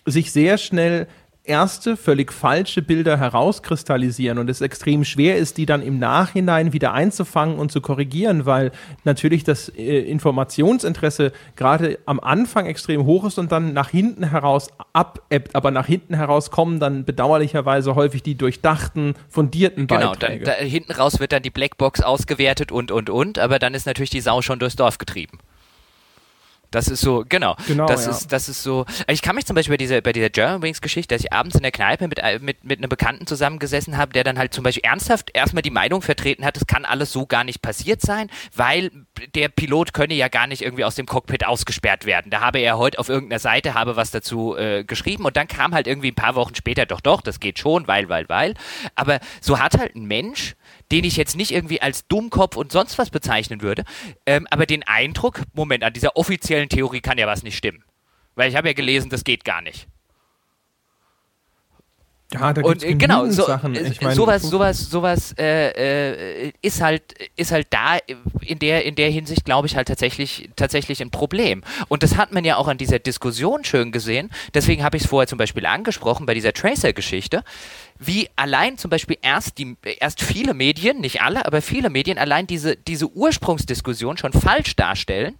[0.05, 1.07] sich sehr schnell
[1.49, 6.93] erste völlig falsche Bilder herauskristallisieren und es extrem schwer ist, die dann im Nachhinein wieder
[6.93, 8.71] einzufangen und zu korrigieren, weil
[9.03, 14.69] natürlich das äh, Informationsinteresse gerade am Anfang extrem hoch ist und dann nach hinten heraus
[14.93, 15.55] abebbt.
[15.55, 20.45] Aber nach hinten heraus kommen dann bedauerlicherweise häufig die durchdachten, fundierten genau, Beiträge.
[20.45, 24.11] Genau, hinten raus wird dann die Blackbox ausgewertet und, und, und, aber dann ist natürlich
[24.11, 25.39] die Sau schon durchs Dorf getrieben.
[26.71, 27.55] Das ist so, genau.
[27.67, 28.11] genau das, ja.
[28.11, 28.85] ist, das ist so.
[29.07, 31.55] Ich kann mich zum Beispiel bei dieser, bei dieser German Wings Geschichte, dass ich abends
[31.55, 34.63] in der Kneipe mit, äh, mit, mit einem Bekannten zusammengesessen habe, der dann halt zum
[34.63, 38.29] Beispiel ernsthaft erstmal die Meinung vertreten hat, es kann alles so gar nicht passiert sein,
[38.55, 38.91] weil
[39.33, 42.29] der Pilot könne ja gar nicht irgendwie aus dem Cockpit ausgesperrt werden.
[42.29, 45.73] Da habe er heute auf irgendeiner Seite habe was dazu äh, geschrieben und dann kam
[45.73, 48.53] halt irgendwie ein paar Wochen später, doch, doch, das geht schon, weil, weil, weil.
[48.95, 50.55] Aber so hat halt ein Mensch
[50.91, 53.83] den ich jetzt nicht irgendwie als Dummkopf und sonst was bezeichnen würde,
[54.25, 57.83] ähm, aber den Eindruck, Moment, an dieser offiziellen Theorie kann ja was nicht stimmen.
[58.35, 59.87] Weil ich habe ja gelesen, das geht gar nicht.
[62.31, 63.75] Ja, da und äh, genau, so, Sachen.
[63.75, 67.01] Äh, ich mein, sowas, sowas, sowas äh, äh, ist halt,
[67.35, 67.97] ist halt da
[68.41, 71.63] in der, in der Hinsicht, glaube ich, halt tatsächlich, tatsächlich ein Problem.
[71.87, 74.29] Und das hat man ja auch an dieser Diskussion schön gesehen.
[74.53, 77.43] Deswegen habe ich es vorher zum Beispiel angesprochen bei dieser Tracer-Geschichte,
[77.97, 82.45] wie allein zum Beispiel erst die, erst viele Medien, nicht alle, aber viele Medien allein
[82.45, 85.35] diese, diese Ursprungsdiskussion schon falsch darstellen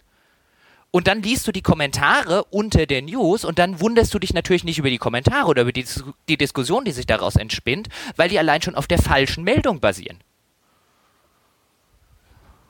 [0.91, 4.63] und dann liest du die Kommentare unter der News und dann wunderst du dich natürlich
[4.63, 5.85] nicht über die Kommentare oder über die,
[6.27, 10.17] die Diskussion, die sich daraus entspinnt, weil die allein schon auf der falschen Meldung basieren.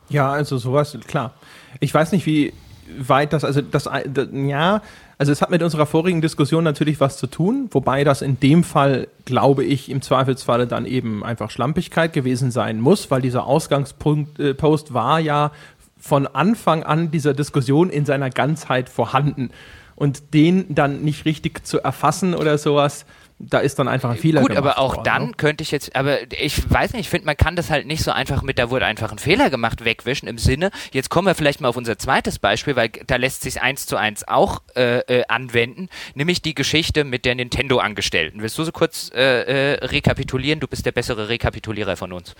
[0.10, 1.34] Ja, also sowas, klar.
[1.80, 2.52] Ich weiß nicht, wie
[2.98, 4.82] weit das, also das, das, ja,
[5.20, 8.64] also es hat mit unserer vorigen Diskussion natürlich was zu tun, wobei das in dem
[8.64, 14.40] Fall, glaube ich, im Zweifelsfalle dann eben einfach Schlampigkeit gewesen sein muss, weil dieser Ausgangspunkt
[14.40, 15.52] äh, Post war ja
[16.00, 19.52] von Anfang an dieser Diskussion in seiner Ganzheit vorhanden.
[19.96, 23.06] Und den dann nicht richtig zu erfassen oder sowas,
[23.40, 25.32] da ist dann einfach ein Fehler Gut, aber auch worden, dann ne?
[25.38, 28.12] könnte ich jetzt, aber ich weiß nicht, ich finde, man kann das halt nicht so
[28.12, 31.62] einfach mit, da wurde einfach ein Fehler gemacht, wegwischen im Sinne, jetzt kommen wir vielleicht
[31.62, 35.24] mal auf unser zweites Beispiel, weil da lässt sich eins zu eins auch äh, äh,
[35.30, 38.42] anwenden, nämlich die Geschichte mit der Nintendo-Angestellten.
[38.42, 40.60] Willst du so kurz äh, äh rekapitulieren?
[40.60, 42.36] Du bist der bessere Rekapitulierer von uns.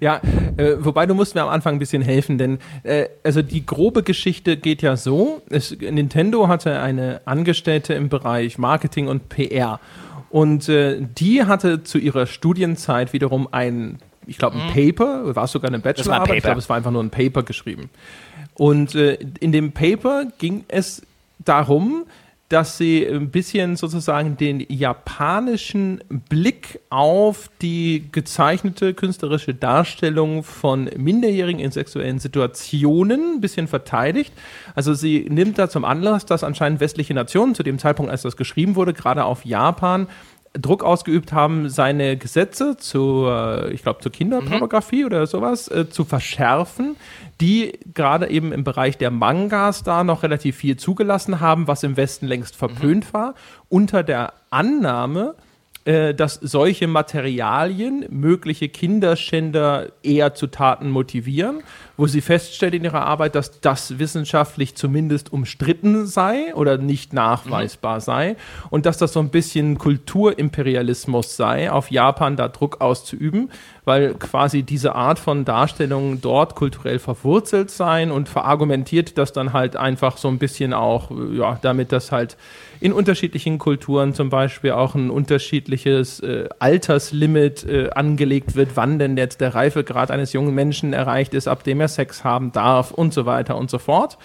[0.00, 0.20] Ja,
[0.56, 4.02] äh, wobei du musst mir am Anfang ein bisschen helfen, denn äh, also die grobe
[4.02, 9.80] Geschichte geht ja so: es, Nintendo hatte eine Angestellte im Bereich Marketing und PR
[10.32, 14.72] und äh, die hatte zu ihrer Studienzeit wiederum ein, ich glaube, ein mhm.
[14.72, 17.90] Paper, war es sogar eine Bachelorarbeit, ich glaube, es war einfach nur ein Paper geschrieben.
[18.54, 21.02] Und äh, in dem Paper ging es
[21.38, 22.04] darum,
[22.52, 31.62] dass sie ein bisschen sozusagen den japanischen Blick auf die gezeichnete künstlerische Darstellung von Minderjährigen
[31.62, 34.34] in sexuellen Situationen ein bisschen verteidigt.
[34.74, 38.36] Also sie nimmt da zum Anlass, dass anscheinend westliche Nationen zu dem Zeitpunkt, als das
[38.36, 40.06] geschrieben wurde, gerade auf Japan
[40.54, 43.26] Druck ausgeübt haben, seine Gesetze zu,
[43.70, 45.06] ich glaube, zur Kinderpornografie mhm.
[45.06, 46.96] oder sowas äh, zu verschärfen,
[47.40, 51.96] die gerade eben im Bereich der Mangas da noch relativ viel zugelassen haben, was im
[51.96, 53.12] Westen längst verpönt mhm.
[53.14, 53.34] war,
[53.68, 55.34] unter der Annahme,
[55.84, 61.64] äh, dass solche Materialien mögliche Kinderschänder eher zu Taten motivieren,
[61.96, 67.96] wo sie feststellt in ihrer Arbeit, dass das wissenschaftlich zumindest umstritten sei oder nicht nachweisbar
[67.96, 68.00] mhm.
[68.00, 68.36] sei
[68.70, 73.50] und dass das so ein bisschen Kulturimperialismus sei, auf Japan da Druck auszuüben,
[73.84, 79.74] weil quasi diese Art von Darstellung dort kulturell verwurzelt seien und verargumentiert das dann halt
[79.74, 82.36] einfach so ein bisschen auch, ja, damit das halt
[82.82, 89.16] in unterschiedlichen Kulturen zum Beispiel auch ein unterschiedliches äh, Alterslimit äh, angelegt wird, wann denn
[89.16, 93.14] jetzt der Reifegrad eines jungen Menschen erreicht ist, ab dem er Sex haben darf und
[93.14, 94.18] so weiter und so fort.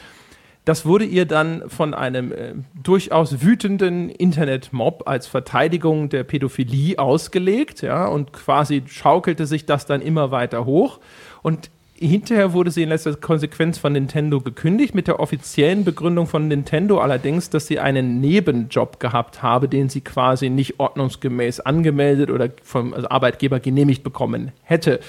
[0.66, 7.84] Das wurde ihr dann von einem äh, durchaus wütenden Internetmob als Verteidigung der Pädophilie ausgelegt,
[7.84, 11.00] ja, und quasi schaukelte sich das dann immer weiter hoch.
[11.44, 11.70] Und
[12.00, 17.00] Hinterher wurde sie in letzter Konsequenz von Nintendo gekündigt, mit der offiziellen Begründung von Nintendo
[17.00, 22.94] allerdings, dass sie einen Nebenjob gehabt habe, den sie quasi nicht ordnungsgemäß angemeldet oder vom
[22.94, 25.00] Arbeitgeber genehmigt bekommen hätte.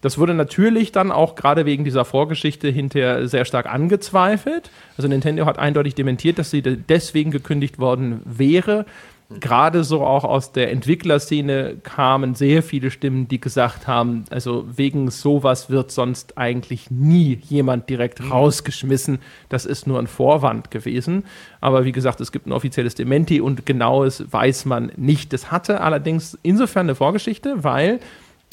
[0.00, 4.70] Das wurde natürlich dann auch gerade wegen dieser Vorgeschichte hinterher sehr stark angezweifelt.
[4.96, 8.86] Also Nintendo hat eindeutig dementiert, dass sie deswegen gekündigt worden wäre
[9.30, 15.10] gerade so auch aus der Entwicklerszene kamen sehr viele Stimmen, die gesagt haben, also wegen
[15.10, 18.32] sowas wird sonst eigentlich nie jemand direkt mhm.
[18.32, 19.18] rausgeschmissen.
[19.50, 21.24] Das ist nur ein Vorwand gewesen.
[21.60, 25.32] Aber wie gesagt, es gibt ein offizielles Dementi und genaues weiß man nicht.
[25.32, 28.00] Das hatte allerdings insofern eine Vorgeschichte, weil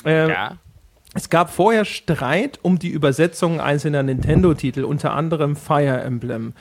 [0.04, 0.58] äh, ja.
[1.18, 6.52] Es gab vorher Streit um die Übersetzung einzelner Nintendo-Titel, unter anderem Fire Emblem.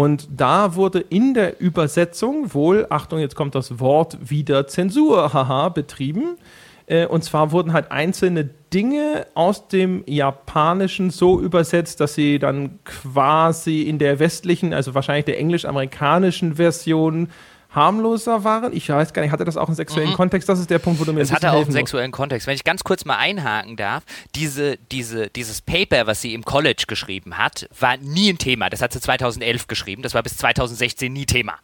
[0.00, 5.68] Und da wurde in der Übersetzung wohl, Achtung, jetzt kommt das Wort wieder Zensur, haha,
[5.68, 6.38] betrieben.
[6.86, 12.78] Äh, und zwar wurden halt einzelne Dinge aus dem Japanischen so übersetzt, dass sie dann
[12.84, 17.28] quasi in der westlichen, also wahrscheinlich der englisch-amerikanischen Version
[17.70, 18.74] harmloser waren.
[18.74, 20.14] Ich weiß gar nicht, hatte das auch einen sexuellen mhm.
[20.14, 20.48] Kontext?
[20.48, 22.46] Das ist der Punkt, wo du mir Es hatte auch einen sexuellen Kontext.
[22.46, 24.04] Wenn ich ganz kurz mal einhaken darf,
[24.34, 28.70] diese, diese, dieses Paper, was sie im College geschrieben hat, war nie ein Thema.
[28.70, 30.02] Das hat sie 2011 geschrieben.
[30.02, 31.54] Das war bis 2016 nie Thema.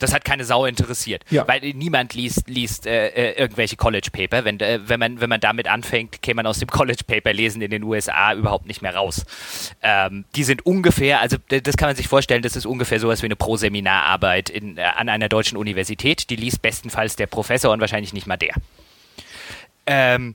[0.00, 1.46] Das hat keine Sau interessiert, ja.
[1.46, 4.44] weil niemand liest, liest äh, äh, irgendwelche College Paper.
[4.44, 7.62] Wenn, äh, wenn, man, wenn man damit anfängt, käme man aus dem College Paper lesen
[7.62, 9.24] in den USA überhaupt nicht mehr raus.
[9.82, 13.26] Ähm, die sind ungefähr, also das kann man sich vorstellen, das ist ungefähr sowas wie
[13.26, 16.30] eine Pro-Seminararbeit in, äh, an einer deutschen Universität.
[16.30, 18.54] Die liest bestenfalls der Professor und wahrscheinlich nicht mal der.
[19.86, 20.34] Ähm,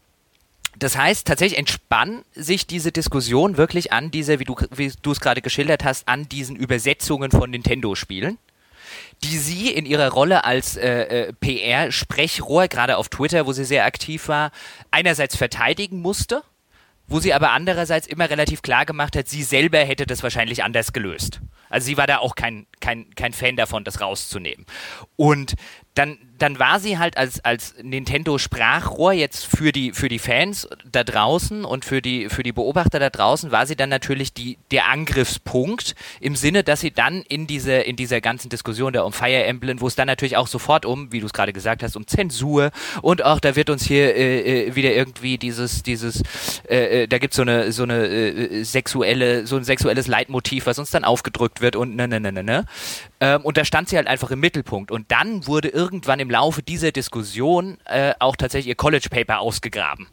[0.78, 5.22] das heißt, tatsächlich entspann sich diese Diskussion wirklich an diese, wie du, wie du es
[5.22, 8.38] gerade geschildert hast, an diesen Übersetzungen von Nintendo-Spielen
[9.23, 13.85] die sie in ihrer Rolle als äh, äh, PR-Sprechrohr, gerade auf Twitter, wo sie sehr
[13.85, 14.51] aktiv war,
[14.91, 16.43] einerseits verteidigen musste,
[17.07, 20.93] wo sie aber andererseits immer relativ klar gemacht hat, sie selber hätte das wahrscheinlich anders
[20.93, 21.41] gelöst.
[21.69, 24.65] Also sie war da auch kein, kein, kein Fan davon, das rauszunehmen.
[25.15, 25.55] Und
[25.95, 31.05] dann, dann war sie halt als, als Nintendo-Sprachrohr jetzt für die, für die Fans da
[31.05, 34.89] draußen und für die, für die Beobachter da draußen, war sie dann natürlich die, der
[34.89, 39.45] Angriffspunkt im Sinne, dass sie dann in, diese, in dieser ganzen Diskussion da um Fire
[39.45, 42.05] Emblem, wo es dann natürlich auch sofort um, wie du es gerade gesagt hast, um
[42.05, 42.71] Zensur
[43.01, 46.21] und auch da wird uns hier äh, äh wieder irgendwie dieses, dieses,
[46.69, 50.77] äh, äh da gibt so eine, so eine äh, sexuelle, so ein sexuelles Leitmotiv, was
[50.77, 52.65] uns dann aufgedrückt wird und ne, ne, ne, ne, ne.
[53.20, 54.91] Ähm, und da stand sie halt einfach im Mittelpunkt.
[54.91, 60.07] Und dann wurde irgendwann im Laufe dieser Diskussion äh, auch tatsächlich ihr College Paper ausgegraben.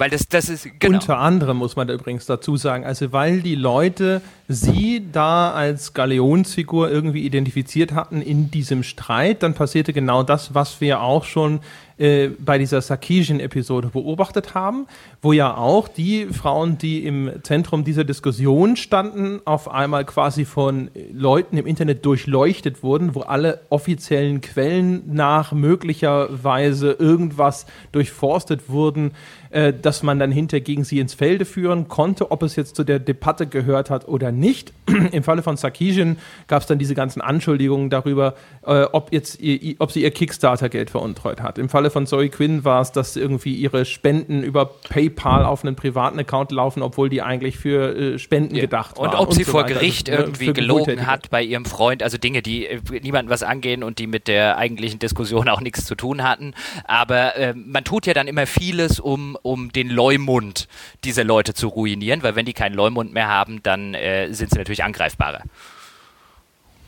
[0.00, 0.66] Weil das, das ist.
[0.78, 0.94] Genau.
[0.94, 5.92] Unter anderem muss man da übrigens dazu sagen, also weil die Leute sie da als
[5.92, 11.60] Galeonsfigur irgendwie identifiziert hatten in diesem Streit, dann passierte genau das, was wir auch schon
[12.00, 14.86] äh, bei dieser Sarkeesian-Episode beobachtet haben,
[15.20, 20.90] wo ja auch die Frauen, die im Zentrum dieser Diskussion standen, auf einmal quasi von
[21.12, 29.12] Leuten im Internet durchleuchtet wurden, wo alle offiziellen Quellen nach möglicherweise irgendwas durchforstet wurden,
[29.50, 32.84] äh, dass man dann hinter gegen sie ins Felde führen konnte, ob es jetzt zu
[32.84, 34.72] der Debatte gehört hat oder nicht.
[35.12, 38.34] Im Falle von Sarkeesian gab es dann diese ganzen Anschuldigungen darüber,
[38.64, 41.58] äh, ob, jetzt ihr, ob sie ihr Kickstarter-Geld veruntreut hat.
[41.58, 45.74] Im Falle von Zoe Quinn war es, dass irgendwie ihre Spenden über PayPal auf einen
[45.74, 48.62] privaten Account laufen, obwohl die eigentlich für äh, Spenden ja.
[48.62, 49.14] gedacht und waren.
[49.14, 52.18] Ob und ob sie so vor Gericht also, irgendwie gelogen hat bei ihrem Freund, also
[52.18, 55.96] Dinge, die äh, niemandem was angehen und die mit der eigentlichen Diskussion auch nichts zu
[55.96, 56.54] tun hatten.
[56.84, 60.68] Aber äh, man tut ja dann immer vieles, um, um den Leumund
[61.04, 64.58] dieser Leute zu ruinieren, weil wenn die keinen Leumund mehr haben, dann äh, sind sie
[64.58, 65.42] natürlich angreifbarer.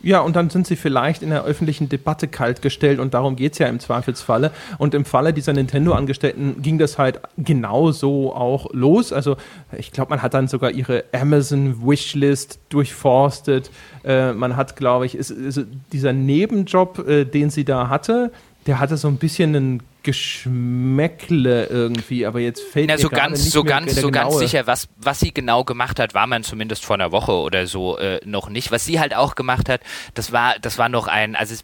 [0.05, 3.59] Ja, und dann sind sie vielleicht in der öffentlichen Debatte kaltgestellt und darum geht es
[3.61, 4.50] ja im Zweifelsfalle.
[4.78, 9.12] Und im Falle dieser Nintendo-Angestellten ging das halt genauso auch los.
[9.12, 9.36] Also
[9.78, 13.70] ich glaube, man hat dann sogar ihre Amazon-Wishlist durchforstet.
[14.05, 15.61] Äh, man hat, glaube ich, ist, ist
[15.92, 18.32] dieser Nebenjob, äh, den sie da hatte,
[18.66, 23.44] der hatte so ein bisschen einen Geschmäckle irgendwie, aber jetzt fällt Na, mir so ganz,
[23.44, 26.84] nicht so ganz, so ganz sicher, was, was sie genau gemacht hat, war man zumindest
[26.84, 28.72] vor einer Woche oder so äh, noch nicht.
[28.72, 29.80] Was sie halt auch gemacht hat,
[30.14, 31.55] das war, das war noch ein, also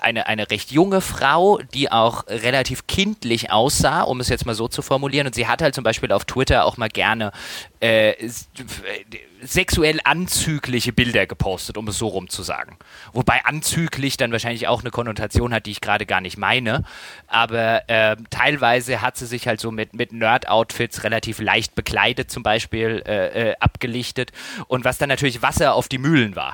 [0.00, 4.68] eine, eine recht junge Frau, die auch relativ kindlich aussah, um es jetzt mal so
[4.68, 5.26] zu formulieren.
[5.26, 7.32] Und sie hat halt zum Beispiel auf Twitter auch mal gerne
[7.80, 8.28] äh,
[9.40, 12.76] sexuell anzügliche Bilder gepostet, um es so rum zu sagen.
[13.12, 16.84] Wobei anzüglich dann wahrscheinlich auch eine Konnotation hat, die ich gerade gar nicht meine.
[17.26, 22.42] Aber äh, teilweise hat sie sich halt so mit, mit Nerd-Outfits relativ leicht bekleidet zum
[22.42, 24.32] Beispiel äh, äh, abgelichtet.
[24.66, 26.52] Und was dann natürlich Wasser auf die Mühlen war.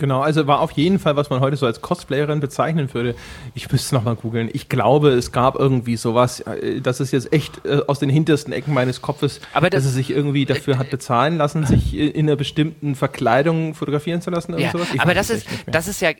[0.00, 3.16] Genau, also war auf jeden Fall, was man heute so als Cosplayerin bezeichnen würde.
[3.54, 4.48] Ich müsste es nochmal googeln.
[4.52, 6.38] Ich glaube, es gab irgendwie sowas.
[6.38, 9.90] Äh, das ist jetzt echt äh, aus den hintersten Ecken meines Kopfes, Aber das, dass
[9.90, 14.30] sie sich irgendwie dafür äh, hat bezahlen lassen, sich in einer bestimmten Verkleidung fotografieren zu
[14.30, 14.56] lassen.
[14.56, 16.12] Ja, aber das ist, das ist ja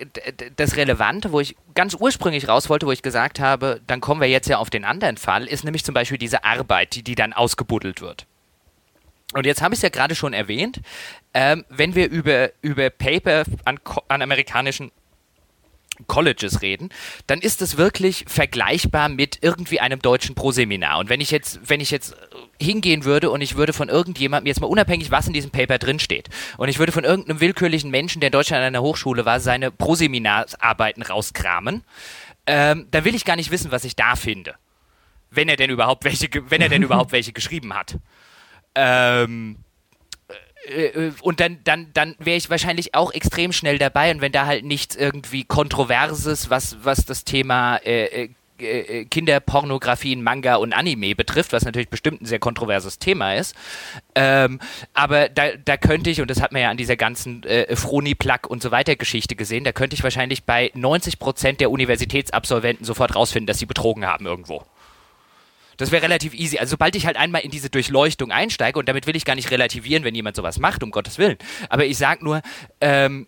[0.56, 4.28] das Relevante, wo ich ganz ursprünglich raus wollte, wo ich gesagt habe, dann kommen wir
[4.28, 7.32] jetzt ja auf den anderen Fall, ist nämlich zum Beispiel diese Arbeit, die, die dann
[7.32, 8.26] ausgebuddelt wird.
[9.34, 10.80] Und jetzt habe ich es ja gerade schon erwähnt,
[11.38, 13.78] ähm, wenn wir über, über Paper an,
[14.08, 14.90] an amerikanischen
[16.08, 16.88] Colleges reden,
[17.28, 20.98] dann ist es wirklich vergleichbar mit irgendwie einem deutschen Proseminar.
[20.98, 22.16] Und wenn ich jetzt, wenn ich jetzt
[22.60, 26.28] hingehen würde und ich würde von irgendjemandem, jetzt mal unabhängig, was in diesem Paper drinsteht,
[26.56, 29.70] und ich würde von irgendeinem willkürlichen Menschen, der in Deutschland an einer Hochschule war, seine
[29.70, 31.84] Proseminarsarbeiten rauskramen,
[32.46, 34.56] ähm, dann will ich gar nicht wissen, was ich da finde.
[35.30, 37.96] Wenn er denn überhaupt welche, wenn er denn überhaupt welche geschrieben hat.
[38.74, 39.58] Ähm,
[40.68, 44.32] äh, äh, und dann, dann, dann wäre ich wahrscheinlich auch extrem schnell dabei und wenn
[44.32, 50.56] da halt nichts irgendwie Kontroverses, was, was das Thema äh, äh, äh, Kinderpornografie in Manga
[50.56, 53.54] und Anime betrifft, was natürlich bestimmt ein sehr kontroverses Thema ist.
[54.14, 54.58] Ähm,
[54.94, 58.48] aber da, da könnte ich, und das hat man ja an dieser ganzen äh, Froni-Plug
[58.48, 63.14] und so weiter Geschichte gesehen, da könnte ich wahrscheinlich bei 90 Prozent der Universitätsabsolventen sofort
[63.14, 64.64] rausfinden, dass sie betrogen haben irgendwo.
[65.78, 66.58] Das wäre relativ easy.
[66.58, 69.50] Also sobald ich halt einmal in diese Durchleuchtung einsteige, und damit will ich gar nicht
[69.50, 71.38] relativieren, wenn jemand sowas macht, um Gottes Willen.
[71.70, 72.42] Aber ich sage nur,
[72.80, 73.26] ähm,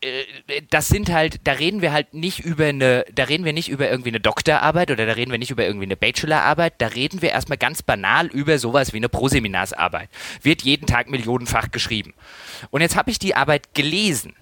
[0.00, 3.68] äh, das sind halt, da reden wir halt nicht über eine, da reden wir nicht
[3.68, 7.22] über irgendwie eine Doktorarbeit oder da reden wir nicht über irgendwie eine Bachelorarbeit, da reden
[7.22, 10.08] wir erstmal ganz banal über sowas wie eine Proseminarsarbeit.
[10.42, 12.12] Wird jeden Tag millionenfach geschrieben.
[12.70, 14.34] Und jetzt habe ich die Arbeit gelesen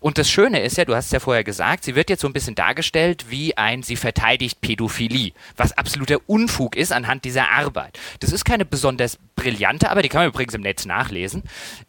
[0.00, 2.26] und das Schöne ist ja, du hast es ja vorher gesagt, sie wird jetzt so
[2.26, 7.98] ein bisschen dargestellt wie ein, sie verteidigt Pädophilie, was absoluter Unfug ist anhand dieser Arbeit.
[8.20, 11.42] Das ist keine besonders brillante Arbeit, die kann man übrigens im Netz nachlesen,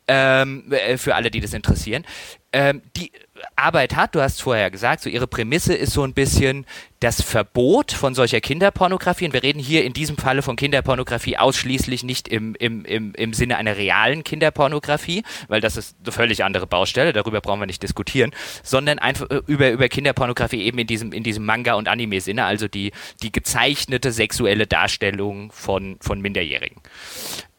[0.08, 2.06] ähm, äh, für alle, die das interessieren.
[2.54, 3.12] Ähm, die
[3.56, 6.66] Arbeit hat, du hast vorher gesagt, so ihre Prämisse ist so ein bisschen
[7.00, 9.26] das Verbot von solcher Kinderpornografie.
[9.26, 13.34] Und wir reden hier in diesem Falle von Kinderpornografie ausschließlich nicht im, im, im, im
[13.34, 17.84] Sinne einer realen Kinderpornografie, weil das ist eine völlig andere Baustelle, darüber brauchen wir nicht
[17.84, 18.32] diskutieren,
[18.64, 22.68] sondern einfach äh, über, über Kinderpornografie eben in diesem, in diesem Manga- und Anime-Sinne, also
[22.68, 22.92] die,
[23.22, 26.82] die gezeichnete sexuelle Darstellung von, von Minderjährigen.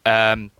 [0.04, 0.50] Ähm,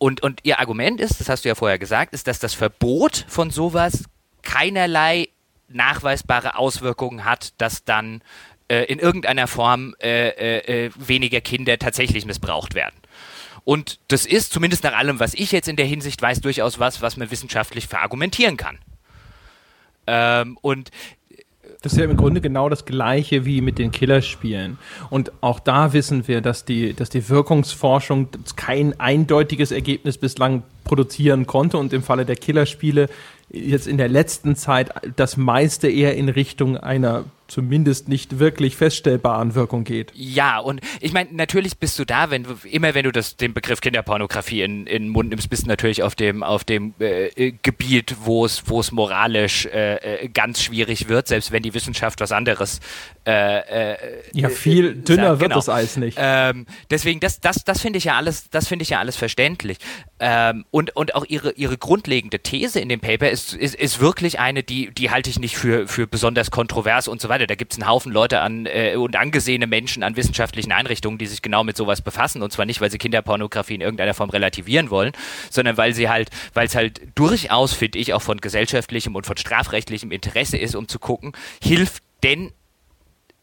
[0.00, 3.26] und, und ihr Argument ist, das hast du ja vorher gesagt, ist, dass das Verbot
[3.28, 4.04] von sowas
[4.40, 5.28] keinerlei
[5.68, 8.22] nachweisbare Auswirkungen hat, dass dann
[8.68, 12.96] äh, in irgendeiner Form äh, äh, äh, weniger Kinder tatsächlich missbraucht werden.
[13.64, 17.02] Und das ist, zumindest nach allem, was ich jetzt in der Hinsicht weiß, durchaus was,
[17.02, 18.78] was man wissenschaftlich verargumentieren kann.
[20.06, 20.90] Ähm, und
[21.82, 24.78] das ist ja im Grunde genau das Gleiche wie mit den Killerspielen.
[25.08, 31.46] Und auch da wissen wir, dass die, dass die Wirkungsforschung kein eindeutiges Ergebnis bislang produzieren
[31.46, 33.08] konnte und im Falle der Killerspiele
[33.48, 39.54] jetzt in der letzten Zeit das meiste eher in Richtung einer zumindest nicht wirklich feststellbaren
[39.54, 40.12] Wirkung geht.
[40.14, 43.52] Ja, und ich meine, natürlich bist du da, wenn du, immer wenn du das, den
[43.52, 47.26] Begriff Kinderpornografie in, in den Mund nimmst, bist du natürlich auf dem, auf dem äh,
[47.28, 51.74] äh Gebiet, wo es, wo es moralisch äh, äh, ganz schwierig wird, selbst wenn die
[51.74, 52.80] Wissenschaft was anderes
[53.26, 53.96] äh, äh,
[54.32, 55.54] ja, viel dünner sagt, wird genau.
[55.56, 56.16] das Eis nicht.
[56.20, 59.78] Ähm, deswegen, das, das, das finde ich ja alles, das finde ich ja alles verständlich.
[60.18, 64.38] Ähm, und, und auch ihre, ihre grundlegende These in dem Paper ist, ist, ist wirklich
[64.38, 67.39] eine, die, die halte ich nicht für, für besonders kontrovers und so weiter.
[67.46, 71.26] Da gibt es einen Haufen Leute an äh, und angesehene Menschen an wissenschaftlichen Einrichtungen, die
[71.26, 72.42] sich genau mit sowas befassen.
[72.42, 75.12] Und zwar nicht, weil sie Kinderpornografie in irgendeiner Form relativieren wollen,
[75.50, 79.36] sondern weil sie halt, weil es halt durchaus, finde ich, auch von gesellschaftlichem und von
[79.36, 81.32] strafrechtlichem Interesse ist, um zu gucken,
[81.62, 82.52] hilft denn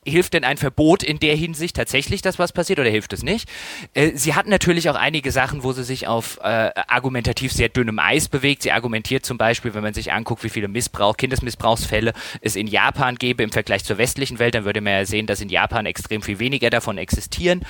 [0.10, 3.50] hilft denn ein Verbot in der Hinsicht tatsächlich, dass was passiert oder hilft es nicht?
[3.94, 8.00] Äh, sie hat natürlich auch einige Sachen, wo sie sich auf äh, argumentativ sehr dünnem
[8.00, 8.64] Eis bewegt.
[8.64, 13.16] Sie argumentiert zum Beispiel, wenn man sich anguckt, wie viele Missbrauch, Kindesmissbrauchsfälle es in Japan
[13.16, 16.22] gäbe im Vergleich zur westlichen Welt, dann würde man ja sehen, dass in Japan extrem
[16.22, 17.66] viel weniger davon existieren.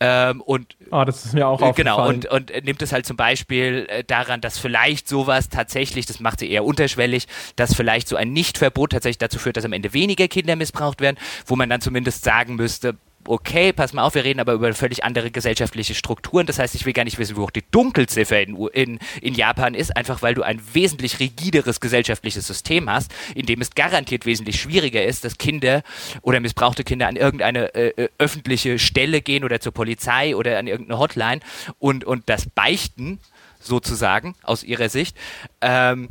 [0.00, 3.16] Ähm, und ah, das ist mir auch äh, Genau, und, und nimmt es halt zum
[3.16, 7.26] Beispiel äh, daran, dass vielleicht sowas tatsächlich, das macht sie eher unterschwellig,
[7.56, 11.16] dass vielleicht so ein Nichtverbot tatsächlich dazu führt, dass am Ende weniger Kinder missbraucht werden,
[11.46, 14.72] wo man dann dann zumindest sagen müsste, okay, pass mal auf, wir reden aber über
[14.72, 16.46] völlig andere gesellschaftliche Strukturen.
[16.46, 19.74] Das heißt, ich will gar nicht wissen, wie hoch die Dunkelziffer in, in, in Japan
[19.74, 24.58] ist, einfach weil du ein wesentlich rigideres gesellschaftliches System hast, in dem es garantiert wesentlich
[24.60, 25.82] schwieriger ist, dass Kinder
[26.22, 30.66] oder missbrauchte Kinder an irgendeine äh, äh öffentliche Stelle gehen oder zur Polizei oder an
[30.66, 31.40] irgendeine Hotline
[31.78, 33.20] und, und das beichten,
[33.60, 35.16] sozusagen, aus ihrer Sicht.
[35.60, 36.08] Ähm,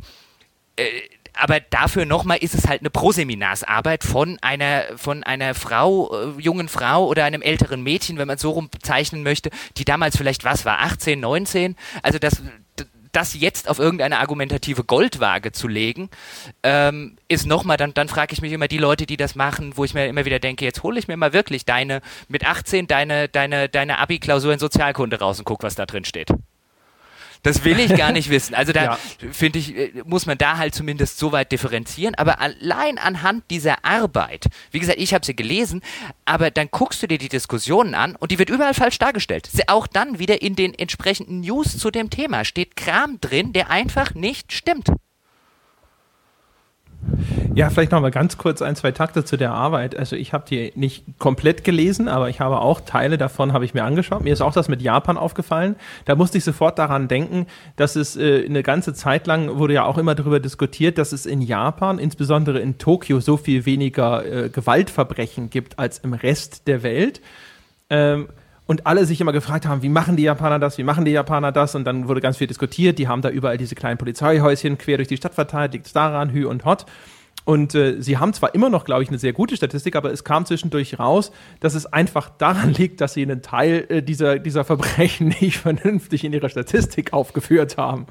[0.76, 0.84] äh,
[1.38, 6.68] aber dafür nochmal ist es halt eine Proseminarsarbeit von einer, von einer Frau, äh, jungen
[6.68, 10.44] Frau oder einem älteren Mädchen, wenn man es so rum bezeichnen möchte, die damals vielleicht
[10.44, 11.76] was war, 18, 19.
[12.02, 12.42] Also das,
[13.12, 16.10] das jetzt auf irgendeine argumentative Goldwaage zu legen,
[16.62, 19.84] ähm, ist nochmal, dann, dann frage ich mich immer die Leute, die das machen, wo
[19.84, 23.28] ich mir immer wieder denke, jetzt hole ich mir mal wirklich deine, mit 18 deine,
[23.28, 26.30] deine, deine Abi-Klausur in Sozialkunde raus und guck, was da drin steht.
[27.42, 28.54] Das will ich gar nicht wissen.
[28.54, 28.98] Also da ja.
[29.30, 32.14] finde ich, äh, muss man da halt zumindest so weit differenzieren.
[32.14, 35.82] Aber allein anhand dieser Arbeit, wie gesagt, ich habe sie gelesen,
[36.24, 39.48] aber dann guckst du dir die Diskussionen an und die wird überall falsch dargestellt.
[39.66, 44.14] Auch dann wieder in den entsprechenden News zu dem Thema steht Kram drin, der einfach
[44.14, 44.88] nicht stimmt.
[47.54, 49.96] Ja, vielleicht noch mal ganz kurz ein, zwei Takte zu der Arbeit.
[49.96, 53.74] Also ich habe die nicht komplett gelesen, aber ich habe auch Teile davon habe ich
[53.74, 54.22] mir angeschaut.
[54.22, 55.76] Mir ist auch das mit Japan aufgefallen.
[56.04, 57.46] Da musste ich sofort daran denken,
[57.76, 61.26] dass es äh, eine ganze Zeit lang wurde ja auch immer darüber diskutiert, dass es
[61.26, 66.82] in Japan, insbesondere in Tokio, so viel weniger äh, Gewaltverbrechen gibt als im Rest der
[66.82, 67.20] Welt.
[67.90, 68.28] Ähm,
[68.68, 71.52] und alle sich immer gefragt haben, wie machen die Japaner das, wie machen die Japaner
[71.52, 71.74] das?
[71.74, 72.98] Und dann wurde ganz viel diskutiert.
[72.98, 76.44] Die haben da überall diese kleinen Polizeihäuschen quer durch die Stadt verteilt, liegt daran, Hü
[76.44, 76.84] und Hot.
[77.48, 80.22] Und äh, sie haben zwar immer noch, glaube ich, eine sehr gute Statistik, aber es
[80.22, 84.64] kam zwischendurch raus, dass es einfach daran liegt, dass sie einen Teil äh, dieser, dieser
[84.64, 88.04] Verbrechen nicht vernünftig in ihrer Statistik aufgeführt haben.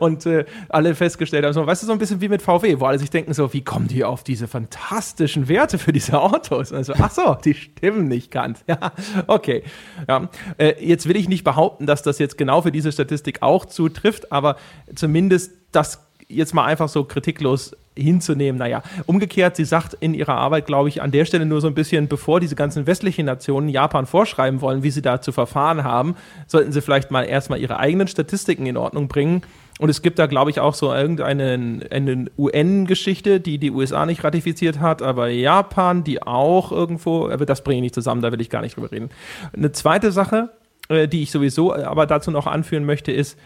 [0.00, 2.86] Und äh, alle festgestellt haben, so, weißt du, so ein bisschen wie mit VW, wo
[2.86, 6.72] alle sich denken, so, wie kommen die auf diese fantastischen Werte für diese Autos?
[6.72, 8.64] Also, ach so, die stimmen nicht ganz.
[8.74, 8.92] Ja,
[9.28, 9.62] okay.
[10.08, 10.30] Ja.
[10.58, 14.32] Äh, jetzt will ich nicht behaupten, dass das jetzt genau für diese Statistik auch zutrifft,
[14.32, 14.56] aber
[14.96, 18.58] zumindest das jetzt mal einfach so kritiklos hinzunehmen.
[18.58, 21.74] Naja, umgekehrt, sie sagt in ihrer Arbeit, glaube ich, an der Stelle nur so ein
[21.74, 26.16] bisschen, bevor diese ganzen westlichen Nationen Japan vorschreiben wollen, wie sie da zu verfahren haben,
[26.46, 29.42] sollten sie vielleicht mal erstmal ihre eigenen Statistiken in Ordnung bringen.
[29.80, 34.22] Und es gibt da, glaube ich, auch so irgendeine eine UN-Geschichte, die die USA nicht
[34.22, 38.40] ratifiziert hat, aber Japan, die auch irgendwo, aber das bringe ich nicht zusammen, da will
[38.40, 39.10] ich gar nicht drüber reden.
[39.52, 40.50] Eine zweite Sache,
[40.88, 43.36] äh, die ich sowieso aber dazu noch anführen möchte, ist,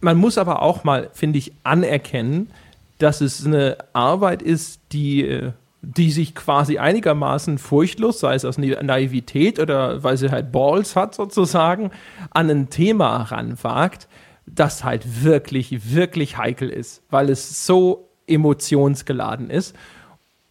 [0.00, 2.50] man muss aber auch mal, finde ich, anerkennen,
[2.98, 8.58] dass es eine Arbeit ist, die, äh, die sich quasi einigermaßen furchtlos, sei es aus
[8.58, 11.90] Naivität oder weil sie halt Balls hat sozusagen,
[12.30, 14.08] an ein Thema ranwagt,
[14.46, 19.76] das halt wirklich, wirklich heikel ist, weil es so emotionsgeladen ist.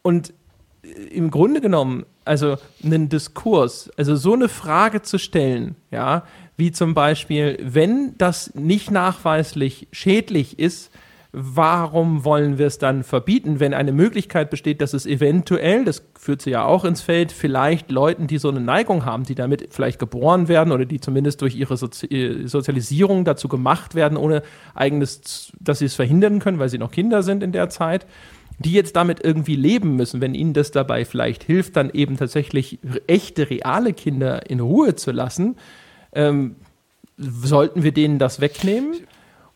[0.02, 0.34] Und
[1.12, 6.24] im Grunde genommen, also einen Diskurs, also so eine Frage zu stellen, ja,
[6.58, 10.92] wie zum Beispiel, wenn das nicht nachweislich schädlich ist,
[11.38, 16.42] warum wollen wir es dann verbieten, wenn eine Möglichkeit besteht, dass es eventuell, das führt
[16.42, 20.00] sie ja auch ins Feld, vielleicht Leuten, die so eine Neigung haben, die damit vielleicht
[20.00, 25.52] geboren werden oder die zumindest durch ihre Sozi äh, Sozialisierung dazu gemacht werden, ohne eigenes,
[25.60, 28.06] dass sie es verhindern können, weil sie noch Kinder sind in der Zeit,
[28.60, 32.80] die jetzt damit irgendwie leben müssen, wenn ihnen das dabei vielleicht hilft, dann eben tatsächlich
[33.08, 35.58] echte, reale Kinder in Ruhe zu lassen,
[36.14, 36.56] ähm,
[37.18, 38.96] sollten wir denen das wegnehmen?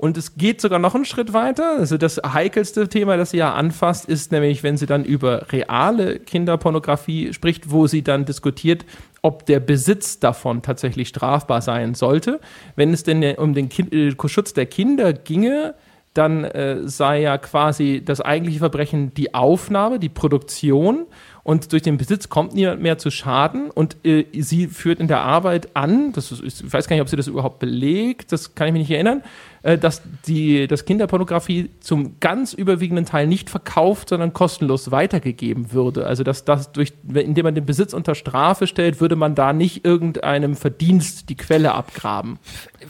[0.01, 1.75] Und es geht sogar noch einen Schritt weiter.
[1.77, 6.19] Also das heikelste Thema, das sie ja anfasst, ist nämlich, wenn sie dann über reale
[6.19, 8.85] Kinderpornografie spricht, wo sie dann diskutiert,
[9.21, 12.39] ob der Besitz davon tatsächlich strafbar sein sollte.
[12.77, 15.75] Wenn es denn um den kind äh, Schutz der Kinder ginge,
[16.19, 21.05] dann äh, sei ja quasi das eigentliche Verbrechen die Aufnahme, die Produktion
[21.43, 25.21] und durch den Besitz kommt niemand mehr zu Schaden und äh, sie führt in der
[25.21, 28.67] Arbeit an, das ist, ich weiß gar nicht, ob sie das überhaupt belegt, das kann
[28.67, 29.23] ich mich nicht erinnern,
[29.61, 36.05] dass die dass Kinderpornografie zum ganz überwiegenden Teil nicht verkauft, sondern kostenlos weitergegeben würde.
[36.05, 39.85] Also dass das durch, indem man den Besitz unter Strafe stellt, würde man da nicht
[39.85, 42.39] irgendeinem Verdienst die Quelle abgraben.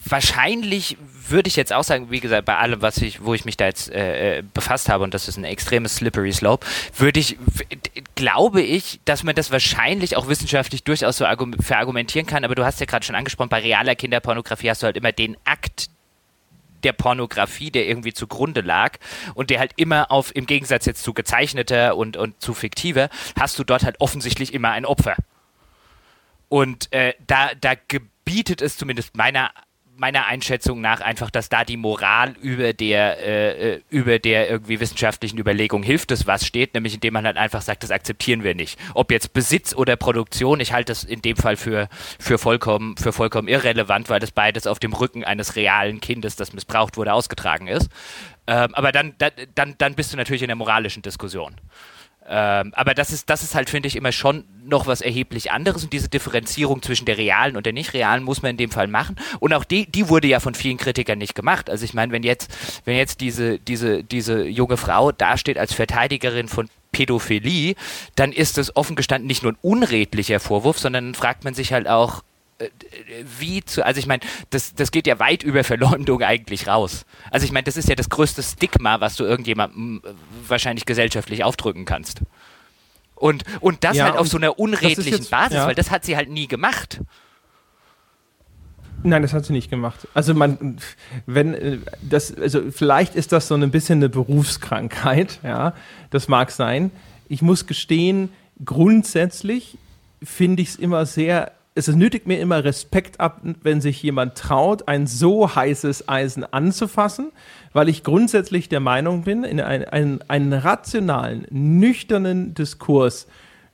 [0.06, 0.98] Wahrscheinlich
[1.28, 3.66] würde ich jetzt auch sagen, wie gesagt, bei allem, was ich, wo ich mich da
[3.66, 6.66] jetzt äh, äh befasst habe, und das ist ein extremes Slippery Slope,
[6.98, 7.38] würde ich,
[8.16, 11.26] glaube ich, dass man das wahrscheinlich auch wissenschaftlich durchaus so
[11.60, 14.98] verargumentieren kann, aber du hast ja gerade schon angesprochen, bei realer Kinderpornografie hast du halt
[14.98, 15.90] immer den Akt
[16.84, 18.98] der Pornografie, der irgendwie zugrunde lag
[19.34, 23.10] und der halt immer auf, im Gegensatz jetzt zu gezeichneter und, und zu fiktiver,
[23.40, 25.16] hast du dort halt offensichtlich immer ein Opfer.
[26.48, 29.52] Und äh, da, da gebietet es zumindest meiner
[30.00, 34.80] meiner Einschätzung nach einfach, dass da die Moral über der, äh, äh, über der irgendwie
[34.80, 38.56] wissenschaftlichen Überlegung hilft es, was steht, nämlich indem man halt einfach sagt, das akzeptieren wir
[38.56, 38.80] nicht.
[38.94, 41.90] Ob jetzt Besitz oder Produktion, ich halte das in dem Fall für,
[42.20, 46.54] für, vollkommen, für vollkommen irrelevant, weil das beides auf dem Rücken eines realen Kindes, das
[46.54, 47.90] missbraucht wurde, ausgetragen ist.
[48.48, 49.14] Ähm, aber dann,
[49.54, 51.56] dann, dann bist du natürlich in der moralischen Diskussion.
[52.32, 55.84] Ähm, aber das ist, das ist halt, finde ich, immer schon noch was erheblich anderes
[55.84, 58.88] und diese Differenzierung zwischen der realen und der nicht realen muss man in dem Fall
[58.88, 59.16] machen.
[59.40, 61.72] Und auch die, die wurde ja von vielen Kritikern nicht gemacht.
[61.72, 62.52] Also ich meine, wenn jetzt,
[62.86, 67.76] wenn jetzt diese, diese, diese junge Frau dasteht als Verteidigerin von Pädophilie,
[68.16, 71.88] dann ist das offen gestanden nicht nur ein unredlicher Vorwurf, sondern fragt man sich halt
[71.88, 72.24] auch,
[73.40, 77.06] wie zu, also ich meine, das, das geht ja weit über Verleumdung eigentlich raus.
[77.32, 80.10] Also ich meine, das ist ja das größte Stigma, was du irgendjemandem äh,
[80.48, 82.22] wahrscheinlich gesellschaftlich aufdrücken kannst.
[83.16, 85.68] Und, und das ja, halt auf so einer unredlichen jetzt, Basis, ja.
[85.68, 87.02] weil das hat sie halt nie gemacht.
[89.04, 90.08] Nein, das hat sie nicht gemacht.
[90.14, 90.78] Also man,
[91.26, 95.74] wenn äh, das, also vielleicht ist das so ein bisschen eine Berufskrankheit, ja,
[96.10, 96.92] das mag sein.
[97.30, 98.30] Ich muss gestehen,
[98.64, 99.78] grundsätzlich
[100.22, 104.88] finde ich es immer sehr es nötigt mir immer Respekt ab, wenn sich jemand traut,
[104.88, 107.32] ein so heißes Eisen anzufassen,
[107.74, 113.28] weil ich grundsätzlich der Meinung bin, in einen, einen rationalen, nüchternen Diskurs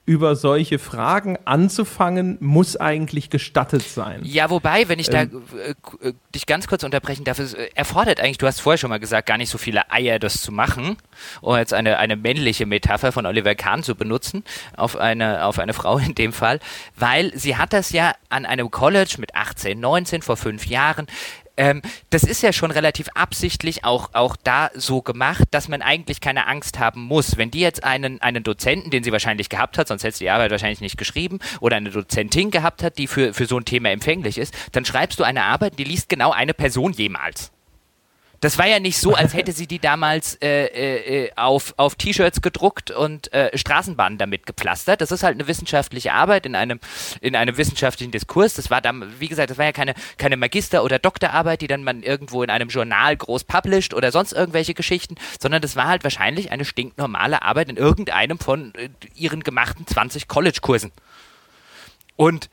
[0.05, 4.21] über solche Fragen anzufangen, muss eigentlich gestattet sein.
[4.23, 7.69] Ja, wobei, wenn ich ähm, da äh, äh, dich ganz kurz unterbrechen darf, es äh,
[7.73, 10.51] erfordert eigentlich, du hast vorher schon mal gesagt, gar nicht so viele Eier, das zu
[10.51, 10.97] machen,
[11.41, 14.43] um jetzt eine, eine männliche Metapher von Oliver Kahn zu benutzen,
[14.77, 16.59] auf eine, auf eine Frau in dem Fall,
[16.95, 21.07] weil sie hat das ja an einem College mit 18, 19 vor fünf Jahren
[21.57, 26.21] ähm, das ist ja schon relativ absichtlich auch, auch da so gemacht, dass man eigentlich
[26.21, 27.37] keine Angst haben muss.
[27.37, 30.29] Wenn die jetzt einen, einen Dozenten, den sie wahrscheinlich gehabt hat, sonst hätte sie die
[30.29, 33.89] Arbeit wahrscheinlich nicht geschrieben, oder eine Dozentin gehabt hat, die für, für so ein Thema
[33.89, 37.51] empfänglich ist, dann schreibst du eine Arbeit, die liest genau eine Person jemals.
[38.41, 42.41] Das war ja nicht so, als hätte sie die damals äh, äh, auf, auf T-Shirts
[42.41, 45.01] gedruckt und äh, Straßenbahnen damit gepflastert.
[45.01, 46.79] Das ist halt eine wissenschaftliche Arbeit in einem,
[47.21, 48.53] in einem wissenschaftlichen Diskurs.
[48.53, 51.83] Das war dann, wie gesagt, das war ja keine, keine Magister- oder Doktorarbeit, die dann
[51.83, 56.03] man irgendwo in einem Journal groß published oder sonst irgendwelche Geschichten, sondern das war halt
[56.03, 60.91] wahrscheinlich eine stinknormale Arbeit in irgendeinem von äh, ihren gemachten 20 College-Kursen.
[62.15, 62.49] Und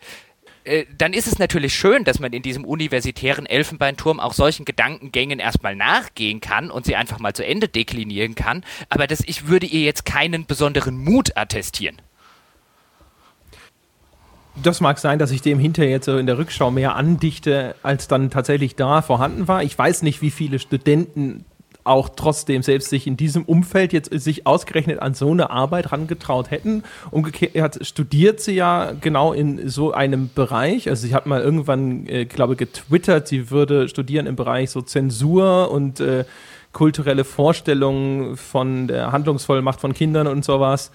[0.65, 5.39] äh, dann ist es natürlich schön, dass man in diesem universitären Elfenbeinturm auch solchen Gedankengängen
[5.39, 8.65] erstmal nachgehen kann und sie einfach mal zu Ende deklinieren kann.
[8.89, 11.97] Aber das, ich würde ihr jetzt keinen besonderen Mut attestieren.
[14.63, 18.07] Das mag sein, dass ich dem hinterher jetzt so in der Rückschau mehr andichte, als
[18.07, 19.63] dann tatsächlich da vorhanden war.
[19.63, 21.47] Ich weiß nicht, wie viele Studenten
[21.85, 26.51] auch trotzdem selbst sich in diesem Umfeld jetzt sich ausgerechnet an so eine Arbeit rangetraut
[26.51, 26.85] hätten.
[27.11, 30.89] Umgekehrt studiert sie ja genau in so einem Bereich.
[30.89, 35.71] Also sie hat mal irgendwann, äh, glaube getwittert, sie würde studieren im Bereich so Zensur
[35.71, 36.25] und äh,
[36.73, 40.91] kulturelle Vorstellungen von der Handlungsvollmacht von Kindern und sowas.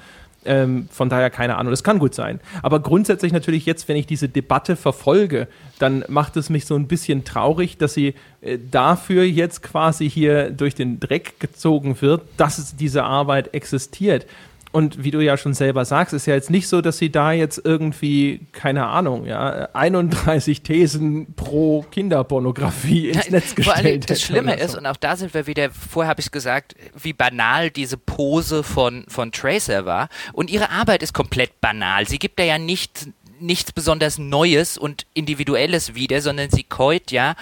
[0.45, 2.39] Ähm, von daher keine Ahnung, das kann gut sein.
[2.61, 5.47] Aber grundsätzlich natürlich jetzt, wenn ich diese Debatte verfolge,
[5.79, 10.51] dann macht es mich so ein bisschen traurig, dass sie äh, dafür jetzt quasi hier
[10.51, 14.25] durch den Dreck gezogen wird, dass diese Arbeit existiert.
[14.71, 17.31] Und wie du ja schon selber sagst, ist ja jetzt nicht so, dass sie da
[17.31, 24.21] jetzt irgendwie, keine Ahnung, ja, 31 Thesen pro Kinderpornografie ins Netz gestellt Vor allem Das
[24.21, 24.65] Schlimme so.
[24.65, 28.63] ist, und auch da sind wir wieder, vorher habe ich gesagt, wie banal diese Pose
[28.63, 30.09] von, von Tracer war.
[30.33, 32.07] Und ihre Arbeit ist komplett banal.
[32.07, 33.07] Sie gibt da ja nicht
[33.39, 37.35] nichts besonders Neues und Individuelles wieder, sondern sie keut ja,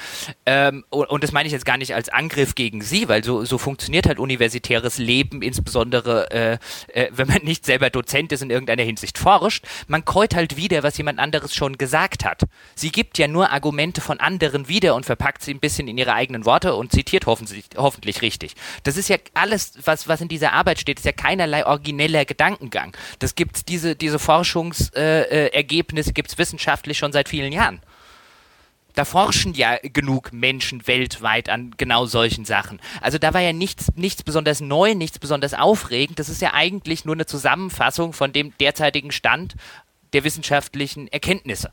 [0.46, 3.58] ähm, und, das meine ich jetzt gar nicht als Angriff gegen sie, weil so, so
[3.58, 6.58] funktioniert halt universitäres Leben, insbesondere äh,
[6.94, 10.84] äh, wenn man nicht selber Dozent ist in irgendeiner Hinsicht forscht, man keut halt wieder,
[10.84, 12.44] was jemand anderes schon gesagt hat.
[12.76, 16.14] Sie gibt ja nur Argumente von anderen wieder und verpackt sie ein bisschen in ihre
[16.14, 18.56] eigenen Worte und zitiert hoffentlich, hoffentlich richtig.
[18.84, 22.96] Das ist ja alles, was, was in dieser Arbeit steht, ist ja keinerlei origineller Gedankengang.
[23.20, 25.64] Das gibt diese, diese Forschungsergebnisse, äh,
[25.94, 27.82] äh, gibt es wissenschaftlich schon seit vielen Jahren.
[28.94, 32.80] Da forschen ja genug Menschen weltweit an genau solchen Sachen.
[33.02, 36.18] Also da war ja nichts, nichts besonders neu, nichts besonders aufregend.
[36.18, 39.56] Das ist ja eigentlich nur eine Zusammenfassung von dem derzeitigen Stand
[40.14, 41.72] der wissenschaftlichen Erkenntnisse.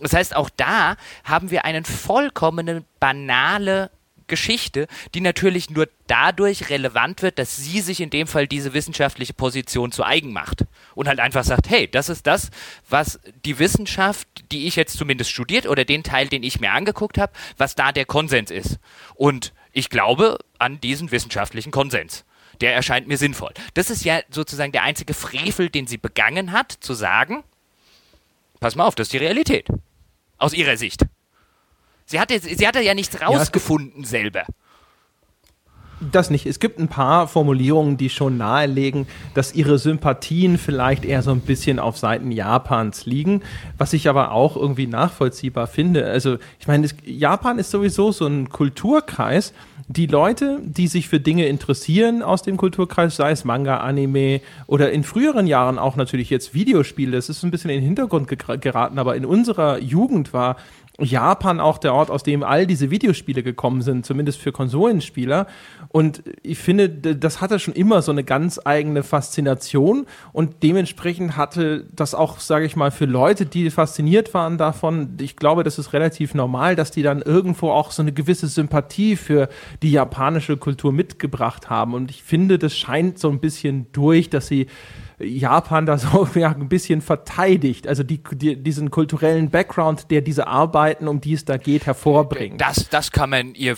[0.00, 3.90] Das heißt, auch da haben wir eine vollkommene banale
[4.28, 9.34] Geschichte, die natürlich nur dadurch relevant wird, dass sie sich in dem Fall diese wissenschaftliche
[9.34, 10.64] Position zu eigen macht
[10.94, 12.50] und halt einfach sagt, hey, das ist das,
[12.88, 17.18] was die Wissenschaft, die ich jetzt zumindest studiert oder den Teil, den ich mir angeguckt
[17.18, 18.78] habe, was da der Konsens ist.
[19.14, 22.24] Und ich glaube an diesen wissenschaftlichen Konsens.
[22.60, 23.52] Der erscheint mir sinnvoll.
[23.74, 27.44] Das ist ja sozusagen der einzige Frevel, den sie begangen hat, zu sagen,
[28.58, 29.68] pass mal auf, das ist die Realität.
[30.38, 31.06] Aus ihrer Sicht.
[32.10, 34.44] Sie hatte, sie hatte ja nichts rausgefunden ja, selber.
[36.12, 36.46] Das nicht.
[36.46, 41.40] Es gibt ein paar Formulierungen, die schon nahelegen, dass ihre Sympathien vielleicht eher so ein
[41.40, 43.42] bisschen auf Seiten Japans liegen,
[43.76, 46.06] was ich aber auch irgendwie nachvollziehbar finde.
[46.06, 49.52] Also, ich meine, Japan ist sowieso so ein Kulturkreis.
[49.88, 54.92] Die Leute, die sich für Dinge interessieren aus dem Kulturkreis, sei es Manga, Anime oder
[54.92, 58.98] in früheren Jahren auch natürlich jetzt Videospiele, das ist ein bisschen in den Hintergrund geraten,
[58.98, 60.56] aber in unserer Jugend war
[61.00, 65.46] Japan auch der Ort, aus dem all diese Videospiele gekommen sind, zumindest für Konsolenspieler.
[65.90, 71.86] Und ich finde, das hatte schon immer so eine ganz eigene Faszination und dementsprechend hatte
[71.94, 75.92] das auch, sage ich mal, für Leute, die fasziniert waren davon, ich glaube, das ist
[75.92, 79.48] relativ normal, dass die dann irgendwo auch so eine gewisse Sympathie für
[79.82, 81.94] die japanische Kultur mitgebracht haben.
[81.94, 84.66] Und ich finde, das scheint so ein bisschen durch, dass sie
[85.20, 90.46] Japan da so ja, ein bisschen verteidigt, also die, die, diesen kulturellen Background, der diese
[90.46, 92.60] Arbeiten, um die es da geht, hervorbringt.
[92.60, 93.76] Das, das kann man ihr,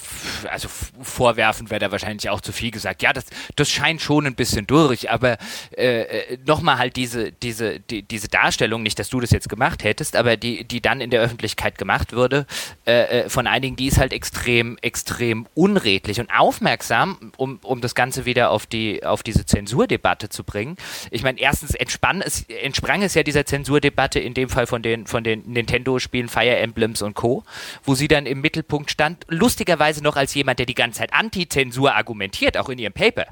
[0.50, 0.68] also
[1.00, 3.02] vorwerfen wäre da wahrscheinlich auch zu viel gesagt.
[3.02, 3.24] Ja, das,
[3.56, 5.38] das scheint schon ein bisschen durch, aber
[5.76, 9.84] äh, äh nochmal halt diese, diese, die, diese Darstellung, nicht, dass du das jetzt gemacht
[9.84, 12.46] hättest, aber die, die dann in der Öffentlichkeit gemacht wurde,
[12.86, 17.94] äh, äh, von einigen, die ist halt extrem, extrem unredlich und aufmerksam, um, um das
[17.94, 20.76] Ganze wieder auf die, auf diese Zensurdebatte zu bringen.
[21.10, 24.82] Ich meine, meine, erstens entspann es, entsprang es ja dieser Zensurdebatte, in dem Fall von
[24.82, 27.44] den, von den Nintendo-Spielen Fire Emblems und Co.,
[27.84, 31.94] wo sie dann im Mittelpunkt stand, lustigerweise noch als jemand, der die ganze Zeit Anti-Zensur
[31.94, 33.26] argumentiert, auch in ihrem Paper.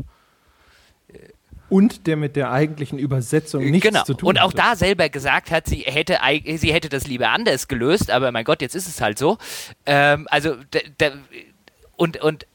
[1.68, 4.04] Und der mit der eigentlichen Übersetzung nichts genau.
[4.04, 4.56] zu tun Und auch hatte.
[4.56, 6.18] da selber gesagt hat, sie hätte,
[6.56, 9.36] sie hätte das lieber anders gelöst, aber mein Gott, jetzt ist es halt so.
[9.84, 10.56] Ähm, also,
[11.96, 12.46] und, und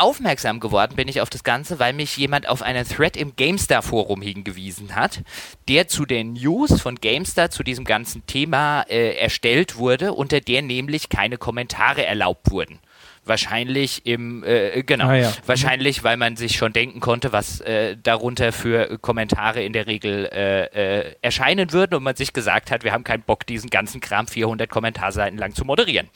[0.00, 4.22] aufmerksam geworden bin ich auf das Ganze, weil mich jemand auf einen Thread im GameStar-Forum
[4.22, 5.22] hingewiesen hat,
[5.68, 10.62] der zu den News von GameStar zu diesem ganzen Thema äh, erstellt wurde, unter der
[10.62, 12.78] nämlich keine Kommentare erlaubt wurden.
[13.24, 15.32] Wahrscheinlich im, äh, genau, ah, ja.
[15.44, 20.24] wahrscheinlich, weil man sich schon denken konnte, was äh, darunter für Kommentare in der Regel
[20.32, 20.64] äh,
[21.02, 24.26] äh erscheinen würden und man sich gesagt hat, wir haben keinen Bock, diesen ganzen Kram
[24.26, 26.08] 400 Kommentarseiten lang zu moderieren.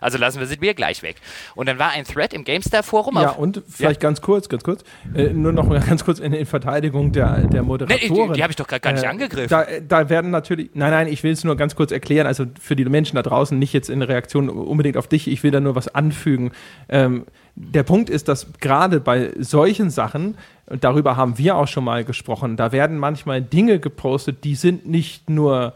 [0.00, 1.16] Also lassen wir sie mir gleich weg.
[1.54, 3.16] Und dann war ein Thread im GameStar-Forum.
[3.16, 4.08] Ja, und vielleicht ja.
[4.08, 4.82] ganz kurz, ganz kurz,
[5.14, 8.12] äh, nur noch mal ganz kurz in, in Verteidigung der, der Moderatorin.
[8.12, 9.48] Nee, die, die habe ich doch gerade gar nicht äh, angegriffen.
[9.48, 12.76] Da, da werden natürlich, nein, nein, ich will es nur ganz kurz erklären, also für
[12.76, 15.74] die Menschen da draußen, nicht jetzt in Reaktion unbedingt auf dich, ich will da nur
[15.74, 16.52] was anfügen
[16.88, 20.36] ähm, der Punkt ist, dass gerade bei solchen Sachen,
[20.66, 24.86] und darüber haben wir auch schon mal gesprochen, da werden manchmal Dinge gepostet, die sind
[24.86, 25.74] nicht nur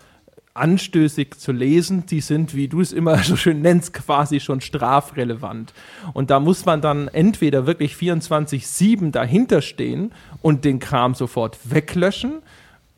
[0.54, 5.72] anstößig zu lesen, die sind, wie du es immer so schön nennst, quasi schon strafrelevant.
[6.12, 12.42] Und da muss man dann entweder wirklich 24-7 dahinter stehen und den Kram sofort weglöschen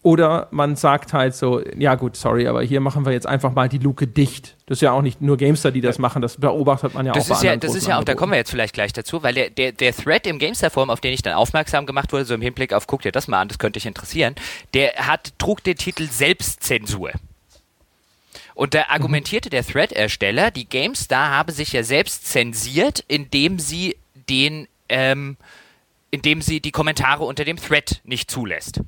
[0.06, 3.68] oder man sagt halt so, ja gut, sorry, aber hier machen wir jetzt einfach mal
[3.68, 4.54] die Luke dicht.
[4.66, 7.28] Das ist ja auch nicht nur Gamestar, die das machen, das beobachtet man ja das
[7.28, 9.34] auch ist ja, Das ist ja auch, da kommen wir jetzt vielleicht gleich dazu, weil
[9.34, 12.40] der, der, der Thread im Gamestar-Forum, auf den ich dann aufmerksam gemacht wurde, so im
[12.40, 14.36] Hinblick auf, guck dir das mal an, das könnte dich interessieren,
[14.74, 17.10] der hat, trug den Titel Selbstzensur.
[18.56, 19.50] Und da argumentierte mhm.
[19.50, 23.96] der Thread-Ersteller, die GameStar habe sich ja selbst zensiert, indem sie
[24.28, 25.36] den, ähm,
[26.10, 28.80] indem sie die Kommentare unter dem Thread nicht zulässt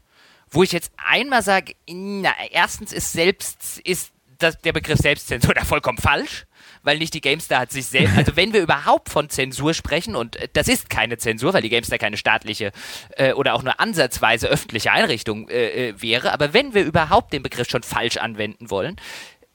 [0.51, 5.65] wo ich jetzt einmal sage, na, erstens ist selbst, ist das, der Begriff Selbstzensur da
[5.65, 6.47] vollkommen falsch,
[6.83, 10.37] weil nicht die GameStar hat sich selbst, also wenn wir überhaupt von Zensur sprechen, und
[10.37, 12.73] äh, das ist keine Zensur, weil die GameStar keine staatliche
[13.17, 17.43] äh, oder auch nur ansatzweise öffentliche Einrichtung äh, äh, wäre, aber wenn wir überhaupt den
[17.43, 18.97] Begriff schon falsch anwenden wollen,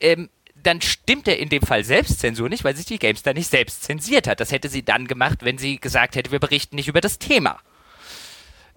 [0.03, 0.29] ähm,
[0.61, 4.27] dann stimmt er in dem Fall Selbstzensur nicht, weil sich die GameStar nicht selbst zensiert
[4.27, 4.39] hat.
[4.39, 7.59] Das hätte sie dann gemacht, wenn sie gesagt hätte, wir berichten nicht über das Thema.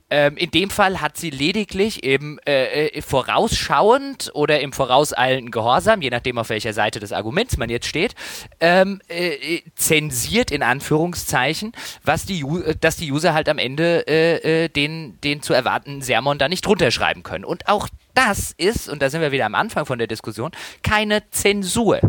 [0.09, 6.01] Ähm, in dem Fall hat sie lediglich eben äh, äh, vorausschauend oder im vorauseilenden Gehorsam,
[6.01, 8.15] je nachdem auf welcher Seite des Arguments man jetzt steht,
[8.61, 11.73] ähm, äh, äh zensiert in Anführungszeichen,
[12.05, 16.39] was die, äh, dass die User halt am Ende äh, den, den zu erwartenden Sermon
[16.39, 17.45] da nicht drunter schreiben können.
[17.45, 20.51] Und auch das ist, und da sind wir wieder am Anfang von der Diskussion,
[20.83, 22.01] keine Zensur.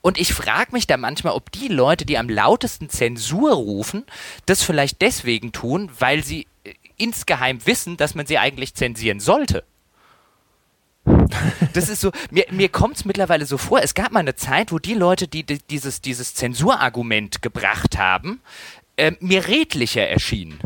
[0.00, 4.04] Und ich frage mich da manchmal, ob die Leute, die am lautesten Zensur rufen,
[4.46, 6.46] das vielleicht deswegen tun, weil sie
[6.96, 9.64] insgeheim wissen, dass man sie eigentlich zensieren sollte.
[11.72, 14.72] Das ist so, mir, mir kommt es mittlerweile so vor, es gab mal eine Zeit,
[14.72, 18.40] wo die Leute, die, die dieses, dieses Zensurargument gebracht haben,
[18.96, 20.58] äh, mir redlicher erschienen.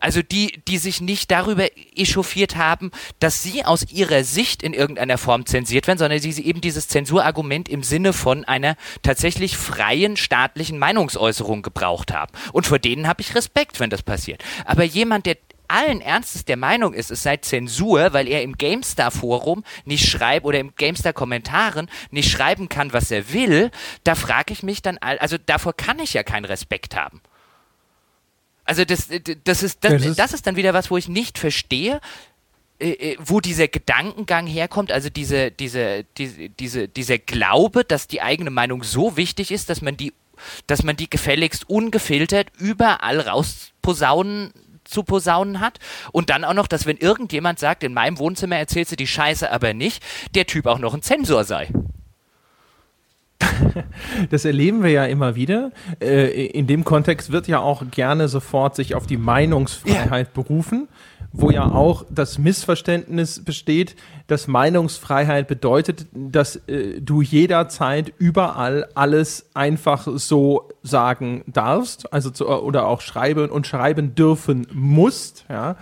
[0.00, 5.18] Also die, die sich nicht darüber echauffiert haben, dass sie aus ihrer Sicht in irgendeiner
[5.18, 10.78] Form zensiert werden, sondern sie eben dieses Zensurargument im Sinne von einer tatsächlich freien staatlichen
[10.78, 12.32] Meinungsäußerung gebraucht haben.
[12.52, 14.42] Und vor denen habe ich Respekt, wenn das passiert.
[14.64, 15.36] Aber jemand, der
[15.70, 20.58] allen Ernstes der Meinung ist, es sei Zensur, weil er im GameStar-Forum nicht schreibt oder
[20.58, 23.70] im GameStar-Kommentaren nicht schreiben kann, was er will,
[24.04, 27.20] da frage ich mich dann, also davor kann ich ja keinen Respekt haben.
[28.70, 29.08] Also das,
[29.42, 32.00] das, ist, das, das ist dann wieder was, wo ich nicht verstehe,
[32.78, 38.22] äh, äh, wo dieser Gedankengang herkommt, also diese, diese, diese, diese, dieser Glaube, dass die
[38.22, 40.12] eigene Meinung so wichtig ist, dass man die,
[40.68, 44.52] dass man die gefälligst ungefiltert überall rausposaunen
[44.84, 45.80] zu posaunen hat.
[46.12, 49.50] Und dann auch noch, dass wenn irgendjemand sagt, in meinem Wohnzimmer erzählst du die Scheiße
[49.50, 50.00] aber nicht,
[50.36, 51.70] der Typ auch noch ein Zensor sei.
[54.30, 55.70] Das erleben wir ja immer wieder.
[56.00, 60.32] Äh, in dem Kontext wird ja auch gerne sofort sich auf die Meinungsfreiheit ja.
[60.42, 60.88] berufen
[61.32, 63.94] wo ja auch das Missverständnis besteht,
[64.26, 72.48] dass Meinungsfreiheit bedeutet, dass äh, du jederzeit überall alles einfach so sagen darfst, also zu,
[72.48, 75.76] oder auch schreiben und schreiben dürfen musst, ja.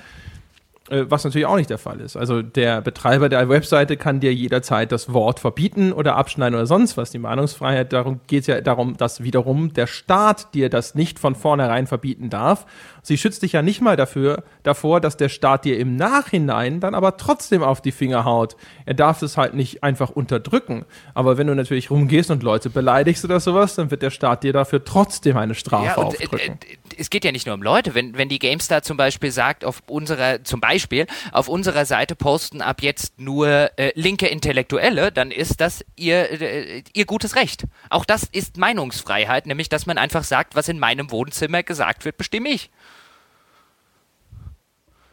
[0.90, 2.16] Äh, was natürlich auch nicht der Fall ist.
[2.16, 6.96] Also der Betreiber der Webseite kann dir jederzeit das Wort verbieten oder abschneiden oder sonst
[6.96, 7.10] was.
[7.10, 11.34] Die Meinungsfreiheit, darum geht es ja darum, dass wiederum der Staat dir das nicht von
[11.34, 12.66] vornherein verbieten darf.
[13.08, 16.94] Sie schützt dich ja nicht mal dafür, davor, dass der Staat dir im Nachhinein dann
[16.94, 18.54] aber trotzdem auf die Finger haut.
[18.84, 20.84] Er darf es halt nicht einfach unterdrücken.
[21.14, 24.52] Aber wenn du natürlich rumgehst und Leute beleidigst oder sowas, dann wird der Staat dir
[24.52, 26.58] dafür trotzdem eine Strafe ja, und, äh, aufdrücken.
[26.68, 27.94] Äh, es geht ja nicht nur um Leute.
[27.94, 32.60] Wenn, wenn die GameStar zum Beispiel sagt, auf unserer, zum Beispiel, auf unserer Seite posten
[32.60, 37.64] ab jetzt nur äh, linke Intellektuelle, dann ist das ihr, äh, ihr gutes Recht.
[37.88, 42.18] Auch das ist Meinungsfreiheit, nämlich dass man einfach sagt, was in meinem Wohnzimmer gesagt wird,
[42.18, 42.70] bestimme ich.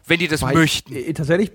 [0.06, 0.96] Wenn die das Weil möchten.
[0.96, 1.52] Äh, tatsächlich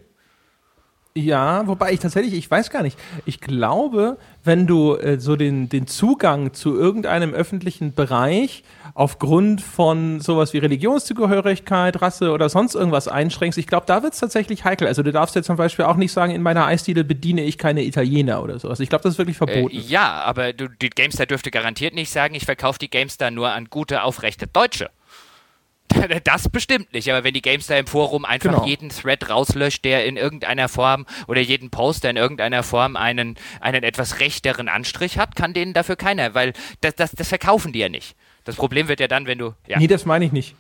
[1.15, 2.97] ja, wobei ich tatsächlich, ich weiß gar nicht.
[3.25, 8.63] Ich glaube, wenn du äh, so den, den Zugang zu irgendeinem öffentlichen Bereich
[8.95, 14.21] aufgrund von sowas wie Religionszugehörigkeit, Rasse oder sonst irgendwas einschränkst, ich glaube, da wird es
[14.21, 14.87] tatsächlich heikel.
[14.87, 17.83] Also du darfst jetzt zum Beispiel auch nicht sagen, in meiner Eisdiele bediene ich keine
[17.83, 18.79] Italiener oder sowas.
[18.79, 19.75] Ich glaube, das ist wirklich verboten.
[19.75, 23.51] Äh, ja, aber du, die GameStar dürfte garantiert nicht sagen, ich verkaufe die GameStar nur
[23.51, 24.91] an gute, aufrechte Deutsche.
[26.25, 28.67] Das bestimmt nicht, aber wenn die GameStar im Forum einfach genau.
[28.67, 33.83] jeden Thread rauslöscht, der in irgendeiner Form oder jeden Poster in irgendeiner Form einen, einen
[33.83, 37.89] etwas rechteren Anstrich hat, kann denen dafür keiner, weil das, das, das verkaufen die ja
[37.89, 38.17] nicht.
[38.45, 39.55] Das Problem wird ja dann, wenn du.
[39.67, 39.79] Ja.
[39.79, 40.55] Nee, das meine ich nicht.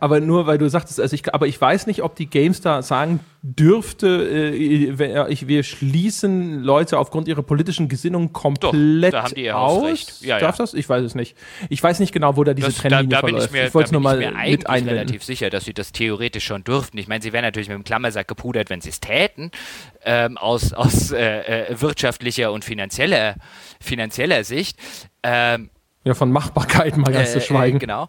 [0.00, 3.20] Aber nur weil du sagtest, also ich, aber ich weiß nicht, ob die GameStar sagen
[3.42, 9.52] dürfte, äh, ich, wir schließen Leute aufgrund ihrer politischen Gesinnung komplett Doch, da haben die
[9.52, 10.22] aus.
[10.22, 10.64] Ja, Darf ja.
[10.64, 10.74] das?
[10.74, 11.36] Ich weiß es nicht.
[11.68, 13.52] Ich weiß nicht genau, wo da diese das, Trennlinie da, da verläuft.
[13.52, 14.88] Bin ich, mir, ich wollte nur mal mir mit einwenden.
[14.88, 16.96] relativ sicher, dass sie das theoretisch schon dürften.
[16.96, 19.50] Ich meine, sie wären natürlich mit dem Klammersack gepudert, wenn sie es täten,
[20.04, 23.34] ähm, aus, aus äh, äh, wirtschaftlicher und finanzieller,
[23.80, 24.78] finanzieller Sicht.
[25.22, 25.70] Ähm,
[26.04, 27.78] ja, von Machbarkeit mal ganz äh, zu schweigen.
[27.78, 28.08] genau.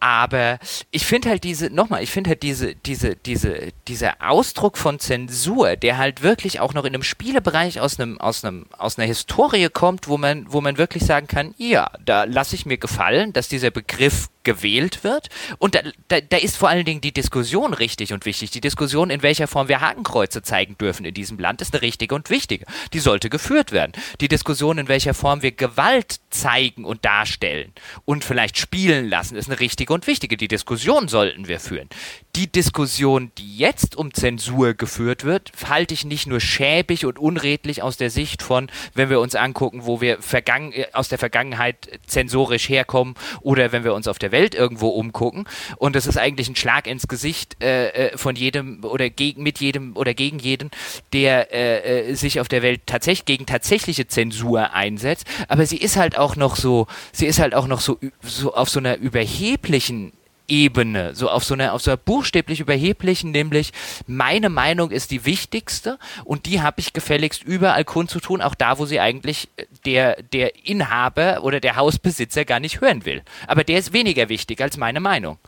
[0.00, 0.58] Aber
[0.90, 5.76] ich finde halt diese, nochmal, ich finde halt diese, diese, diese, dieser Ausdruck von Zensur,
[5.76, 9.68] der halt wirklich auch noch in einem Spielebereich aus einem, aus einem, aus einer Historie
[9.68, 13.48] kommt, wo man, wo man wirklich sagen kann, ja, da lasse ich mir gefallen, dass
[13.48, 15.28] dieser Begriff gewählt wird.
[15.58, 18.52] Und da, da, da, ist vor allen Dingen die Diskussion richtig und wichtig.
[18.52, 22.14] Die Diskussion, in welcher Form wir Hakenkreuze zeigen dürfen in diesem Land, ist eine richtige
[22.14, 22.64] und wichtige.
[22.92, 23.92] Die sollte geführt werden.
[24.20, 27.72] Die Diskussion, in welcher Form wir Gewalt zeigen und darstellen
[28.04, 30.36] und vielleicht spielen lassen, ist eine richtige und wichtige.
[30.36, 31.88] Die Diskussion sollten wir führen.
[32.36, 37.82] Die Diskussion, die jetzt um Zensur geführt wird, halte ich nicht nur schäbig und unredlich
[37.82, 42.68] aus der Sicht von, wenn wir uns angucken, wo wir äh, aus der Vergangenheit zensorisch
[42.68, 45.44] herkommen oder wenn wir uns auf der Welt irgendwo umgucken.
[45.78, 49.60] Und das ist eigentlich ein Schlag ins Gesicht äh, äh von jedem oder gegen, mit
[49.60, 50.70] jedem oder gegen jeden,
[51.12, 55.26] der äh, äh, sich auf der Welt tatsächlich gegen tatsächliche Zensur einsetzt.
[55.48, 58.68] Aber sie ist halt auch noch so, sie ist halt auch noch so, so auf
[58.68, 60.12] so einer überheblichen
[60.48, 63.72] Ebene, so auf so einer, auf so einer buchstäblich überheblichen, nämlich
[64.06, 68.86] meine Meinung ist die wichtigste und die habe ich gefälligst überall kundzutun, auch da, wo
[68.86, 69.48] sie eigentlich
[69.84, 73.22] der, der Inhaber oder der Hausbesitzer gar nicht hören will.
[73.46, 75.38] Aber der ist weniger wichtig als meine Meinung.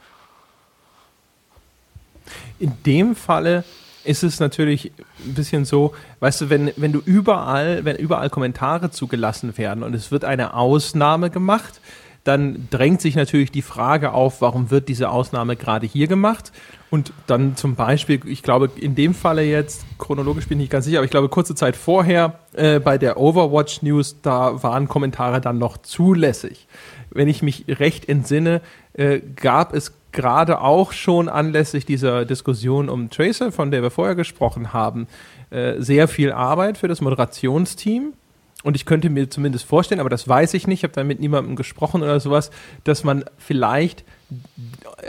[2.59, 3.65] In dem Falle
[4.05, 4.93] ist es natürlich
[5.25, 9.95] ein bisschen so, weißt du, wenn, wenn du überall, wenn überall Kommentare zugelassen werden und
[9.95, 11.81] es wird eine Ausnahme gemacht,
[12.25, 16.53] dann drängt sich natürlich die Frage auf, warum wird diese Ausnahme gerade hier gemacht?
[16.91, 20.85] Und dann zum Beispiel, ich glaube, in dem Falle jetzt, chronologisch bin ich nicht ganz
[20.85, 25.41] sicher, aber ich glaube, kurze Zeit vorher äh, bei der Overwatch News, da waren Kommentare
[25.41, 26.67] dann noch zulässig.
[27.11, 28.63] Wenn ich mich recht entsinne,
[28.95, 34.15] äh, gab es gerade auch schon anlässlich dieser Diskussion um Tracer, von der wir vorher
[34.15, 35.07] gesprochen haben,
[35.51, 38.15] äh, sehr viel Arbeit für das Moderationsteam
[38.65, 41.21] und ich könnte mir zumindest vorstellen, aber das weiß ich nicht, ich habe da mit
[41.21, 42.51] niemandem gesprochen oder sowas,
[42.83, 44.05] dass man vielleicht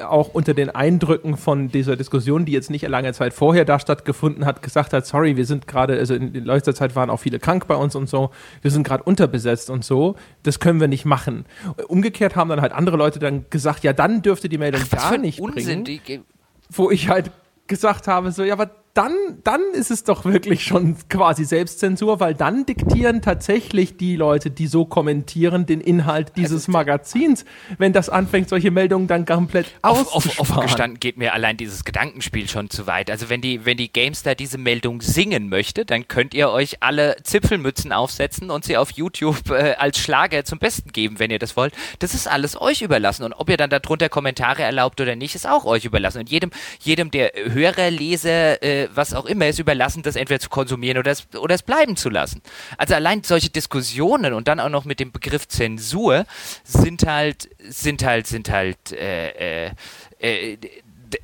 [0.07, 4.45] auch unter den Eindrücken von dieser Diskussion, die jetzt nicht lange Zeit vorher da stattgefunden
[4.45, 7.39] hat, gesagt hat, sorry, wir sind gerade, also in, in letzter Zeit waren auch viele
[7.39, 8.29] krank bei uns und so,
[8.61, 11.45] wir sind gerade unterbesetzt und so, das können wir nicht machen.
[11.87, 15.17] Umgekehrt haben dann halt andere Leute dann gesagt, ja, dann dürfte die Meldung Ach, gar
[15.17, 16.23] nicht Unsinn, bringen.
[16.69, 17.31] wo ich halt
[17.67, 19.13] gesagt habe, so, ja, aber dann,
[19.43, 24.67] dann ist es doch wirklich schon quasi Selbstzensur, weil dann diktieren tatsächlich die Leute, die
[24.67, 27.45] so kommentieren, den Inhalt dieses also, Magazins,
[27.77, 30.39] wenn das anfängt, solche Meldungen dann komplett auszusparen.
[30.39, 33.11] Offen gestanden geht mir allein dieses Gedankenspiel schon zu weit.
[33.11, 37.15] Also wenn die, wenn die Gamestar diese Meldung singen möchte, dann könnt ihr euch alle
[37.23, 41.55] Zipfelmützen aufsetzen und sie auf YouTube äh, als Schlager zum Besten geben, wenn ihr das
[41.55, 41.73] wollt.
[41.99, 43.23] Das ist alles euch überlassen.
[43.23, 46.19] Und ob ihr dann darunter Kommentare erlaubt oder nicht, ist auch euch überlassen.
[46.19, 46.49] Und jedem,
[46.81, 51.11] jedem der Hörer, Leser, äh, was auch immer ist überlassen, das entweder zu konsumieren oder
[51.11, 52.41] es, oder es bleiben zu lassen.
[52.77, 56.25] Also allein solche Diskussionen und dann auch noch mit dem Begriff Zensur
[56.63, 59.71] sind halt, sind halt, sind halt, äh, äh,
[60.19, 60.57] äh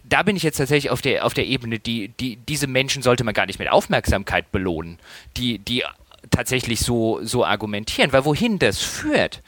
[0.03, 3.23] da bin ich jetzt tatsächlich auf der, auf der Ebene, die, die, diese Menschen sollte
[3.23, 4.97] man gar nicht mit Aufmerksamkeit belohnen,
[5.37, 5.83] die, die
[6.31, 9.41] tatsächlich so, so argumentieren, weil wohin das führt,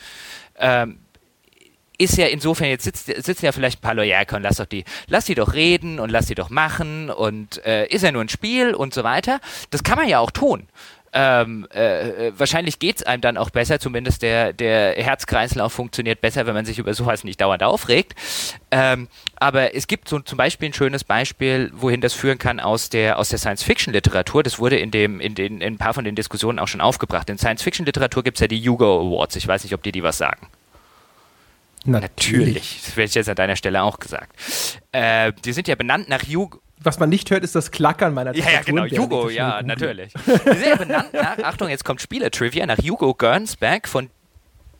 [0.59, 0.99] ähm,
[1.97, 4.85] ist ja insofern, jetzt sitzt, sitzen ja vielleicht ein paar Loyalker und lass doch die,
[5.07, 8.29] lass die doch reden und lass die doch machen und äh, ist ja nur ein
[8.29, 9.39] Spiel und so weiter.
[9.71, 10.67] Das kann man ja auch tun.
[11.13, 16.45] Ähm, äh, wahrscheinlich geht es einem dann auch besser, zumindest der, der Herzkreislauf funktioniert besser,
[16.45, 18.13] wenn man sich über sowas nicht dauernd aufregt.
[18.71, 19.07] Ähm,
[19.37, 23.17] aber es gibt so zum Beispiel ein schönes Beispiel, wohin das führen kann aus der,
[23.17, 24.43] aus der Science-Fiction-Literatur.
[24.43, 27.29] Das wurde in, dem, in, den, in ein paar von den Diskussionen auch schon aufgebracht.
[27.29, 29.37] In Science-Fiction-Literatur gibt es ja die Hugo Awards.
[29.37, 30.49] Ich weiß nicht, ob dir die was sagen.
[31.87, 32.81] Natürlich.
[32.85, 34.33] Das werde ich jetzt an deiner Stelle auch gesagt.
[34.91, 36.59] Äh, die sind ja benannt nach Hugo.
[36.79, 38.85] Was man nicht hört, ist das Klackern meiner Ja, ja, genau.
[38.85, 40.13] Hugo, ja, natürlich.
[40.13, 44.09] Die sind ja benannt nach, Achtung, jetzt kommt Spieler-Trivia, nach Hugo Gernsback, von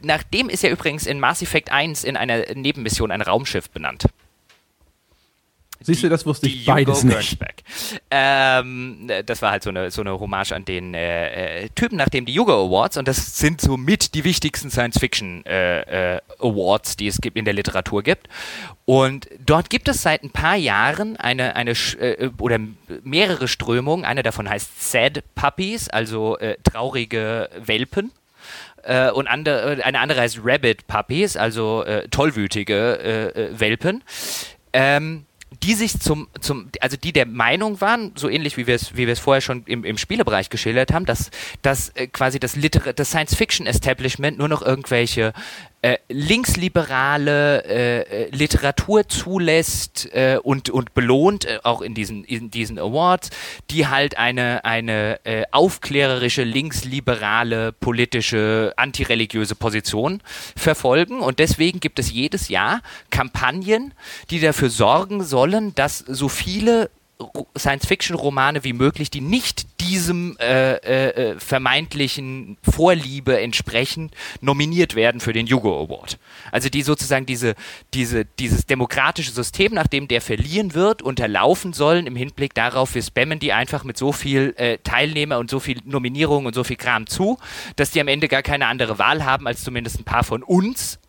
[0.01, 4.05] nach dem ist ja übrigens in Mass Effect 1 in einer Nebenmission ein Raumschiff benannt.
[5.87, 7.37] Siehst du, das wusste ich beides nicht.
[8.11, 12.09] Ähm, das war halt so eine, so eine Hommage an den äh, äh, Typen nach
[12.09, 17.07] dem die Hugo Awards und das sind somit die wichtigsten Science-Fiction äh, äh, Awards, die
[17.07, 18.27] es gibt, in der Literatur gibt.
[18.83, 22.59] Und dort gibt es seit ein paar Jahren eine, eine äh, oder
[23.03, 24.03] mehrere Strömungen.
[24.03, 28.11] Eine davon heißt Sad Puppies, also äh, traurige Welpen
[29.13, 34.01] und andere, eine andere heißt Rabbit Puppies, also äh, tollwütige äh, Welpen.
[34.71, 35.25] Ähm,
[35.63, 39.05] die sich zum, zum, also die der Meinung waren, so ähnlich wie wir es, wie
[39.05, 41.31] wir es vorher schon im, im Spielebereich geschildert haben, dass,
[41.61, 45.33] dass äh, quasi das, Liter das Science-Fiction-Establishment nur noch irgendwelche
[45.87, 52.51] äh, linksliberale äh, äh, Literatur zulässt äh, und, und belohnt, äh, auch in diesen, in
[52.51, 53.29] diesen Awards,
[53.69, 55.19] die halt eine, eine
[55.51, 60.21] aufklärerische, linksliberale, politische, antireligiöse Position
[60.55, 61.21] verfolgen.
[61.21, 63.93] Und deswegen gibt es jedes Jahr Kampagnen,
[64.29, 66.89] die dafür sorgen sollen, dass so viele
[67.57, 75.33] Science-Fiction-Romane wie möglich, die nicht diesem äh, äh, äh, vermeintlichen Vorliebe entsprechend nominiert werden für
[75.33, 76.19] den Hugo Award.
[76.51, 77.55] Also die sozusagen diese,
[77.93, 83.39] diese, dieses demokratische System, nachdem der verliehen wird, unterlaufen sollen im Hinblick darauf, wir spammen
[83.39, 87.07] die einfach mit so viel äh, Teilnehmer und so viel Nominierungen und so viel Kram
[87.07, 87.39] zu,
[87.75, 90.99] dass die am Ende gar keine andere Wahl haben, als zumindest ein paar von uns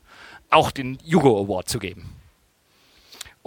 [0.50, 2.17] auch den Hugo Award zu geben.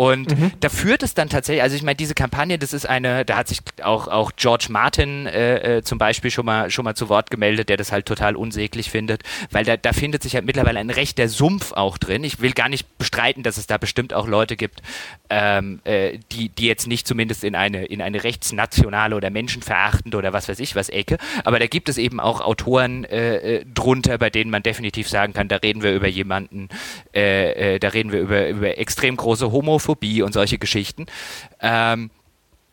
[0.02, 0.52] Und mhm.
[0.60, 3.48] da führt es dann tatsächlich, also ich meine, diese Kampagne, das ist eine, da hat
[3.48, 7.30] sich auch, auch George Martin äh, äh, zum Beispiel schon mal, schon mal zu Wort
[7.30, 9.22] gemeldet, der das halt total unsäglich findet,
[9.52, 12.24] weil da, da findet sich halt mittlerweile ein rechter Sumpf auch drin.
[12.24, 14.82] Ich will gar nicht bestreiten, dass es da bestimmt auch Leute gibt,
[15.30, 20.34] ähm, äh, die, die jetzt nicht zumindest in eine, in eine rechtsnationale oder menschenverachtende oder
[20.34, 24.18] was weiß ich was Ecke, aber da gibt es eben auch Autoren äh, äh drunter,
[24.18, 26.70] bei denen man definitiv sagen kann, da reden wir über jemanden,
[27.12, 31.06] äh, da reden wir über, über extrem große Homophobie Homophobie und solche Geschichten.
[31.60, 32.10] Ähm,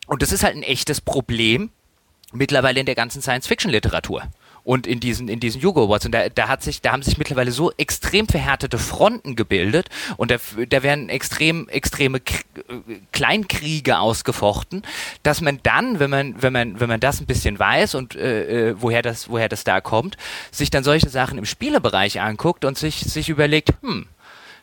[0.07, 1.69] und das ist halt ein echtes Problem
[2.31, 4.23] mittlerweile in der ganzen Science-Fiction-Literatur
[4.63, 7.17] und in diesen in diesen Hugo Awards und da, da hat sich da haben sich
[7.17, 9.87] mittlerweile so extrem verhärtete Fronten gebildet
[10.17, 10.35] und da,
[10.67, 12.43] da werden extrem extreme K
[13.11, 14.83] Kleinkriege ausgefochten,
[15.23, 18.69] dass man dann, wenn man wenn man wenn man das ein bisschen weiß und äh,
[18.69, 20.17] äh, woher das woher das da kommt,
[20.51, 24.07] sich dann solche Sachen im Spielebereich anguckt und sich sich überlegt, hm,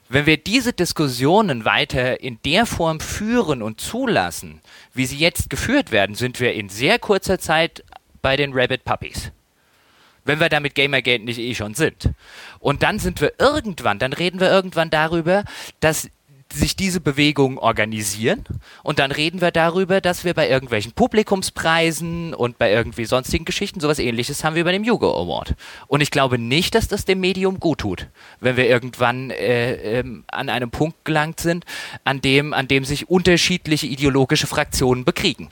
[0.09, 4.61] wenn wir diese Diskussionen weiter in der Form führen und zulassen,
[4.95, 7.85] wie sie jetzt geführt werden, sind wir in sehr kurzer Zeit
[8.23, 9.33] bei den Rabbit Puppies.
[10.25, 12.11] Wenn wir damit Gamergate nicht eh schon sind.
[12.59, 15.45] Und dann sind wir irgendwann, dann reden wir irgendwann darüber,
[15.81, 16.09] dass
[16.53, 18.45] sich diese Bewegungen organisieren
[18.83, 23.81] und dann reden wir darüber, dass wir bei irgendwelchen Publikumspreisen und bei irgendwie sonstigen Geschichten
[23.81, 25.55] sowas ähnliches haben wie bei dem Hugo Award.
[25.89, 28.09] Und ich glaube nicht, dass das dem Medium gut tut,
[28.41, 31.65] wenn wir irgendwann äh, ähm, an einem Punkt gelangt sind,
[32.05, 35.49] an dem, an dem sich unterschiedliche ideologische Fraktionen bekriegen.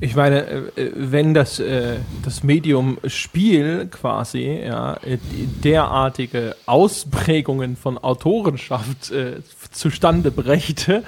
[0.00, 0.46] Ich meine,
[0.76, 4.98] äh, wenn das, äh, das Medium Spiel quasi ja,
[5.64, 9.40] derartige Ausprägungen von Autorenschaft äh,
[9.70, 11.02] zustande brächte,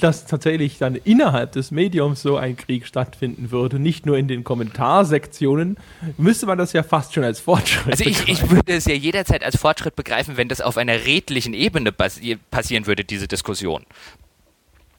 [0.00, 4.44] dass tatsächlich dann innerhalb des Mediums so ein Krieg stattfinden würde, nicht nur in den
[4.44, 5.76] Kommentarsektionen,
[6.18, 9.42] müsste man das ja fast schon als Fortschritt Also ich, ich würde es ja jederzeit
[9.42, 13.84] als Fortschritt begreifen, wenn das auf einer redlichen Ebene passieren würde, diese Diskussion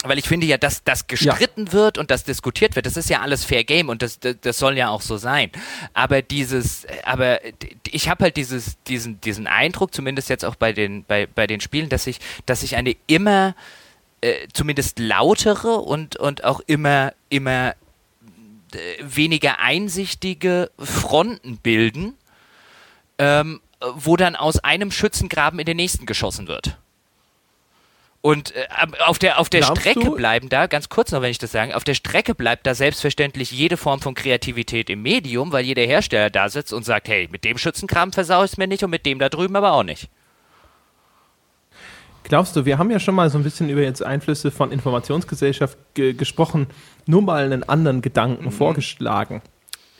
[0.08, 1.74] weil ich finde ja, dass das gestritten ja.
[1.74, 4.58] wird und das diskutiert wird, das ist ja alles Fair Game und das, das, das
[4.58, 5.52] soll ja auch so sein.
[5.94, 7.40] Aber dieses, aber
[7.90, 11.62] ich habe halt dieses, diesen, diesen Eindruck, zumindest jetzt auch bei den, bei, bei den
[11.62, 13.56] Spielen, dass ich, dass ich eine immer
[14.22, 17.76] äh, zumindest lautere und, und auch immer, immer
[18.74, 22.16] äh, weniger einsichtige Fronten bilden,
[23.18, 23.62] ähm,
[23.96, 26.78] wo dann aus einem Schützengraben in den nächsten geschossen wird.
[28.26, 28.66] Und äh,
[29.06, 30.16] auf der, auf der Strecke du?
[30.16, 33.52] bleiben da, ganz kurz noch, wenn ich das sage, auf der Strecke bleibt da selbstverständlich
[33.52, 37.44] jede Form von Kreativität im Medium, weil jeder Hersteller da sitzt und sagt, hey, mit
[37.44, 40.10] dem Schützenkram versau ich es mir nicht und mit dem da drüben aber auch nicht.
[42.24, 45.78] Glaubst du, wir haben ja schon mal so ein bisschen über jetzt Einflüsse von Informationsgesellschaft
[45.94, 46.66] ge gesprochen,
[47.06, 48.52] nur mal einen anderen Gedanken mhm.
[48.52, 49.44] vorgeschlagen.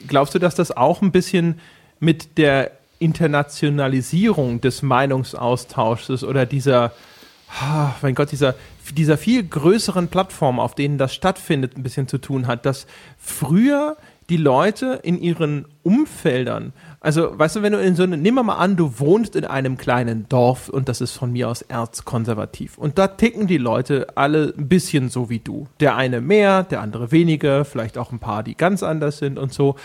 [0.08, 1.60] Glaubst du, dass das auch ein bisschen
[2.00, 6.92] mit der Internationalisierung des Meinungsaustausches oder dieser
[8.02, 8.56] mein Gott, dieser,
[8.96, 12.86] dieser viel größeren Plattform, auf denen das stattfindet, ein bisschen zu tun hat, dass
[13.18, 13.98] früher
[14.30, 18.56] die Leute in ihren Umfeldern, also weißt du, wenn du in so eine, nimm mal
[18.56, 22.98] an, du wohnst in einem kleinen Dorf und das ist von mir aus erzkonservativ und
[22.98, 25.68] da ticken die Leute alle ein bisschen so wie du.
[25.80, 29.54] Der eine mehr, der andere weniger, vielleicht auch ein paar, die ganz anders sind und
[29.54, 29.76] so.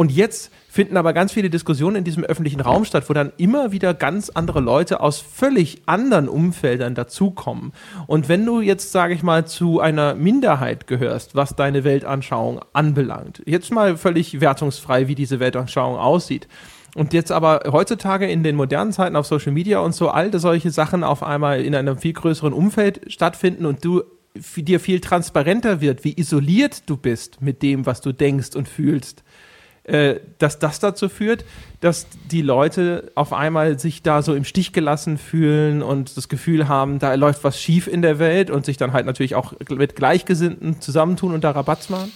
[0.00, 3.70] Und jetzt finden aber ganz viele Diskussionen in diesem öffentlichen Raum statt, wo dann immer
[3.70, 7.72] wieder ganz andere Leute aus völlig anderen Umfeldern dazukommen.
[8.06, 13.42] Und wenn du jetzt, sage ich mal, zu einer Minderheit gehörst, was deine Weltanschauung anbelangt,
[13.44, 16.48] jetzt mal völlig wertungsfrei, wie diese Weltanschauung aussieht,
[16.94, 20.70] und jetzt aber heutzutage in den modernen Zeiten auf Social Media und so alte solche
[20.70, 24.02] Sachen auf einmal in einem viel größeren Umfeld stattfinden und du
[24.56, 29.24] dir viel transparenter wird, wie isoliert du bist mit dem, was du denkst und fühlst,
[29.84, 31.44] dass das dazu führt,
[31.80, 36.68] dass die Leute auf einmal sich da so im Stich gelassen fühlen und das Gefühl
[36.68, 39.96] haben, da läuft was schief in der Welt und sich dann halt natürlich auch mit
[39.96, 42.12] Gleichgesinnten zusammentun und da Rabatz machen?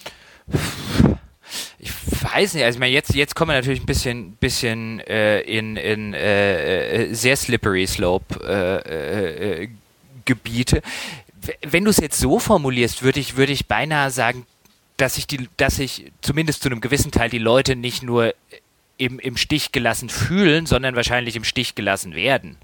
[1.79, 1.91] Ich
[2.23, 5.77] weiß nicht, also ich meine, jetzt, jetzt kommen wir natürlich ein bisschen, bisschen äh, in,
[5.77, 9.69] in äh, äh sehr slippery slope äh,
[10.25, 10.83] Gebiete.
[11.63, 14.47] Wenn du es jetzt so formulierst, würde ich, würde ich beinahe sagen,
[14.97, 18.35] dass sich die, dass sich zumindest zu einem gewissen Teil die Leute nicht nur
[18.97, 22.57] im, im Stich gelassen fühlen, sondern wahrscheinlich im Stich gelassen werden.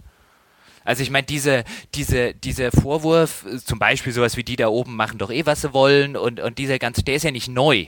[0.85, 5.19] Also ich meine, diese, diese, dieser Vorwurf, zum Beispiel sowas wie die da oben machen
[5.19, 7.87] doch eh, was sie wollen und, und dieser ganze, der ist ja nicht neu.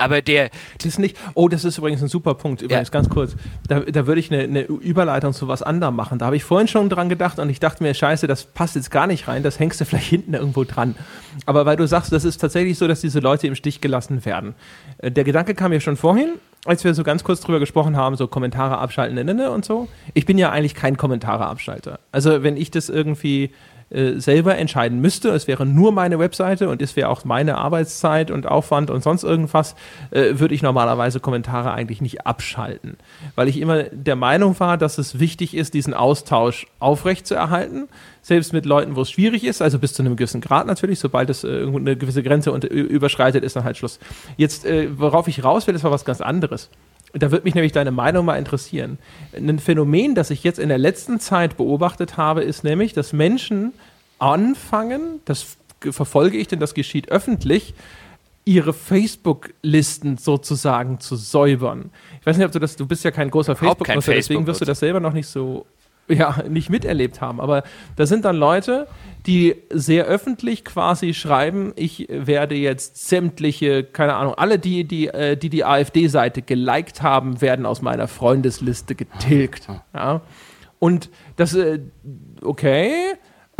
[0.00, 0.50] Aber der.
[0.78, 1.16] Das ist nicht.
[1.34, 2.62] Oh, das ist übrigens ein super Punkt.
[2.62, 2.92] Übrigens, ja.
[2.92, 3.36] ganz kurz.
[3.68, 6.18] Da, da würde ich eine, eine, Überleitung zu was anderem machen.
[6.18, 8.90] Da habe ich vorhin schon dran gedacht und ich dachte mir, scheiße, das passt jetzt
[8.90, 10.96] gar nicht rein, das hängst du vielleicht hinten irgendwo dran.
[11.46, 14.54] Aber weil du sagst, das ist tatsächlich so, dass diese Leute im Stich gelassen werden.
[14.98, 16.30] Äh, der Gedanke kam mir schon vorhin,
[16.64, 19.64] als wir so ganz kurz drüber gesprochen haben, so Kommentare abschalten ne, ne, ne, und
[19.64, 19.88] so.
[20.14, 22.00] Ich bin ja eigentlich kein Kommentare-Abschalter.
[22.12, 23.50] Also wenn ich das irgendwie
[23.90, 28.30] äh, selber entscheiden müsste, es wäre nur meine Webseite und es wäre auch meine Arbeitszeit
[28.30, 29.74] und Aufwand und sonst irgendwas,
[30.12, 32.96] äh, würde ich normalerweise Kommentare eigentlich nicht abschalten.
[33.34, 37.88] Weil ich immer der Meinung war, dass es wichtig ist, diesen Austausch aufrechtzuerhalten,
[38.22, 41.28] selbst mit Leuten, wo es schwierig ist, also bis zu einem gewissen Grad natürlich, sobald
[41.28, 43.98] es äh, eine gewisse Grenze unter, überschreitet, ist dann halt Schluss.
[44.36, 46.70] Jetzt, äh, worauf ich raus will, ist mal was ganz anderes.
[47.12, 48.98] Da würde mich nämlich deine Meinung mal interessieren.
[49.36, 53.72] Ein Phänomen, das ich jetzt in der letzten Zeit beobachtet habe, ist nämlich, dass Menschen
[54.18, 57.74] anfangen, das verfolge ich, denn das geschieht öffentlich,
[58.44, 61.90] ihre Facebook-Listen sozusagen zu säubern.
[62.20, 64.64] Ich weiß nicht, ob du das, du bist ja kein großer Facebook-Nutzer, deswegen wirst du
[64.64, 65.66] das selber noch nicht so
[66.10, 67.40] ja, nicht miterlebt haben.
[67.40, 67.62] Aber
[67.96, 68.86] da sind dann Leute,
[69.26, 75.36] die sehr öffentlich quasi schreiben, ich werde jetzt sämtliche, keine Ahnung, alle, die die, äh,
[75.36, 79.68] die, die AfD-Seite geliked haben, werden aus meiner Freundesliste getilgt.
[79.94, 80.22] Ja?
[80.78, 81.80] Und das, äh,
[82.42, 82.92] okay,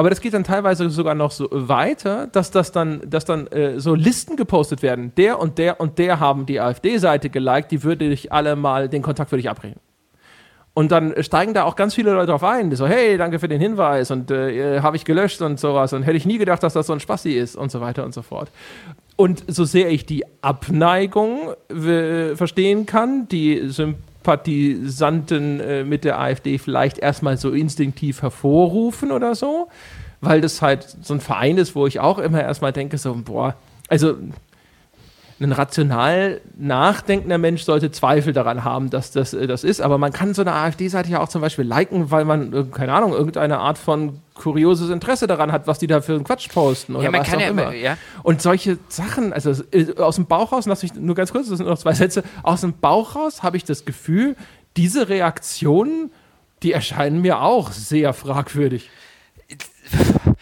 [0.00, 3.78] aber das geht dann teilweise sogar noch so weiter, dass das dann, dass dann äh,
[3.78, 5.12] so Listen gepostet werden.
[5.16, 9.02] Der und der und der haben die AfD-Seite geliked, die würde ich alle mal, den
[9.02, 9.78] Kontakt würde ich abbrechen.
[10.80, 13.48] Und dann steigen da auch ganz viele Leute drauf ein, die so, hey, danke für
[13.48, 16.72] den Hinweis und äh, habe ich gelöscht und sowas und hätte ich nie gedacht, dass
[16.72, 18.50] das so ein Spassi ist und so weiter und so fort.
[19.14, 26.96] Und so sehr ich die Abneigung verstehen kann, die Sympathisanten äh, mit der AfD vielleicht
[26.96, 29.68] erstmal so instinktiv hervorrufen oder so,
[30.22, 33.54] weil das halt so ein Verein ist, wo ich auch immer erstmal denke, so, boah,
[33.88, 34.14] also
[35.40, 39.80] ein rational nachdenkender Mensch sollte Zweifel daran haben, dass das äh, das ist.
[39.80, 42.92] Aber man kann so eine AfD-Seite ja auch zum Beispiel liken, weil man, äh, keine
[42.92, 46.94] Ahnung, irgendeine Art von kurioses Interesse daran hat, was die da für einen Quatsch posten
[46.94, 47.72] oder ja, man was kann auch ja, immer.
[47.72, 47.96] Ja.
[48.22, 51.56] Und solche Sachen, also äh, aus dem Bauch raus, lass mich nur ganz kurz, das
[51.56, 54.36] sind noch zwei Sätze, aus dem Bauch raus habe ich das Gefühl,
[54.76, 56.10] diese Reaktionen,
[56.62, 58.90] die erscheinen mir auch sehr fragwürdig.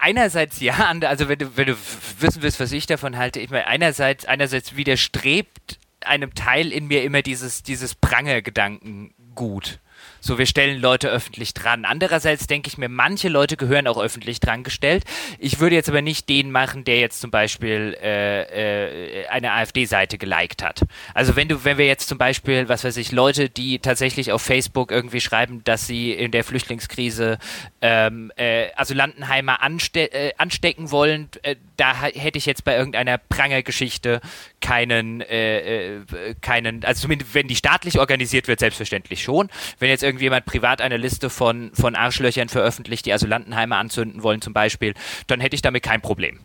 [0.00, 1.76] Einerseits ja, also wenn du, wenn du
[2.18, 7.02] wissen willst, was ich davon halte, ich meine, einerseits, einerseits widerstrebt einem Teil in mir
[7.04, 9.80] immer dieses, dieses Prange-Gedanken gut.
[10.22, 11.84] So, wir stellen Leute öffentlich dran.
[11.84, 15.04] Andererseits denke ich mir, manche Leute gehören auch öffentlich dran gestellt.
[15.38, 20.18] Ich würde jetzt aber nicht den machen, der jetzt zum Beispiel äh, äh, eine AfD-Seite
[20.18, 20.82] geliked hat.
[21.14, 24.42] Also wenn du, wenn wir jetzt zum Beispiel, was weiß ich, Leute, die tatsächlich auf
[24.42, 27.38] Facebook irgendwie schreiben, dass sie in der Flüchtlingskrise
[27.80, 34.20] ähm, äh, Asylantenheimer anste äh, anstecken wollen, äh, da hätte ich jetzt bei irgendeiner Prangergeschichte
[34.60, 39.48] keinen, äh, äh, keinen, also zumindest wenn die staatlich organisiert wird, selbstverständlich schon.
[39.78, 44.52] Wenn jetzt irgendjemand privat eine Liste von, von Arschlöchern veröffentlicht, die Asylantenheime anzünden wollen zum
[44.52, 44.92] Beispiel,
[45.26, 46.40] dann hätte ich damit kein Problem.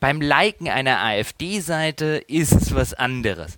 [0.00, 3.56] Beim Liken einer AfD-Seite ist es was anderes.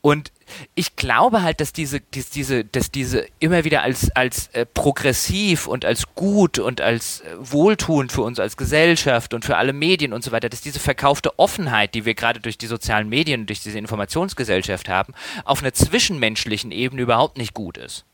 [0.00, 0.32] Und
[0.74, 5.66] ich glaube halt, dass diese, dass diese, dass diese immer wieder als, als äh, progressiv
[5.66, 10.12] und als gut und als äh, wohltuend für uns als Gesellschaft und für alle Medien
[10.12, 13.46] und so weiter, dass diese verkaufte Offenheit, die wir gerade durch die sozialen Medien und
[13.48, 15.14] durch diese Informationsgesellschaft haben,
[15.44, 18.04] auf einer zwischenmenschlichen Ebene überhaupt nicht gut ist.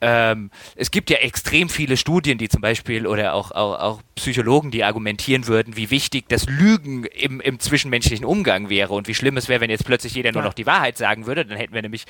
[0.00, 4.70] Ähm, es gibt ja extrem viele Studien, die zum Beispiel oder auch, auch, auch Psychologen,
[4.70, 9.36] die argumentieren würden, wie wichtig das Lügen im, im zwischenmenschlichen Umgang wäre und wie schlimm
[9.36, 10.32] es wäre, wenn jetzt plötzlich jeder ja.
[10.32, 11.44] nur noch die Wahrheit sagen würde.
[11.44, 12.04] Dann hätten wir nämlich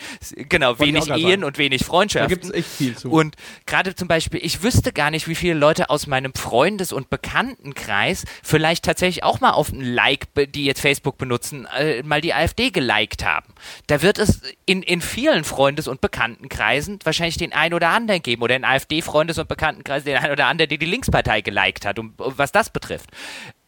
[0.49, 1.45] genau Wollte wenig Ehen sagen.
[1.45, 2.29] und wenig Freundschaften.
[2.29, 3.11] Da gibt es echt viel zu.
[3.11, 3.35] Und
[3.67, 8.25] gerade zum Beispiel, ich wüsste gar nicht, wie viele Leute aus meinem Freundes- und Bekanntenkreis
[8.43, 12.71] vielleicht tatsächlich auch mal auf ein Like, die jetzt Facebook benutzen, äh, mal die AfD
[12.71, 13.53] geliked haben.
[13.89, 18.43] Da wird es in, in vielen Freundes- und Bekanntenkreisen wahrscheinlich den einen oder anderen geben
[18.43, 22.15] oder in AfD-Freundes- und Bekanntenkreisen den einen oder anderen, der die Linkspartei geliked hat um,
[22.16, 23.11] was das betrifft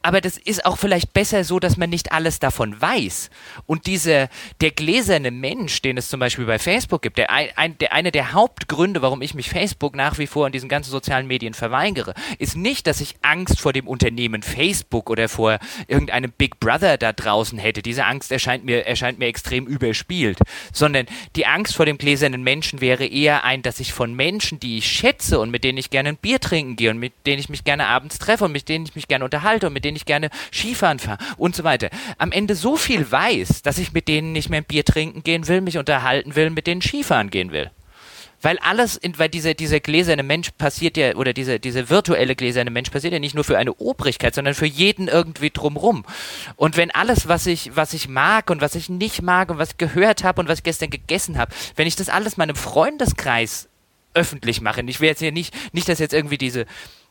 [0.02, 3.30] aber das ist auch vielleicht besser so, dass man nicht alles davon weiß.
[3.66, 4.28] Und diese,
[4.60, 8.32] der gläserne Mensch, den es zum Beispiel bei Facebook gibt, der, ein, der eine der
[8.32, 12.56] Hauptgründe, warum ich mich Facebook nach wie vor in diesen ganzen sozialen Medien verweigere, ist
[12.56, 17.58] nicht, dass ich Angst vor dem Unternehmen Facebook oder vor irgendeinem Big Brother da draußen
[17.58, 17.82] hätte.
[17.82, 20.38] Diese Angst erscheint mir, erscheint mir extrem überspielt.
[20.72, 21.06] Sondern
[21.36, 24.86] die Angst vor dem gläsernen Menschen wäre eher ein, dass ich von Menschen, die ich
[24.86, 27.64] schätze und mit denen ich gerne ein Bier trinken gehe und mit denen ich mich
[27.64, 30.06] gerne abends treffe und mit denen ich mich gerne unterhalte und mit denen denen ich
[30.06, 34.32] gerne Skifahren fahre und so weiter, am Ende so viel weiß, dass ich mit denen
[34.32, 37.70] nicht mehr ein Bier trinken gehen will, mich unterhalten will, mit denen Skifahren gehen will.
[38.44, 42.70] Weil alles, in, weil dieser, dieser gläserne Mensch passiert ja, oder dieser, dieser virtuelle gläserne
[42.70, 46.04] Mensch passiert ja nicht nur für eine Obrigkeit, sondern für jeden irgendwie drumrum.
[46.56, 49.72] Und wenn alles, was ich, was ich mag und was ich nicht mag und was
[49.72, 53.68] ich gehört habe und was ich gestern gegessen habe, wenn ich das alles meinem Freundeskreis
[54.12, 56.66] öffentlich mache, ich will jetzt hier nicht, nicht, dass jetzt irgendwie diese,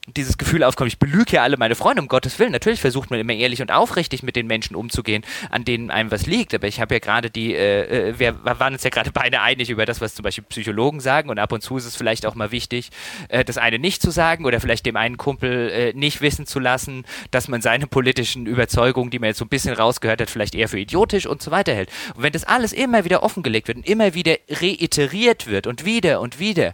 [0.08, 2.52] dieses Gefühl aufkommt, ich belüge ja alle meine Freunde, um Gottes Willen.
[2.52, 6.26] Natürlich versucht man immer ehrlich und aufrichtig mit den Menschen umzugehen, an denen einem was
[6.26, 6.56] liegt.
[6.56, 9.70] Aber ich habe ja gerade die, äh, äh wir waren uns ja gerade beide einig
[9.70, 11.30] über das, was zum Beispiel Psychologen sagen.
[11.30, 12.90] Und ab und zu ist es vielleicht auch mal wichtig,
[13.30, 16.60] äh, das eine nicht zu sagen oder vielleicht dem einen Kumpel äh, nicht wissen zu
[16.60, 20.56] lassen, dass man seine politischen Überzeugungen, die man jetzt so ein bisschen rausgehört hat, vielleicht
[20.56, 21.92] eher für idiotisch und so weiter hält.
[22.16, 26.22] Und wenn das alles immer wieder offengelegt wird und immer wieder reiteriert wird und wieder
[26.22, 26.74] und wieder,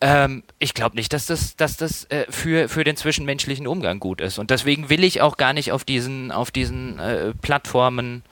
[0.00, 4.20] ähm, ich glaube nicht, dass das, dass das äh, für, für den zwischenmenschlichen Umgang gut
[4.20, 4.38] ist.
[4.38, 8.22] Und deswegen will ich auch gar nicht auf diesen, auf diesen äh, Plattformen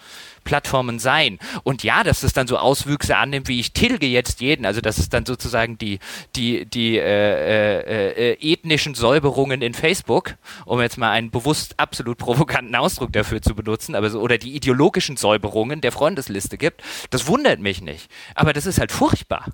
[0.46, 1.38] Plattformen sein.
[1.64, 4.96] Und ja, dass es dann so Auswüchse annimmt, wie ich tilge jetzt jeden, also dass
[4.98, 5.98] es dann sozusagen die,
[6.36, 12.16] die, die äh, äh, äh, ethnischen Säuberungen in Facebook, um jetzt mal einen bewusst absolut
[12.16, 17.26] provokanten Ausdruck dafür zu benutzen, aber so, oder die ideologischen Säuberungen der Freundesliste gibt, das
[17.26, 18.08] wundert mich nicht.
[18.34, 19.46] Aber das ist halt furchtbar.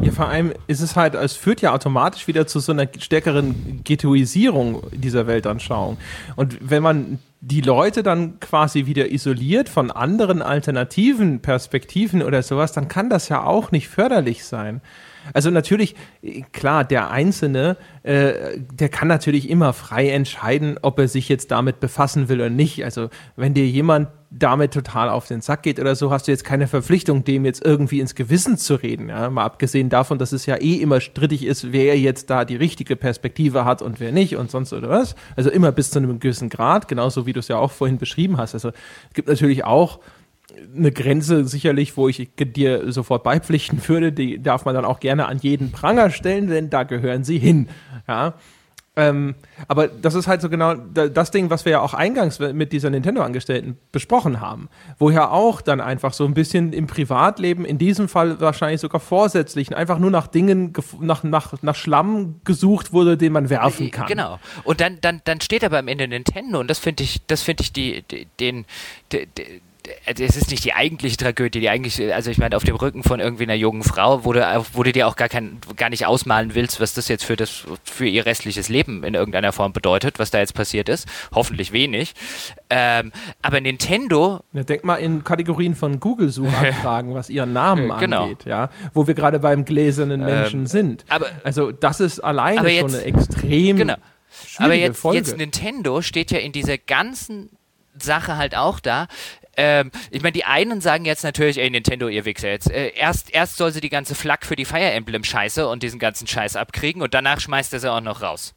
[0.00, 3.82] Ja, vor allem ist es halt, es führt ja automatisch wieder zu so einer stärkeren
[3.84, 5.98] Ghettoisierung dieser Weltanschauung.
[6.36, 12.72] Und wenn man die Leute dann quasi wieder isoliert von anderen alternativen Perspektiven oder sowas,
[12.72, 14.80] dann kann das ja auch nicht förderlich sein.
[15.34, 15.94] Also natürlich,
[16.52, 21.80] klar, der Einzelne, äh, der kann natürlich immer frei entscheiden, ob er sich jetzt damit
[21.80, 22.84] befassen will oder nicht.
[22.84, 26.44] Also wenn dir jemand damit total auf den Sack geht oder so, hast du jetzt
[26.44, 29.08] keine Verpflichtung, dem jetzt irgendwie ins Gewissen zu reden.
[29.08, 29.28] Ja?
[29.28, 32.94] Mal abgesehen davon, dass es ja eh immer strittig ist, wer jetzt da die richtige
[32.94, 35.16] Perspektive hat und wer nicht und sonst oder was.
[35.34, 38.36] Also immer bis zu einem gewissen Grad, genauso wie du es ja auch vorhin beschrieben
[38.36, 38.54] hast.
[38.54, 39.98] Also es gibt natürlich auch
[40.76, 45.26] eine Grenze sicherlich, wo ich dir sofort beipflichten würde, die darf man dann auch gerne
[45.26, 47.68] an jeden Pranger stellen, denn da gehören sie hin.
[48.06, 48.34] Ja.
[48.96, 49.36] Ähm,
[49.68, 52.90] aber das ist halt so genau das Ding, was wir ja auch eingangs mit dieser
[52.90, 54.68] Nintendo-Angestellten besprochen haben,
[54.98, 59.00] wo ja auch dann einfach so ein bisschen im Privatleben, in diesem Fall wahrscheinlich sogar
[59.00, 63.90] vorsätzlich, einfach nur nach Dingen, nach, nach, nach Schlamm gesucht wurde, den man werfen äh,
[63.90, 64.06] kann.
[64.08, 64.40] Genau.
[64.64, 67.62] Und dann, dann, dann steht aber am Ende Nintendo und das finde ich, das finde
[67.62, 68.66] ich die, die, den,
[69.12, 69.69] die also
[70.06, 73.20] es ist nicht die eigentliche Tragödie, die eigentlich, also ich meine, auf dem Rücken von
[73.20, 76.54] irgendwie einer jungen Frau, wo du, wo du dir auch gar, kein, gar nicht ausmalen
[76.54, 80.30] willst, was das jetzt für, das, für ihr restliches Leben in irgendeiner Form bedeutet, was
[80.30, 81.08] da jetzt passiert ist.
[81.32, 82.14] Hoffentlich wenig.
[82.68, 83.12] Ähm,
[83.42, 84.40] aber Nintendo.
[84.52, 88.24] Ja, denk mal in Kategorien von Google-Suchanfragen, was ihren Namen genau.
[88.24, 91.04] angeht, ja, wo wir gerade beim gläsernen Menschen ähm, sind.
[91.08, 93.76] Aber, also das ist alleine jetzt, schon eine extrem.
[93.76, 93.96] Genau.
[94.58, 97.50] Aber jetzt, jetzt Nintendo steht ja in dieser ganzen
[97.98, 99.06] Sache halt auch da,
[99.56, 103.32] ähm, ich meine, die einen sagen jetzt natürlich, ey, Nintendo, ihr Wichser, jetzt äh, erst,
[103.34, 106.56] erst soll sie die ganze Flak für die Fire Emblem Scheiße und diesen ganzen Scheiß
[106.56, 108.54] abkriegen und danach schmeißt er sie auch noch raus.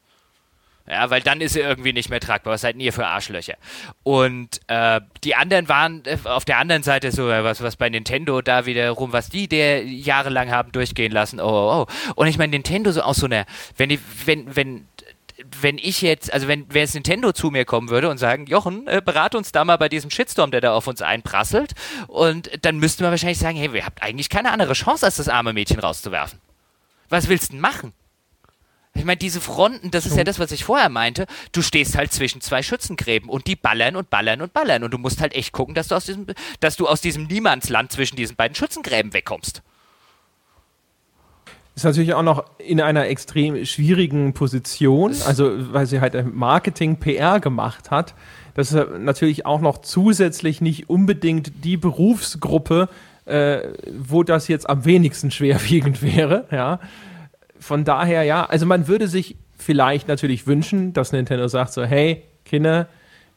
[0.86, 2.52] Ja, weil dann ist sie irgendwie nicht mehr tragbar.
[2.52, 3.54] Was seid ihr für Arschlöcher?
[4.02, 8.42] Und äh, die anderen waren äh, auf der anderen Seite so, was, was bei Nintendo
[8.42, 11.40] da wiederum, was die der jahrelang haben durchgehen lassen.
[11.40, 12.12] Oh, oh, oh.
[12.16, 13.46] Und ich meine, Nintendo so aus so einer,
[13.78, 14.86] wenn die, wenn, wenn
[15.60, 18.86] wenn ich jetzt, also wenn, wenn jetzt Nintendo zu mir kommen würde und sagen, Jochen,
[18.86, 21.72] äh, berate uns da mal bei diesem Shitstorm, der da auf uns einprasselt,
[22.08, 25.28] und dann müsste man wahrscheinlich sagen, hey, ihr habt eigentlich keine andere Chance, als das
[25.28, 26.40] arme Mädchen rauszuwerfen.
[27.08, 27.92] Was willst du denn machen?
[28.96, 31.26] Ich meine, diese Fronten, das ist ja das, was ich vorher meinte.
[31.50, 34.84] Du stehst halt zwischen zwei Schützengräben und die ballern und ballern und ballern.
[34.84, 36.26] Und du musst halt echt gucken, dass du aus diesem,
[36.60, 39.62] dass du aus diesem Niemandsland zwischen diesen beiden Schützengräben wegkommst
[41.74, 47.40] ist natürlich auch noch in einer extrem schwierigen Position, also weil sie halt Marketing, PR
[47.40, 48.14] gemacht hat.
[48.54, 52.88] Das ist natürlich auch noch zusätzlich nicht unbedingt die Berufsgruppe,
[53.24, 53.60] äh,
[53.98, 56.46] wo das jetzt am wenigsten schwerwiegend wäre.
[56.52, 56.78] Ja.
[57.58, 62.22] Von daher, ja, also man würde sich vielleicht natürlich wünschen, dass Nintendo sagt so, hey,
[62.44, 62.86] Kinder,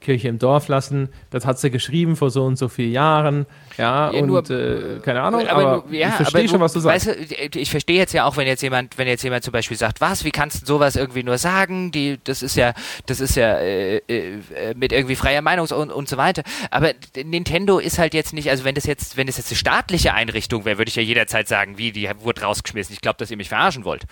[0.01, 1.09] Kirche im Dorf lassen.
[1.29, 3.45] Das hat sie geschrieben vor so und so vielen Jahren.
[3.77, 6.79] Ja, ja und nur, äh, keine Ahnung, aber, aber ja, ich verstehe schon, was du
[6.79, 7.07] sagst.
[7.07, 9.77] Weißt du, ich verstehe jetzt ja auch, wenn jetzt jemand, wenn jetzt jemand zum Beispiel
[9.77, 11.91] sagt, was, wie kannst du sowas irgendwie nur sagen?
[11.91, 12.73] Die, das ist ja,
[13.05, 16.43] das ist ja äh, äh, mit irgendwie freier Meinung und, und so weiter.
[16.71, 20.13] Aber Nintendo ist halt jetzt nicht, also wenn das jetzt, wenn das jetzt eine staatliche
[20.13, 22.93] Einrichtung wäre, würde ich ja jederzeit sagen, wie, die wurde rausgeschmissen.
[22.93, 24.03] Ich glaube, dass ihr mich verarschen wollt.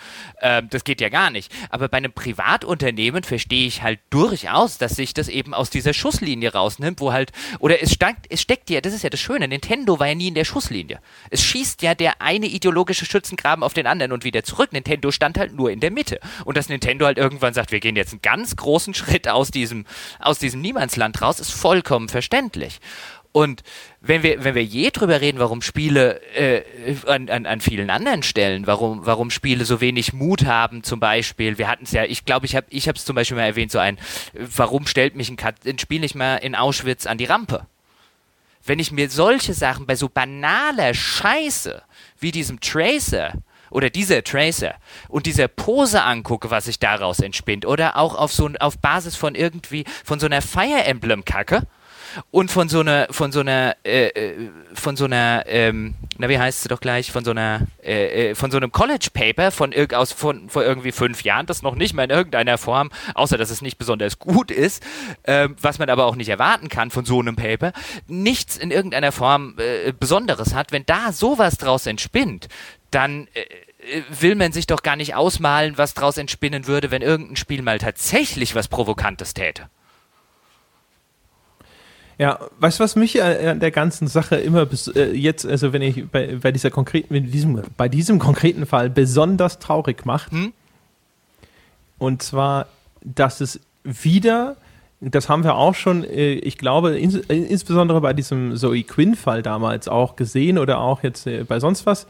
[0.41, 1.51] Ähm, das geht ja gar nicht.
[1.69, 6.53] Aber bei einem Privatunternehmen verstehe ich halt durchaus, dass sich das eben aus dieser Schusslinie
[6.53, 9.99] rausnimmt, wo halt, oder es, stank, es steckt ja, das ist ja das Schöne, Nintendo
[9.99, 10.99] war ja nie in der Schusslinie.
[11.29, 14.73] Es schießt ja der eine ideologische Schützengraben auf den anderen und wieder zurück.
[14.73, 16.19] Nintendo stand halt nur in der Mitte.
[16.43, 19.85] Und dass Nintendo halt irgendwann sagt, wir gehen jetzt einen ganz großen Schritt aus diesem,
[20.19, 22.81] aus diesem Niemandsland raus, ist vollkommen verständlich.
[23.31, 23.63] Und
[24.01, 26.63] wenn wir, wenn wir je drüber reden, warum Spiele äh,
[27.05, 31.57] an, an, an vielen anderen Stellen, warum, warum Spiele so wenig Mut haben, zum Beispiel,
[31.57, 33.79] wir hatten es ja, ich glaube, ich habe ich es zum Beispiel mal erwähnt, so
[33.79, 33.97] ein,
[34.33, 37.67] warum stellt mich ein, ein Spiel nicht mal in Auschwitz an die Rampe?
[38.65, 41.83] Wenn ich mir solche Sachen bei so banaler Scheiße
[42.19, 43.33] wie diesem Tracer
[43.69, 44.75] oder dieser Tracer
[45.07, 49.35] und dieser Pose angucke, was sich daraus entspinnt, oder auch auf so auf Basis von
[49.35, 51.67] irgendwie von so einer Fire Emblem Kacke,
[52.31, 56.39] und von so einer, von so einer, äh, äh, von so einer, ähm, na wie
[56.39, 59.73] heißt es doch gleich, von so einer, äh, äh, von so einem College Paper von,
[59.93, 63.49] aus, von vor irgendwie fünf Jahren, das noch nicht mal in irgendeiner Form, außer dass
[63.49, 64.83] es nicht besonders gut ist,
[65.25, 67.73] ähm, was man aber auch nicht erwarten kann von so einem Paper,
[68.07, 72.47] nichts in irgendeiner Form äh, Besonderes hat, wenn da sowas draus entspinnt,
[72.91, 77.35] dann äh, will man sich doch gar nicht ausmalen, was draus entspinnen würde, wenn irgendein
[77.35, 79.69] Spiel mal tatsächlich was Provokantes täte.
[82.17, 85.81] Ja, weißt du, was mich an der ganzen Sache immer bis, äh, jetzt, also wenn
[85.81, 90.31] ich bei, bei dieser konkreten, bei diesem, bei diesem konkreten Fall besonders traurig macht?
[90.31, 90.53] Hm?
[91.97, 92.67] Und zwar,
[93.01, 94.55] dass es wieder,
[95.01, 99.41] das haben wir auch schon, äh, ich glaube, ins, äh, insbesondere bei diesem Zoe Quinn-Fall
[99.41, 102.07] damals auch gesehen oder auch jetzt äh, bei sonst was,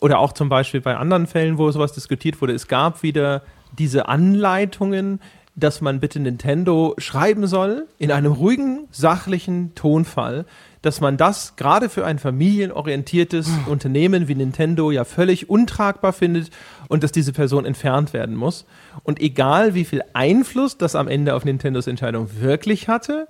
[0.00, 3.42] oder auch zum Beispiel bei anderen Fällen, wo sowas diskutiert wurde, es gab wieder
[3.78, 5.20] diese Anleitungen,
[5.56, 10.46] dass man bitte Nintendo schreiben soll, in einem ruhigen, sachlichen Tonfall,
[10.82, 13.68] dass man das gerade für ein familienorientiertes hm.
[13.68, 16.50] Unternehmen wie Nintendo ja völlig untragbar findet
[16.88, 18.66] und dass diese Person entfernt werden muss.
[19.02, 23.28] Und egal wie viel Einfluss das am Ende auf Nintendos Entscheidung wirklich hatte,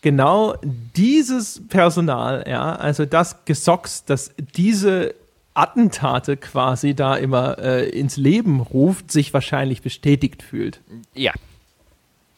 [0.00, 0.56] genau
[0.96, 5.14] dieses Personal, ja, also das Gesocks, das diese
[5.54, 10.80] Attentate quasi da immer äh, ins Leben ruft, sich wahrscheinlich bestätigt fühlt.
[11.14, 11.32] Ja,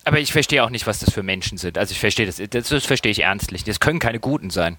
[0.08, 1.76] aber ich verstehe auch nicht, was das für Menschen sind.
[1.76, 3.62] Also ich verstehe das, das, das verstehe ich ernstlich.
[3.64, 4.78] Das können keine Guten sein.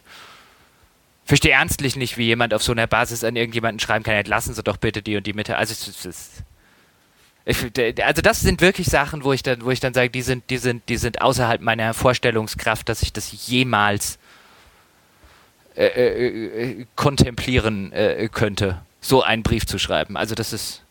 [1.24, 4.56] Ich verstehe ernstlich nicht, wie jemand auf so einer Basis an irgendjemanden schreiben kann, entlassen
[4.56, 5.56] Sie doch bitte die und die Mitte.
[5.56, 5.76] Also
[7.46, 7.58] ich,
[8.04, 10.58] also das sind wirklich Sachen, wo ich dann, wo ich dann sage, die sind, die
[10.58, 14.18] sind, die sind außerhalb meiner Vorstellungskraft, dass ich das jemals
[15.76, 20.18] äh, äh, äh kontemplieren äh, könnte, so einen Brief zu schreiben.
[20.18, 20.82] Also das ist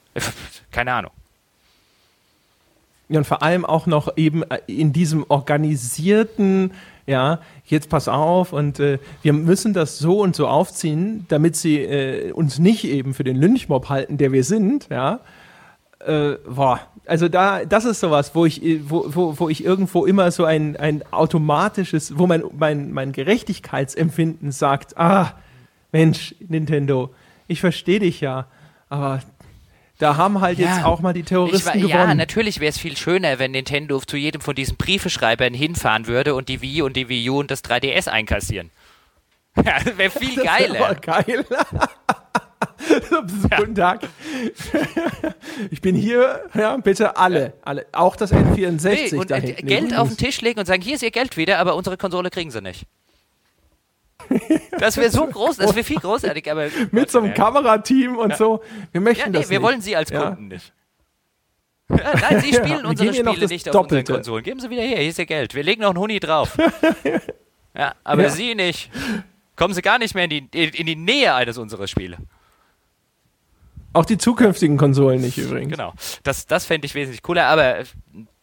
[0.71, 1.11] keine Ahnung.
[3.09, 6.73] Ja, und vor allem auch noch eben äh, in diesem organisierten,
[7.07, 11.79] ja, jetzt pass auf und äh, wir müssen das so und so aufziehen, damit sie
[11.79, 15.21] äh, uns nicht eben für den Lynchmob halten, der wir sind, ja.
[16.01, 20.05] Äh, boah, also da, das ist sowas, wo ich, äh, wo, wo, wo ich irgendwo
[20.05, 25.33] immer so ein, ein automatisches, wo mein, mein, mein Gerechtigkeitsempfinden sagt, ah,
[25.93, 27.11] Mensch, Nintendo,
[27.47, 28.47] ich verstehe dich ja,
[28.91, 29.21] aber
[29.99, 30.77] da haben halt ja.
[30.77, 31.91] jetzt auch mal die Terroristen war, gewonnen.
[31.91, 36.35] Ja, natürlich wäre es viel schöner, wenn Nintendo zu jedem von diesen Briefeschreibern hinfahren würde
[36.35, 38.71] und die Wii und die Wii U und das 3DS einkassieren.
[39.57, 40.79] Ja, wäre viel das geiler.
[40.79, 41.45] Wär geil.
[43.57, 44.03] Guten Tag.
[45.73, 49.11] Ich bin hier, ja, bitte alle, alle, auch das N64.
[49.11, 51.59] Nee, und äh, Geld auf den Tisch legen und sagen, hier ist ihr Geld wieder,
[51.59, 52.87] aber unsere Konsole kriegen sie nicht.
[54.79, 56.69] Das wäre so groß, das wäre viel großartig, aber.
[56.91, 58.37] Mit so einem Kamerateam und ja.
[58.37, 58.63] so.
[58.93, 59.51] Wir möchten ja, nee, das.
[59.51, 59.67] Wir nicht.
[59.67, 60.73] wollen Sie als Kunden nicht.
[61.91, 64.13] Ja, nein, Sie spielen unsere Spiele nicht auf Doppelte.
[64.13, 64.45] unseren Konsolen.
[64.45, 65.55] Geben Sie wieder her, hier ist Ihr Geld.
[65.55, 66.57] Wir legen noch einen Huni drauf.
[67.75, 68.91] ja, aber Sie nicht.
[69.57, 72.19] Kommen Sie gar nicht mehr in die, in die Nähe eines unserer Spiele.
[73.93, 75.73] Auch die zukünftigen Konsolen nicht übrigens.
[75.73, 75.93] Genau.
[76.23, 77.85] Das, das fände ich wesentlich cooler, aber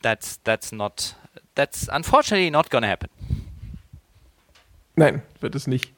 [0.01, 1.15] that's, that's not,
[1.53, 3.09] that's unfortunately not gonna happen.
[4.95, 5.93] Nein, wird es nicht.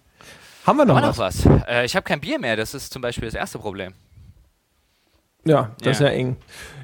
[0.66, 1.46] Haben wir noch, Haben was?
[1.46, 1.68] noch was?
[1.68, 3.94] Äh, ich habe kein Bier mehr, das ist zum Beispiel das erste Problem.
[5.48, 5.92] Ja, das ja.
[5.92, 6.36] ist ja eng.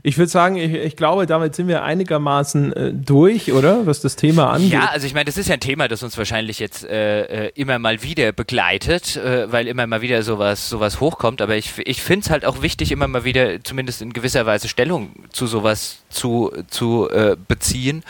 [0.03, 3.85] Ich würde sagen, ich, ich, glaube, damit sind wir einigermaßen äh, durch, oder?
[3.85, 4.73] Was das Thema angeht.
[4.73, 7.51] Ja, also ich meine, das ist ja ein Thema, das uns wahrscheinlich jetzt äh, äh
[7.55, 11.41] immer mal wieder begleitet, äh, weil immer mal wieder sowas, sowas hochkommt.
[11.41, 14.67] Aber ich, ich finde es halt auch wichtig, immer mal wieder zumindest in gewisser Weise
[14.67, 18.03] Stellung zu sowas zu, zu äh, beziehen,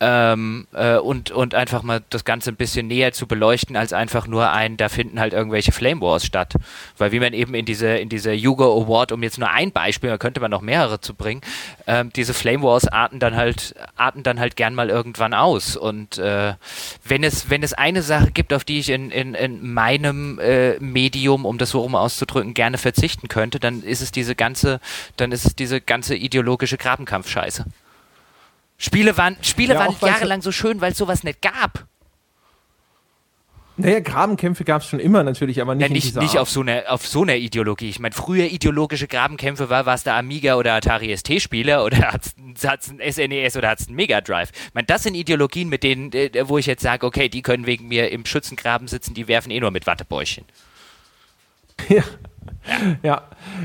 [0.00, 4.26] ähm, äh, und, und einfach mal das Ganze ein bisschen näher zu beleuchten, als einfach
[4.26, 6.54] nur ein, da finden halt irgendwelche Flame Wars statt.
[6.96, 10.08] Weil wie man eben in diese, in diese Yugo Award, um jetzt nur ein Beispiel,
[10.08, 11.42] da könnte man noch mehrere zu bringen,
[11.86, 15.76] ähm, diese Flame Wars arten dann halt, arten dann halt gern mal irgendwann aus.
[15.76, 16.54] Und äh,
[17.04, 20.78] wenn es, wenn es eine Sache gibt, auf die ich in, in, in meinem äh,
[20.80, 24.80] Medium, um das so rum auszudrücken, gerne verzichten könnte, dann ist es diese ganze,
[25.18, 27.66] dann ist es diese ganze ideologische Grabenkampfscheiße.
[28.80, 31.86] Spiele waren, Spiele ja, waren jahrelang so schön, weil es sowas nicht gab.
[33.76, 36.84] Naja, Grabenkämpfe gab es schon immer natürlich, aber nicht, ja, nicht, nicht auf, so einer,
[36.88, 37.90] auf so einer Ideologie.
[37.90, 42.22] Ich meine, früher ideologische Grabenkämpfe war, war es der Amiga oder Atari ST-Spieler oder hat
[42.24, 42.34] es
[42.90, 44.50] ein SNES oder hat es ein Mega Drive.
[44.52, 47.66] Ich meine, das sind Ideologien, mit denen, äh, wo ich jetzt sage, okay, die können
[47.66, 50.44] wegen mir im Schützengraben sitzen, die werfen eh nur mit Wattebäuchchen.
[51.88, 52.02] Ja.
[53.02, 53.22] Ja.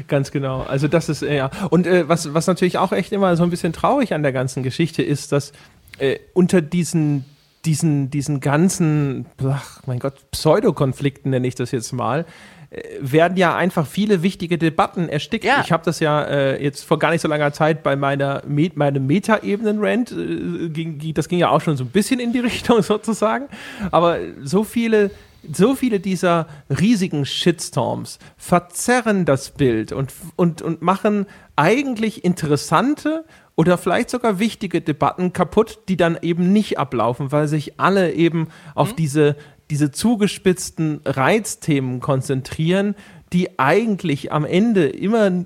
[0.08, 0.62] ganz genau.
[0.62, 3.74] Also das ist ja und äh, was was natürlich auch echt immer so ein bisschen
[3.74, 5.52] traurig an der ganzen Geschichte ist, dass
[6.00, 7.26] äh, unter diesen
[7.66, 12.26] diesen, diesen ganzen, ach, mein Gott, Pseudokonflikten nenne ich das jetzt mal,
[12.70, 15.46] äh, werden ja einfach viele wichtige Debatten erstickt.
[15.46, 15.62] Ja.
[15.64, 18.78] Ich habe das ja äh, jetzt vor gar nicht so langer Zeit bei meiner Met
[18.78, 22.82] meinem Meta-Ebenen-Rant, äh, ging, das ging ja auch schon so ein bisschen in die Richtung
[22.82, 23.48] sozusagen,
[23.92, 25.12] aber so viele
[25.54, 33.78] so viele dieser riesigen Shitstorms verzerren das Bild und, und, und machen eigentlich interessante oder
[33.78, 38.92] vielleicht sogar wichtige Debatten kaputt, die dann eben nicht ablaufen, weil sich alle eben auf
[38.92, 38.96] mhm.
[38.98, 39.36] diese,
[39.70, 42.96] diese zugespitzten Reizthemen konzentrieren,
[43.34, 45.46] die eigentlich am Ende immer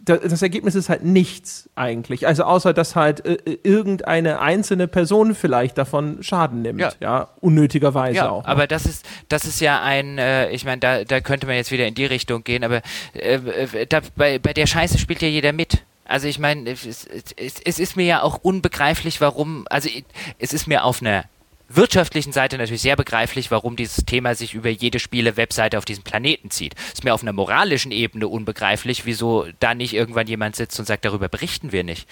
[0.00, 2.26] das Ergebnis ist halt nichts eigentlich.
[2.26, 8.16] Also außer dass halt äh, irgendeine einzelne Person vielleicht davon Schaden nimmt, ja, ja unnötigerweise
[8.16, 8.42] ja, auch.
[8.42, 8.48] Ne?
[8.48, 11.70] Aber das ist das ist ja ein, äh, ich meine, da, da könnte man jetzt
[11.70, 12.82] wieder in die Richtung gehen, aber
[13.14, 15.84] äh, äh da, bei, bei der Scheiße spielt ja jeder mit.
[16.04, 17.04] Also ich meine, es, es,
[17.36, 19.88] es, ist mir ja auch unbegreiflich, warum, also
[20.40, 21.24] es ist mir auf einer
[21.76, 26.50] wirtschaftlichen Seite natürlich sehr begreiflich, warum dieses Thema sich über jede Spiele-Webseite auf diesem Planeten
[26.50, 26.74] zieht.
[26.92, 31.04] Ist mir auf einer moralischen Ebene unbegreiflich, wieso da nicht irgendwann jemand sitzt und sagt,
[31.04, 32.08] darüber berichten wir nicht.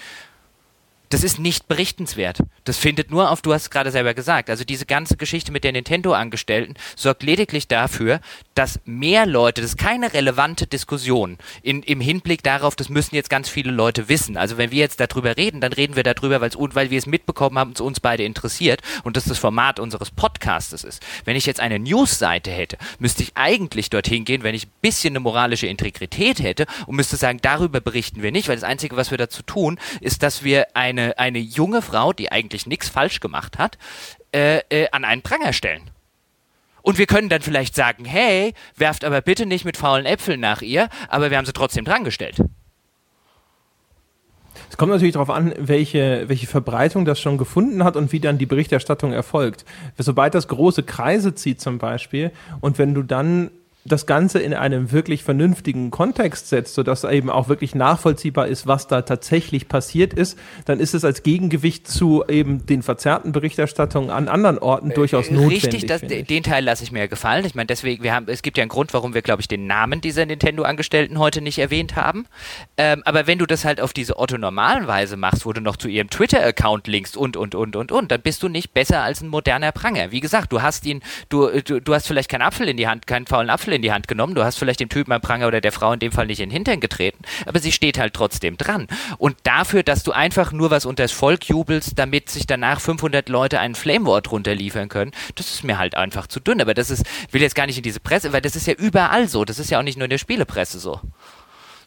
[1.09, 2.43] Das ist nicht berichtenswert.
[2.65, 5.63] Das findet nur auf, du hast es gerade selber gesagt, also diese ganze Geschichte mit
[5.63, 8.21] der Nintendo-Angestellten sorgt lediglich dafür,
[8.53, 13.31] dass mehr Leute, das ist keine relevante Diskussion in, im Hinblick darauf, das müssen jetzt
[13.31, 14.37] ganz viele Leute wissen.
[14.37, 17.71] Also wenn wir jetzt darüber reden, dann reden wir darüber, weil wir es mitbekommen haben,
[17.71, 21.03] es uns beide interessiert und das das Format unseres Podcastes ist.
[21.25, 25.13] Wenn ich jetzt eine News-Seite hätte, müsste ich eigentlich dorthin gehen, wenn ich ein bisschen
[25.13, 29.09] eine moralische Integrität hätte und müsste sagen, darüber berichten wir nicht, weil das Einzige, was
[29.09, 33.19] wir dazu tun, ist, dass wir eine eine, eine junge Frau, die eigentlich nichts falsch
[33.19, 33.77] gemacht hat,
[34.33, 35.89] äh, äh, an einen Pranger stellen.
[36.81, 40.61] Und wir können dann vielleicht sagen, hey, werft aber bitte nicht mit faulen Äpfeln nach
[40.61, 42.41] ihr, aber wir haben sie trotzdem drangestellt.
[44.69, 48.37] Es kommt natürlich darauf an, welche, welche Verbreitung das schon gefunden hat und wie dann
[48.37, 49.65] die Berichterstattung erfolgt.
[49.97, 52.31] Sobald das große Kreise zieht zum Beispiel
[52.61, 53.51] und wenn du dann
[53.85, 58.87] das Ganze in einem wirklich vernünftigen Kontext setzt, sodass eben auch wirklich nachvollziehbar ist, was
[58.87, 64.27] da tatsächlich passiert ist, dann ist es als Gegengewicht zu eben den verzerrten Berichterstattungen an
[64.27, 65.63] anderen Orten äh, durchaus notwendig.
[65.63, 67.45] Richtig, das, den Teil lasse ich mir gefallen.
[67.45, 69.65] Ich meine, deswegen, wir haben, es gibt ja einen Grund, warum wir, glaube ich, den
[69.65, 72.25] Namen dieser Nintendo-Angestellten heute nicht erwähnt haben.
[72.77, 75.87] Ähm, aber wenn du das halt auf diese Otto-normalen Weise machst, wo du noch zu
[75.87, 79.29] ihrem Twitter-Account linkst und, und, und, und, und, dann bist du nicht besser als ein
[79.29, 80.11] moderner Pranger.
[80.11, 83.07] Wie gesagt, du hast ihn, du, du, du hast vielleicht keinen Apfel in die Hand,
[83.07, 84.35] keinen faulen Apfel in in die Hand genommen.
[84.35, 86.49] Du hast vielleicht dem Typen am Pranger oder der Frau in dem Fall nicht in
[86.49, 88.87] den Hintern getreten, aber sie steht halt trotzdem dran.
[89.17, 93.29] Und dafür, dass du einfach nur was unter das Volk jubelst, damit sich danach 500
[93.29, 96.61] Leute einen Flamewort runterliefern können, das ist mir halt einfach zu dünn.
[96.61, 99.27] Aber das ist, will jetzt gar nicht in diese Presse, weil das ist ja überall
[99.27, 99.45] so.
[99.45, 100.99] Das ist ja auch nicht nur in der Spielepresse so.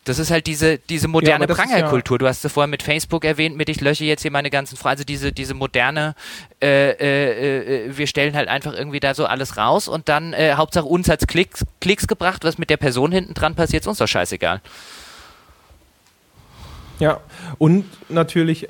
[0.05, 2.17] Das ist halt diese, diese moderne ja, Prangerkultur.
[2.17, 4.77] Ja du hast es vorher mit Facebook erwähnt, mit ich lösche jetzt hier meine ganzen
[4.77, 4.93] Fragen.
[4.93, 6.17] Also diese, diese moderne,
[6.61, 10.55] äh, äh, äh, wir stellen halt einfach irgendwie da so alles raus und dann, äh,
[10.55, 13.99] Hauptsache uns hat's Klicks, Klicks gebracht, was mit der Person hinten dran passiert, ist uns
[13.99, 14.61] doch scheißegal.
[16.99, 17.21] Ja,
[17.59, 18.69] und natürlich,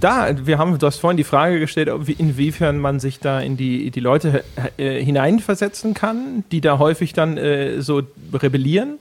[0.00, 3.90] da, wir haben, du hast vorhin die Frage gestellt, inwiefern man sich da in die,
[3.90, 4.44] die Leute
[4.76, 7.38] äh, hineinversetzen kann, die da häufig dann
[7.80, 8.98] so rebellieren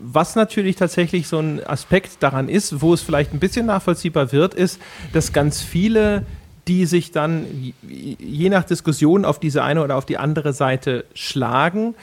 [0.00, 4.54] was natürlich tatsächlich so ein Aspekt daran ist, wo es vielleicht ein bisschen nachvollziehbar wird,
[4.54, 4.80] ist,
[5.12, 6.24] dass ganz viele,
[6.66, 7.46] die sich dann
[7.82, 11.94] je nach Diskussion auf diese eine oder auf die andere Seite schlagen,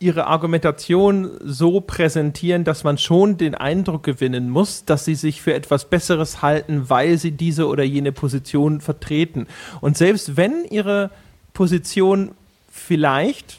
[0.00, 5.54] ihre Argumentation so präsentieren, dass man schon den Eindruck gewinnen muss, dass sie sich für
[5.54, 9.46] etwas Besseres halten, weil sie diese oder jene Position vertreten.
[9.80, 11.10] Und selbst wenn ihre
[11.52, 12.30] Position
[12.70, 13.58] vielleicht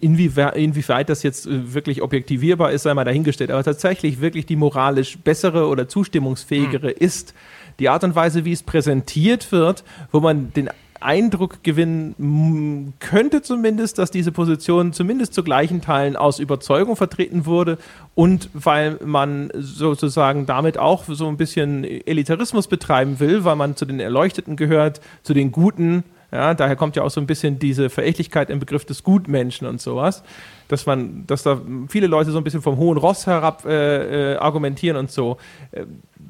[0.00, 4.56] inwieweit, inwieweit das jetzt äh, wirklich objektivierbar ist, sei mal dahingestellt, aber tatsächlich wirklich die
[4.56, 6.94] moralisch bessere oder zustimmungsfähigere mhm.
[6.98, 7.34] ist
[7.78, 13.98] die Art und Weise, wie es präsentiert wird, wo man den Eindruck gewinnen könnte zumindest,
[13.98, 17.78] dass diese Position zumindest zu gleichen Teilen aus Überzeugung vertreten wurde
[18.14, 23.84] und weil man sozusagen damit auch so ein bisschen Elitarismus betreiben will, weil man zu
[23.84, 26.04] den Erleuchteten gehört, zu den Guten,
[26.36, 29.80] ja, daher kommt ja auch so ein bisschen diese Verächtlichkeit im Begriff des Gutmenschen und
[29.80, 30.22] sowas,
[30.68, 34.36] dass man, dass da viele Leute so ein bisschen vom hohen Ross herab äh, äh,
[34.36, 35.38] argumentieren und so.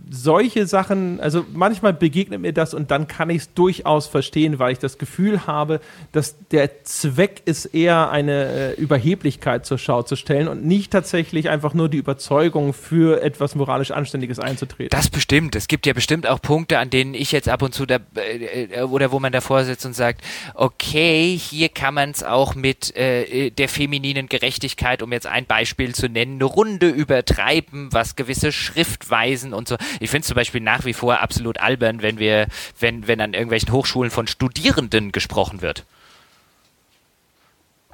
[0.06, 4.58] Äh, solche Sachen, also manchmal begegnet mir das und dann kann ich es durchaus verstehen,
[4.58, 5.80] weil ich das Gefühl habe,
[6.12, 11.48] dass der Zweck ist eher eine äh, Überheblichkeit zur Schau zu stellen und nicht tatsächlich
[11.48, 14.90] einfach nur die Überzeugung für etwas moralisch Anständiges einzutreten.
[14.90, 15.56] Das bestimmt.
[15.56, 18.64] Es gibt ja bestimmt auch Punkte, an denen ich jetzt ab und zu da, äh,
[18.64, 20.22] äh oder wo man davor sitzt und sagt,
[20.54, 25.94] okay, hier kann man es auch mit äh, der femininen Gerechtigkeit, um jetzt ein Beispiel
[25.94, 29.76] zu nennen, eine Runde übertreiben, was gewisse Schriftweisen und so.
[30.00, 32.46] Ich finde es zum Beispiel nach wie vor absolut albern, wenn wir,
[32.80, 35.84] wenn, wenn an irgendwelchen Hochschulen von Studierenden gesprochen wird.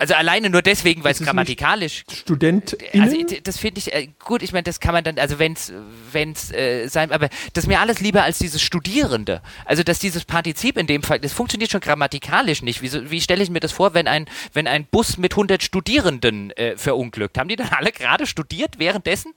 [0.03, 2.03] Also alleine nur deswegen, weil es grammatikalisch.
[2.13, 2.77] Student.
[2.93, 4.43] Also das finde ich äh, gut.
[4.43, 5.73] Ich meine, das kann man dann, also wenn es,
[6.11, 9.43] wenn es äh, sein, aber das ist mir alles lieber als dieses Studierende.
[9.65, 12.83] Also dass dieses Partizip in dem Fall, das funktioniert schon grammatikalisch nicht.
[12.83, 16.51] Wie, wie stelle ich mir das vor, wenn ein, wenn ein Bus mit 100 Studierenden
[16.53, 17.39] äh, verunglückt?
[17.39, 19.35] Haben die dann alle gerade studiert währenddessen?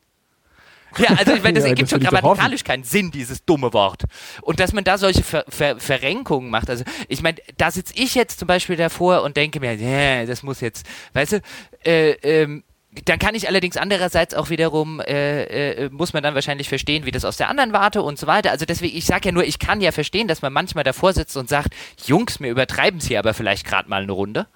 [0.97, 4.03] Ja, also ich meine, das ja, ergibt schon grammatikalisch keinen Sinn, dieses dumme Wort.
[4.41, 8.15] Und dass man da solche Ver Ver Verrenkungen macht, also ich meine, da sitze ich
[8.15, 11.41] jetzt zum Beispiel davor und denke mir, yeah, das muss jetzt, weißt du,
[11.85, 12.63] äh, ähm,
[13.03, 17.11] dann kann ich allerdings andererseits auch wiederum, äh, äh, muss man dann wahrscheinlich verstehen, wie
[17.11, 18.51] das aus der anderen Warte und so weiter.
[18.51, 21.35] Also deswegen, ich sage ja nur, ich kann ja verstehen, dass man manchmal davor sitzt
[21.35, 24.47] und sagt, Jungs, mir übertreiben es hier aber vielleicht gerade mal eine Runde.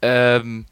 [0.00, 0.64] Ähm,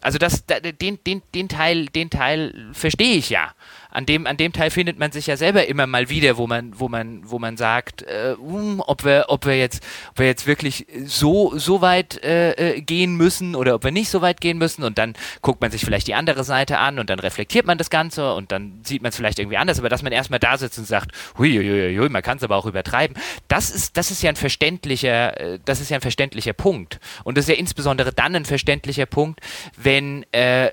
[0.00, 3.52] also das, den, den, den Teil, den Teil verstehe ich ja
[3.90, 6.78] an dem, an dem Teil findet man sich ja selber immer mal wieder, wo man,
[6.78, 10.46] wo man, wo man sagt, äh, um, ob wir, ob wir jetzt, ob wir jetzt
[10.46, 14.58] wirklich so, so weit äh, äh, gehen müssen oder ob wir nicht so weit gehen
[14.58, 14.84] müssen.
[14.84, 17.90] Und dann guckt man sich vielleicht die andere Seite an und dann reflektiert man das
[17.90, 20.78] Ganze und dann sieht man es vielleicht irgendwie anders, aber dass man erstmal da sitzt
[20.78, 23.16] und sagt, huiuiuiui, man kann es aber auch übertreiben,
[23.48, 27.00] das ist, das ist ja ein verständlicher, äh, das ist ja ein verständlicher Punkt.
[27.24, 29.40] Und das ist ja insbesondere dann ein verständlicher Punkt,
[29.76, 30.66] wenn, äh,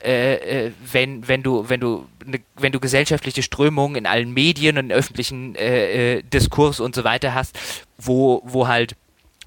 [0.65, 4.91] äh wenn, wenn du, wenn du ne, wenn du gesellschaftliche Strömungen in allen Medien und
[4.91, 7.57] öffentlichen äh, äh, Diskurs und so weiter hast,
[7.97, 8.95] wo, wo halt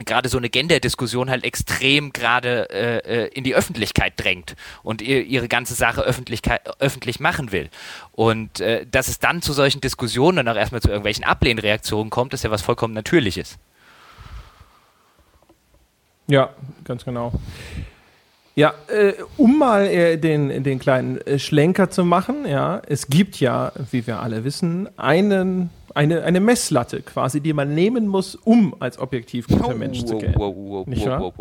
[0.05, 5.25] gerade so eine Gender-Diskussion halt extrem gerade äh, äh in die Öffentlichkeit drängt und ihr,
[5.25, 7.69] ihre ganze Sache öffentlich machen will.
[8.13, 12.33] Und äh, dass es dann zu solchen Diskussionen und auch erstmal zu irgendwelchen Ablehnreaktionen kommt,
[12.35, 13.59] ist ja was vollkommen Natürliches.
[16.29, 16.51] Ja,
[16.85, 17.33] ganz genau.
[18.59, 23.39] Ja, äh, um mal äh, den, den kleinen äh, Schlenker zu machen, ja, es gibt
[23.39, 28.75] ja, wie wir alle wissen, einen, eine, eine Messlatte quasi, die man nehmen muss, um
[28.81, 30.41] als objektiv guter Mensch zu gelten.
[30.41, 31.33] Wow, wow, Nicht wahr?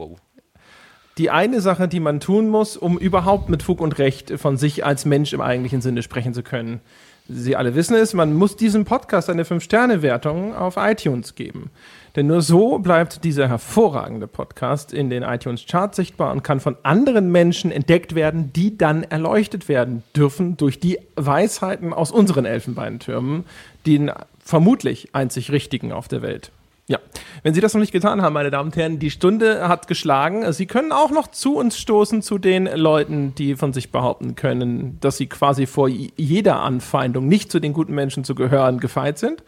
[1.17, 4.85] Die eine Sache, die man tun muss, um überhaupt mit Fug und Recht von sich
[4.85, 6.81] als Mensch im eigentlichen Sinne sprechen zu können.
[7.27, 11.71] Sie alle wissen es, man muss diesem Podcast eine 5-Sterne-Wertung auf iTunes geben.
[12.17, 17.31] Denn nur so bleibt dieser hervorragende Podcast in den iTunes-Charts sichtbar und kann von anderen
[17.31, 23.45] Menschen entdeckt werden, die dann erleuchtet werden dürfen durch die Weisheiten aus unseren Elfenbeintürmen,
[23.85, 24.11] den
[24.43, 26.51] vermutlich einzig richtigen auf der Welt.
[26.87, 26.97] Ja,
[27.43, 30.51] wenn Sie das noch nicht getan haben, meine Damen und Herren, die Stunde hat geschlagen.
[30.53, 34.97] Sie können auch noch zu uns stoßen, zu den Leuten, die von sich behaupten können,
[35.01, 39.43] dass sie quasi vor jeder Anfeindung nicht zu den guten Menschen zu gehören gefeit sind.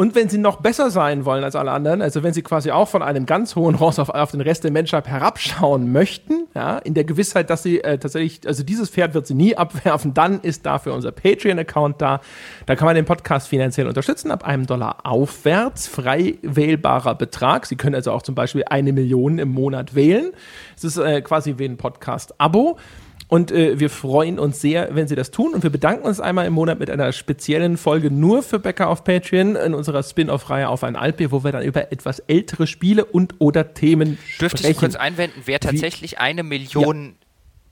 [0.00, 2.86] Und wenn sie noch besser sein wollen als alle anderen, also wenn sie quasi auch
[2.86, 6.94] von einem ganz hohen Ross auf, auf den Rest der Menschheit herabschauen möchten, ja, in
[6.94, 10.64] der Gewissheit, dass sie äh, tatsächlich, also dieses Pferd wird sie nie abwerfen, dann ist
[10.66, 12.20] dafür unser Patreon-Account da.
[12.66, 17.66] Da kann man den Podcast finanziell unterstützen, ab einem Dollar aufwärts, frei wählbarer Betrag.
[17.66, 20.30] Sie können also auch zum Beispiel eine Million im Monat wählen.
[20.76, 22.78] Es ist äh, quasi wie ein Podcast-Abo.
[23.28, 25.52] Und äh, wir freuen uns sehr, wenn Sie das tun.
[25.52, 29.04] Und wir bedanken uns einmal im Monat mit einer speziellen Folge nur für Bäcker auf
[29.04, 33.34] Patreon in unserer Spin-off-Reihe auf ein Altbier, wo wir dann über etwas ältere Spiele und
[33.38, 34.72] oder Themen Dürfte sprechen.
[34.72, 36.16] ich kurz einwenden, wer tatsächlich Wie?
[36.16, 37.16] eine Million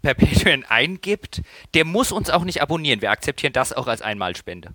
[0.02, 0.12] ja.
[0.12, 1.40] per Patreon eingibt,
[1.72, 3.00] der muss uns auch nicht abonnieren.
[3.00, 4.74] Wir akzeptieren das auch als Einmalspende.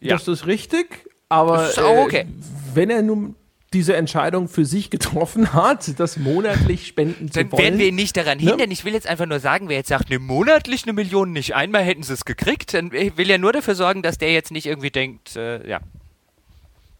[0.00, 0.14] Ja.
[0.14, 2.20] Das ist richtig, aber auch okay.
[2.20, 2.26] Äh,
[2.72, 3.36] wenn er nun
[3.74, 7.50] diese Entscheidung für sich getroffen hat, das monatlich spenden zu wollen.
[7.50, 8.50] Dann werden wir ihn nicht daran ne?
[8.50, 8.70] hindern.
[8.70, 11.82] Ich will jetzt einfach nur sagen, wer jetzt sagt, ne, monatlich eine Million nicht, einmal
[11.82, 14.90] hätten sie es gekriegt, dann will ja nur dafür sorgen, dass der jetzt nicht irgendwie
[14.90, 15.80] denkt, äh, ja.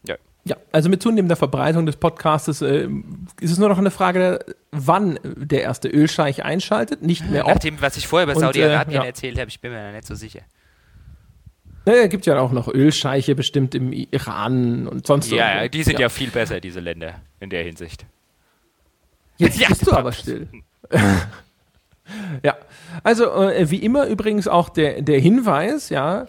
[0.06, 0.16] ja.
[0.44, 2.88] Ja, also mit zunehmender Verbreitung des Podcastes äh,
[3.40, 7.80] ist es nur noch eine Frage, wann der erste Ölscheich einschaltet, nicht mehr Nach dem,
[7.80, 9.06] was ich vorher über Saudi-Arabien äh, ja.
[9.06, 10.40] erzählt habe, ich bin mir da nicht so sicher.
[11.86, 15.36] Naja, gibt ja auch noch Ölscheiche bestimmt im Iran und sonst so.
[15.36, 16.00] Ja, die sind ja.
[16.00, 16.08] ja.
[16.08, 18.06] viel besser, diese Länder, in der Hinsicht.
[19.36, 20.48] Jetzt ja, bist du aber still.
[22.42, 22.56] ja,
[23.02, 26.26] also äh, wie immer übrigens auch der, der Hinweis, ja,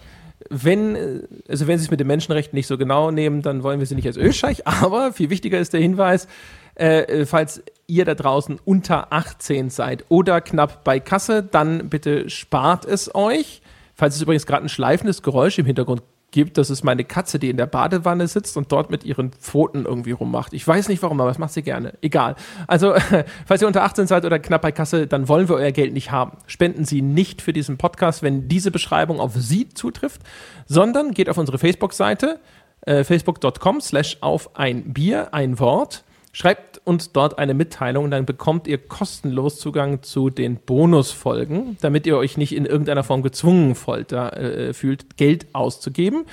[0.50, 3.80] wenn, äh, also wenn Sie es mit den Menschenrechten nicht so genau nehmen, dann wollen
[3.80, 6.28] wir sie nicht als Ölscheich, aber viel wichtiger ist der Hinweis,
[6.76, 12.84] äh, falls ihr da draußen unter 18 seid oder knapp bei Kasse, dann bitte spart
[12.84, 13.62] es euch
[13.96, 17.50] Falls es übrigens gerade ein schleifendes Geräusch im Hintergrund gibt, das ist meine Katze, die
[17.50, 20.54] in der Badewanne sitzt und dort mit ihren Pfoten irgendwie rummacht.
[20.54, 21.94] Ich weiß nicht warum, aber das macht sie gerne.
[22.02, 22.36] Egal.
[22.68, 22.94] Also,
[23.46, 26.12] falls ihr unter 18 seid oder knapp bei Kasse, dann wollen wir euer Geld nicht
[26.12, 26.38] haben.
[26.46, 30.22] Spenden Sie nicht für diesen Podcast, wenn diese Beschreibung auf Sie zutrifft,
[30.66, 32.40] sondern geht auf unsere Facebook-Seite,
[32.82, 36.04] äh, facebook.com slash auf ein Bier, ein Wort
[36.36, 42.16] Schreibt uns dort eine Mitteilung, dann bekommt ihr kostenlos Zugang zu den Bonusfolgen, damit ihr
[42.16, 46.26] euch nicht in irgendeiner Form gezwungen folter, äh, fühlt, Geld auszugeben.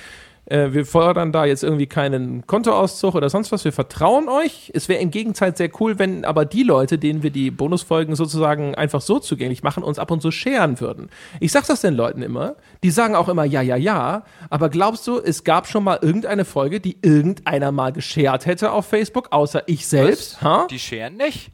[0.45, 3.63] Äh, wir fordern da jetzt irgendwie keinen Kontoauszug oder sonst was.
[3.63, 4.71] Wir vertrauen euch.
[4.73, 8.75] Es wäre im Gegenteil sehr cool, wenn aber die Leute, denen wir die Bonusfolgen sozusagen
[8.75, 11.09] einfach so zugänglich machen, uns ab und zu scheren würden.
[11.39, 12.55] Ich sag das den Leuten immer.
[12.83, 14.23] Die sagen auch immer ja, ja, ja.
[14.49, 18.85] Aber glaubst du, es gab schon mal irgendeine Folge, die irgendeiner mal geschert hätte auf
[18.85, 20.41] Facebook, außer ich selbst?
[20.69, 21.51] Die scheren nicht.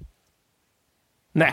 [1.34, 1.48] Ne.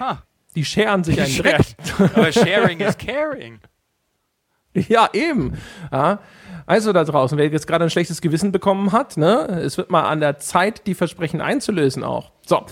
[0.55, 1.77] Die scheren sich einen Dreck.
[2.15, 3.61] Aber sharing is caring.
[4.89, 5.57] Ja, eben.
[5.91, 6.21] Ja.
[6.67, 10.03] Also da draußen, wer jetzt gerade ein schlechtes Gewissen bekommen hat, ne, es wird mal
[10.03, 12.33] an der Zeit, die Versprechen einzulösen auch.
[12.45, 12.63] So,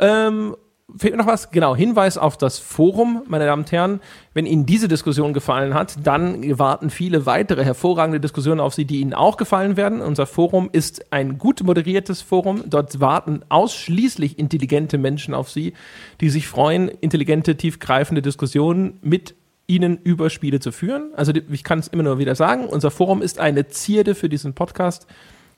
[0.00, 0.56] ähm,
[0.96, 1.50] fehlt mir noch was?
[1.50, 4.00] Genau, Hinweis auf das Forum, meine Damen und Herren.
[4.34, 9.00] Wenn Ihnen diese Diskussion gefallen hat, dann warten viele weitere hervorragende Diskussionen auf Sie, die
[9.00, 10.00] Ihnen auch gefallen werden.
[10.00, 12.64] Unser Forum ist ein gut moderiertes Forum.
[12.66, 15.74] Dort warten ausschließlich intelligente Menschen auf Sie,
[16.20, 19.34] die sich freuen, intelligente, tiefgreifende Diskussionen mit
[19.72, 21.12] Ihnen über Spiele zu führen.
[21.14, 24.52] Also ich kann es immer nur wieder sagen, unser Forum ist eine Zierde für diesen
[24.52, 25.06] Podcast.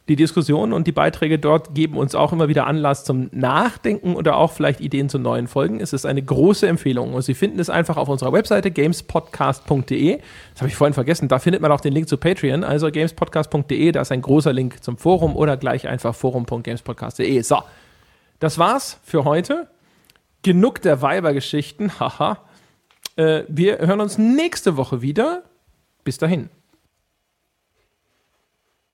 [0.07, 4.37] Die Diskussionen und die Beiträge dort geben uns auch immer wieder Anlass zum Nachdenken oder
[4.37, 5.81] auch vielleicht Ideen zu neuen Folgen.
[5.81, 10.21] Es ist eine große Empfehlung und Sie finden es einfach auf unserer Webseite gamespodcast.de.
[10.53, 11.29] Das habe ich vorhin vergessen.
[11.29, 12.63] Da findet man auch den Link zu Patreon.
[12.63, 17.41] Also gamespodcast.de, da ist ein großer Link zum Forum oder gleich einfach forum.gamespodcast.de.
[17.41, 17.63] So,
[18.39, 19.69] das war's für heute.
[20.43, 21.99] Genug der Weibergeschichten.
[21.99, 22.39] Haha.
[23.17, 25.45] Äh, wir hören uns nächste Woche wieder.
[26.05, 26.51] Bis dahin.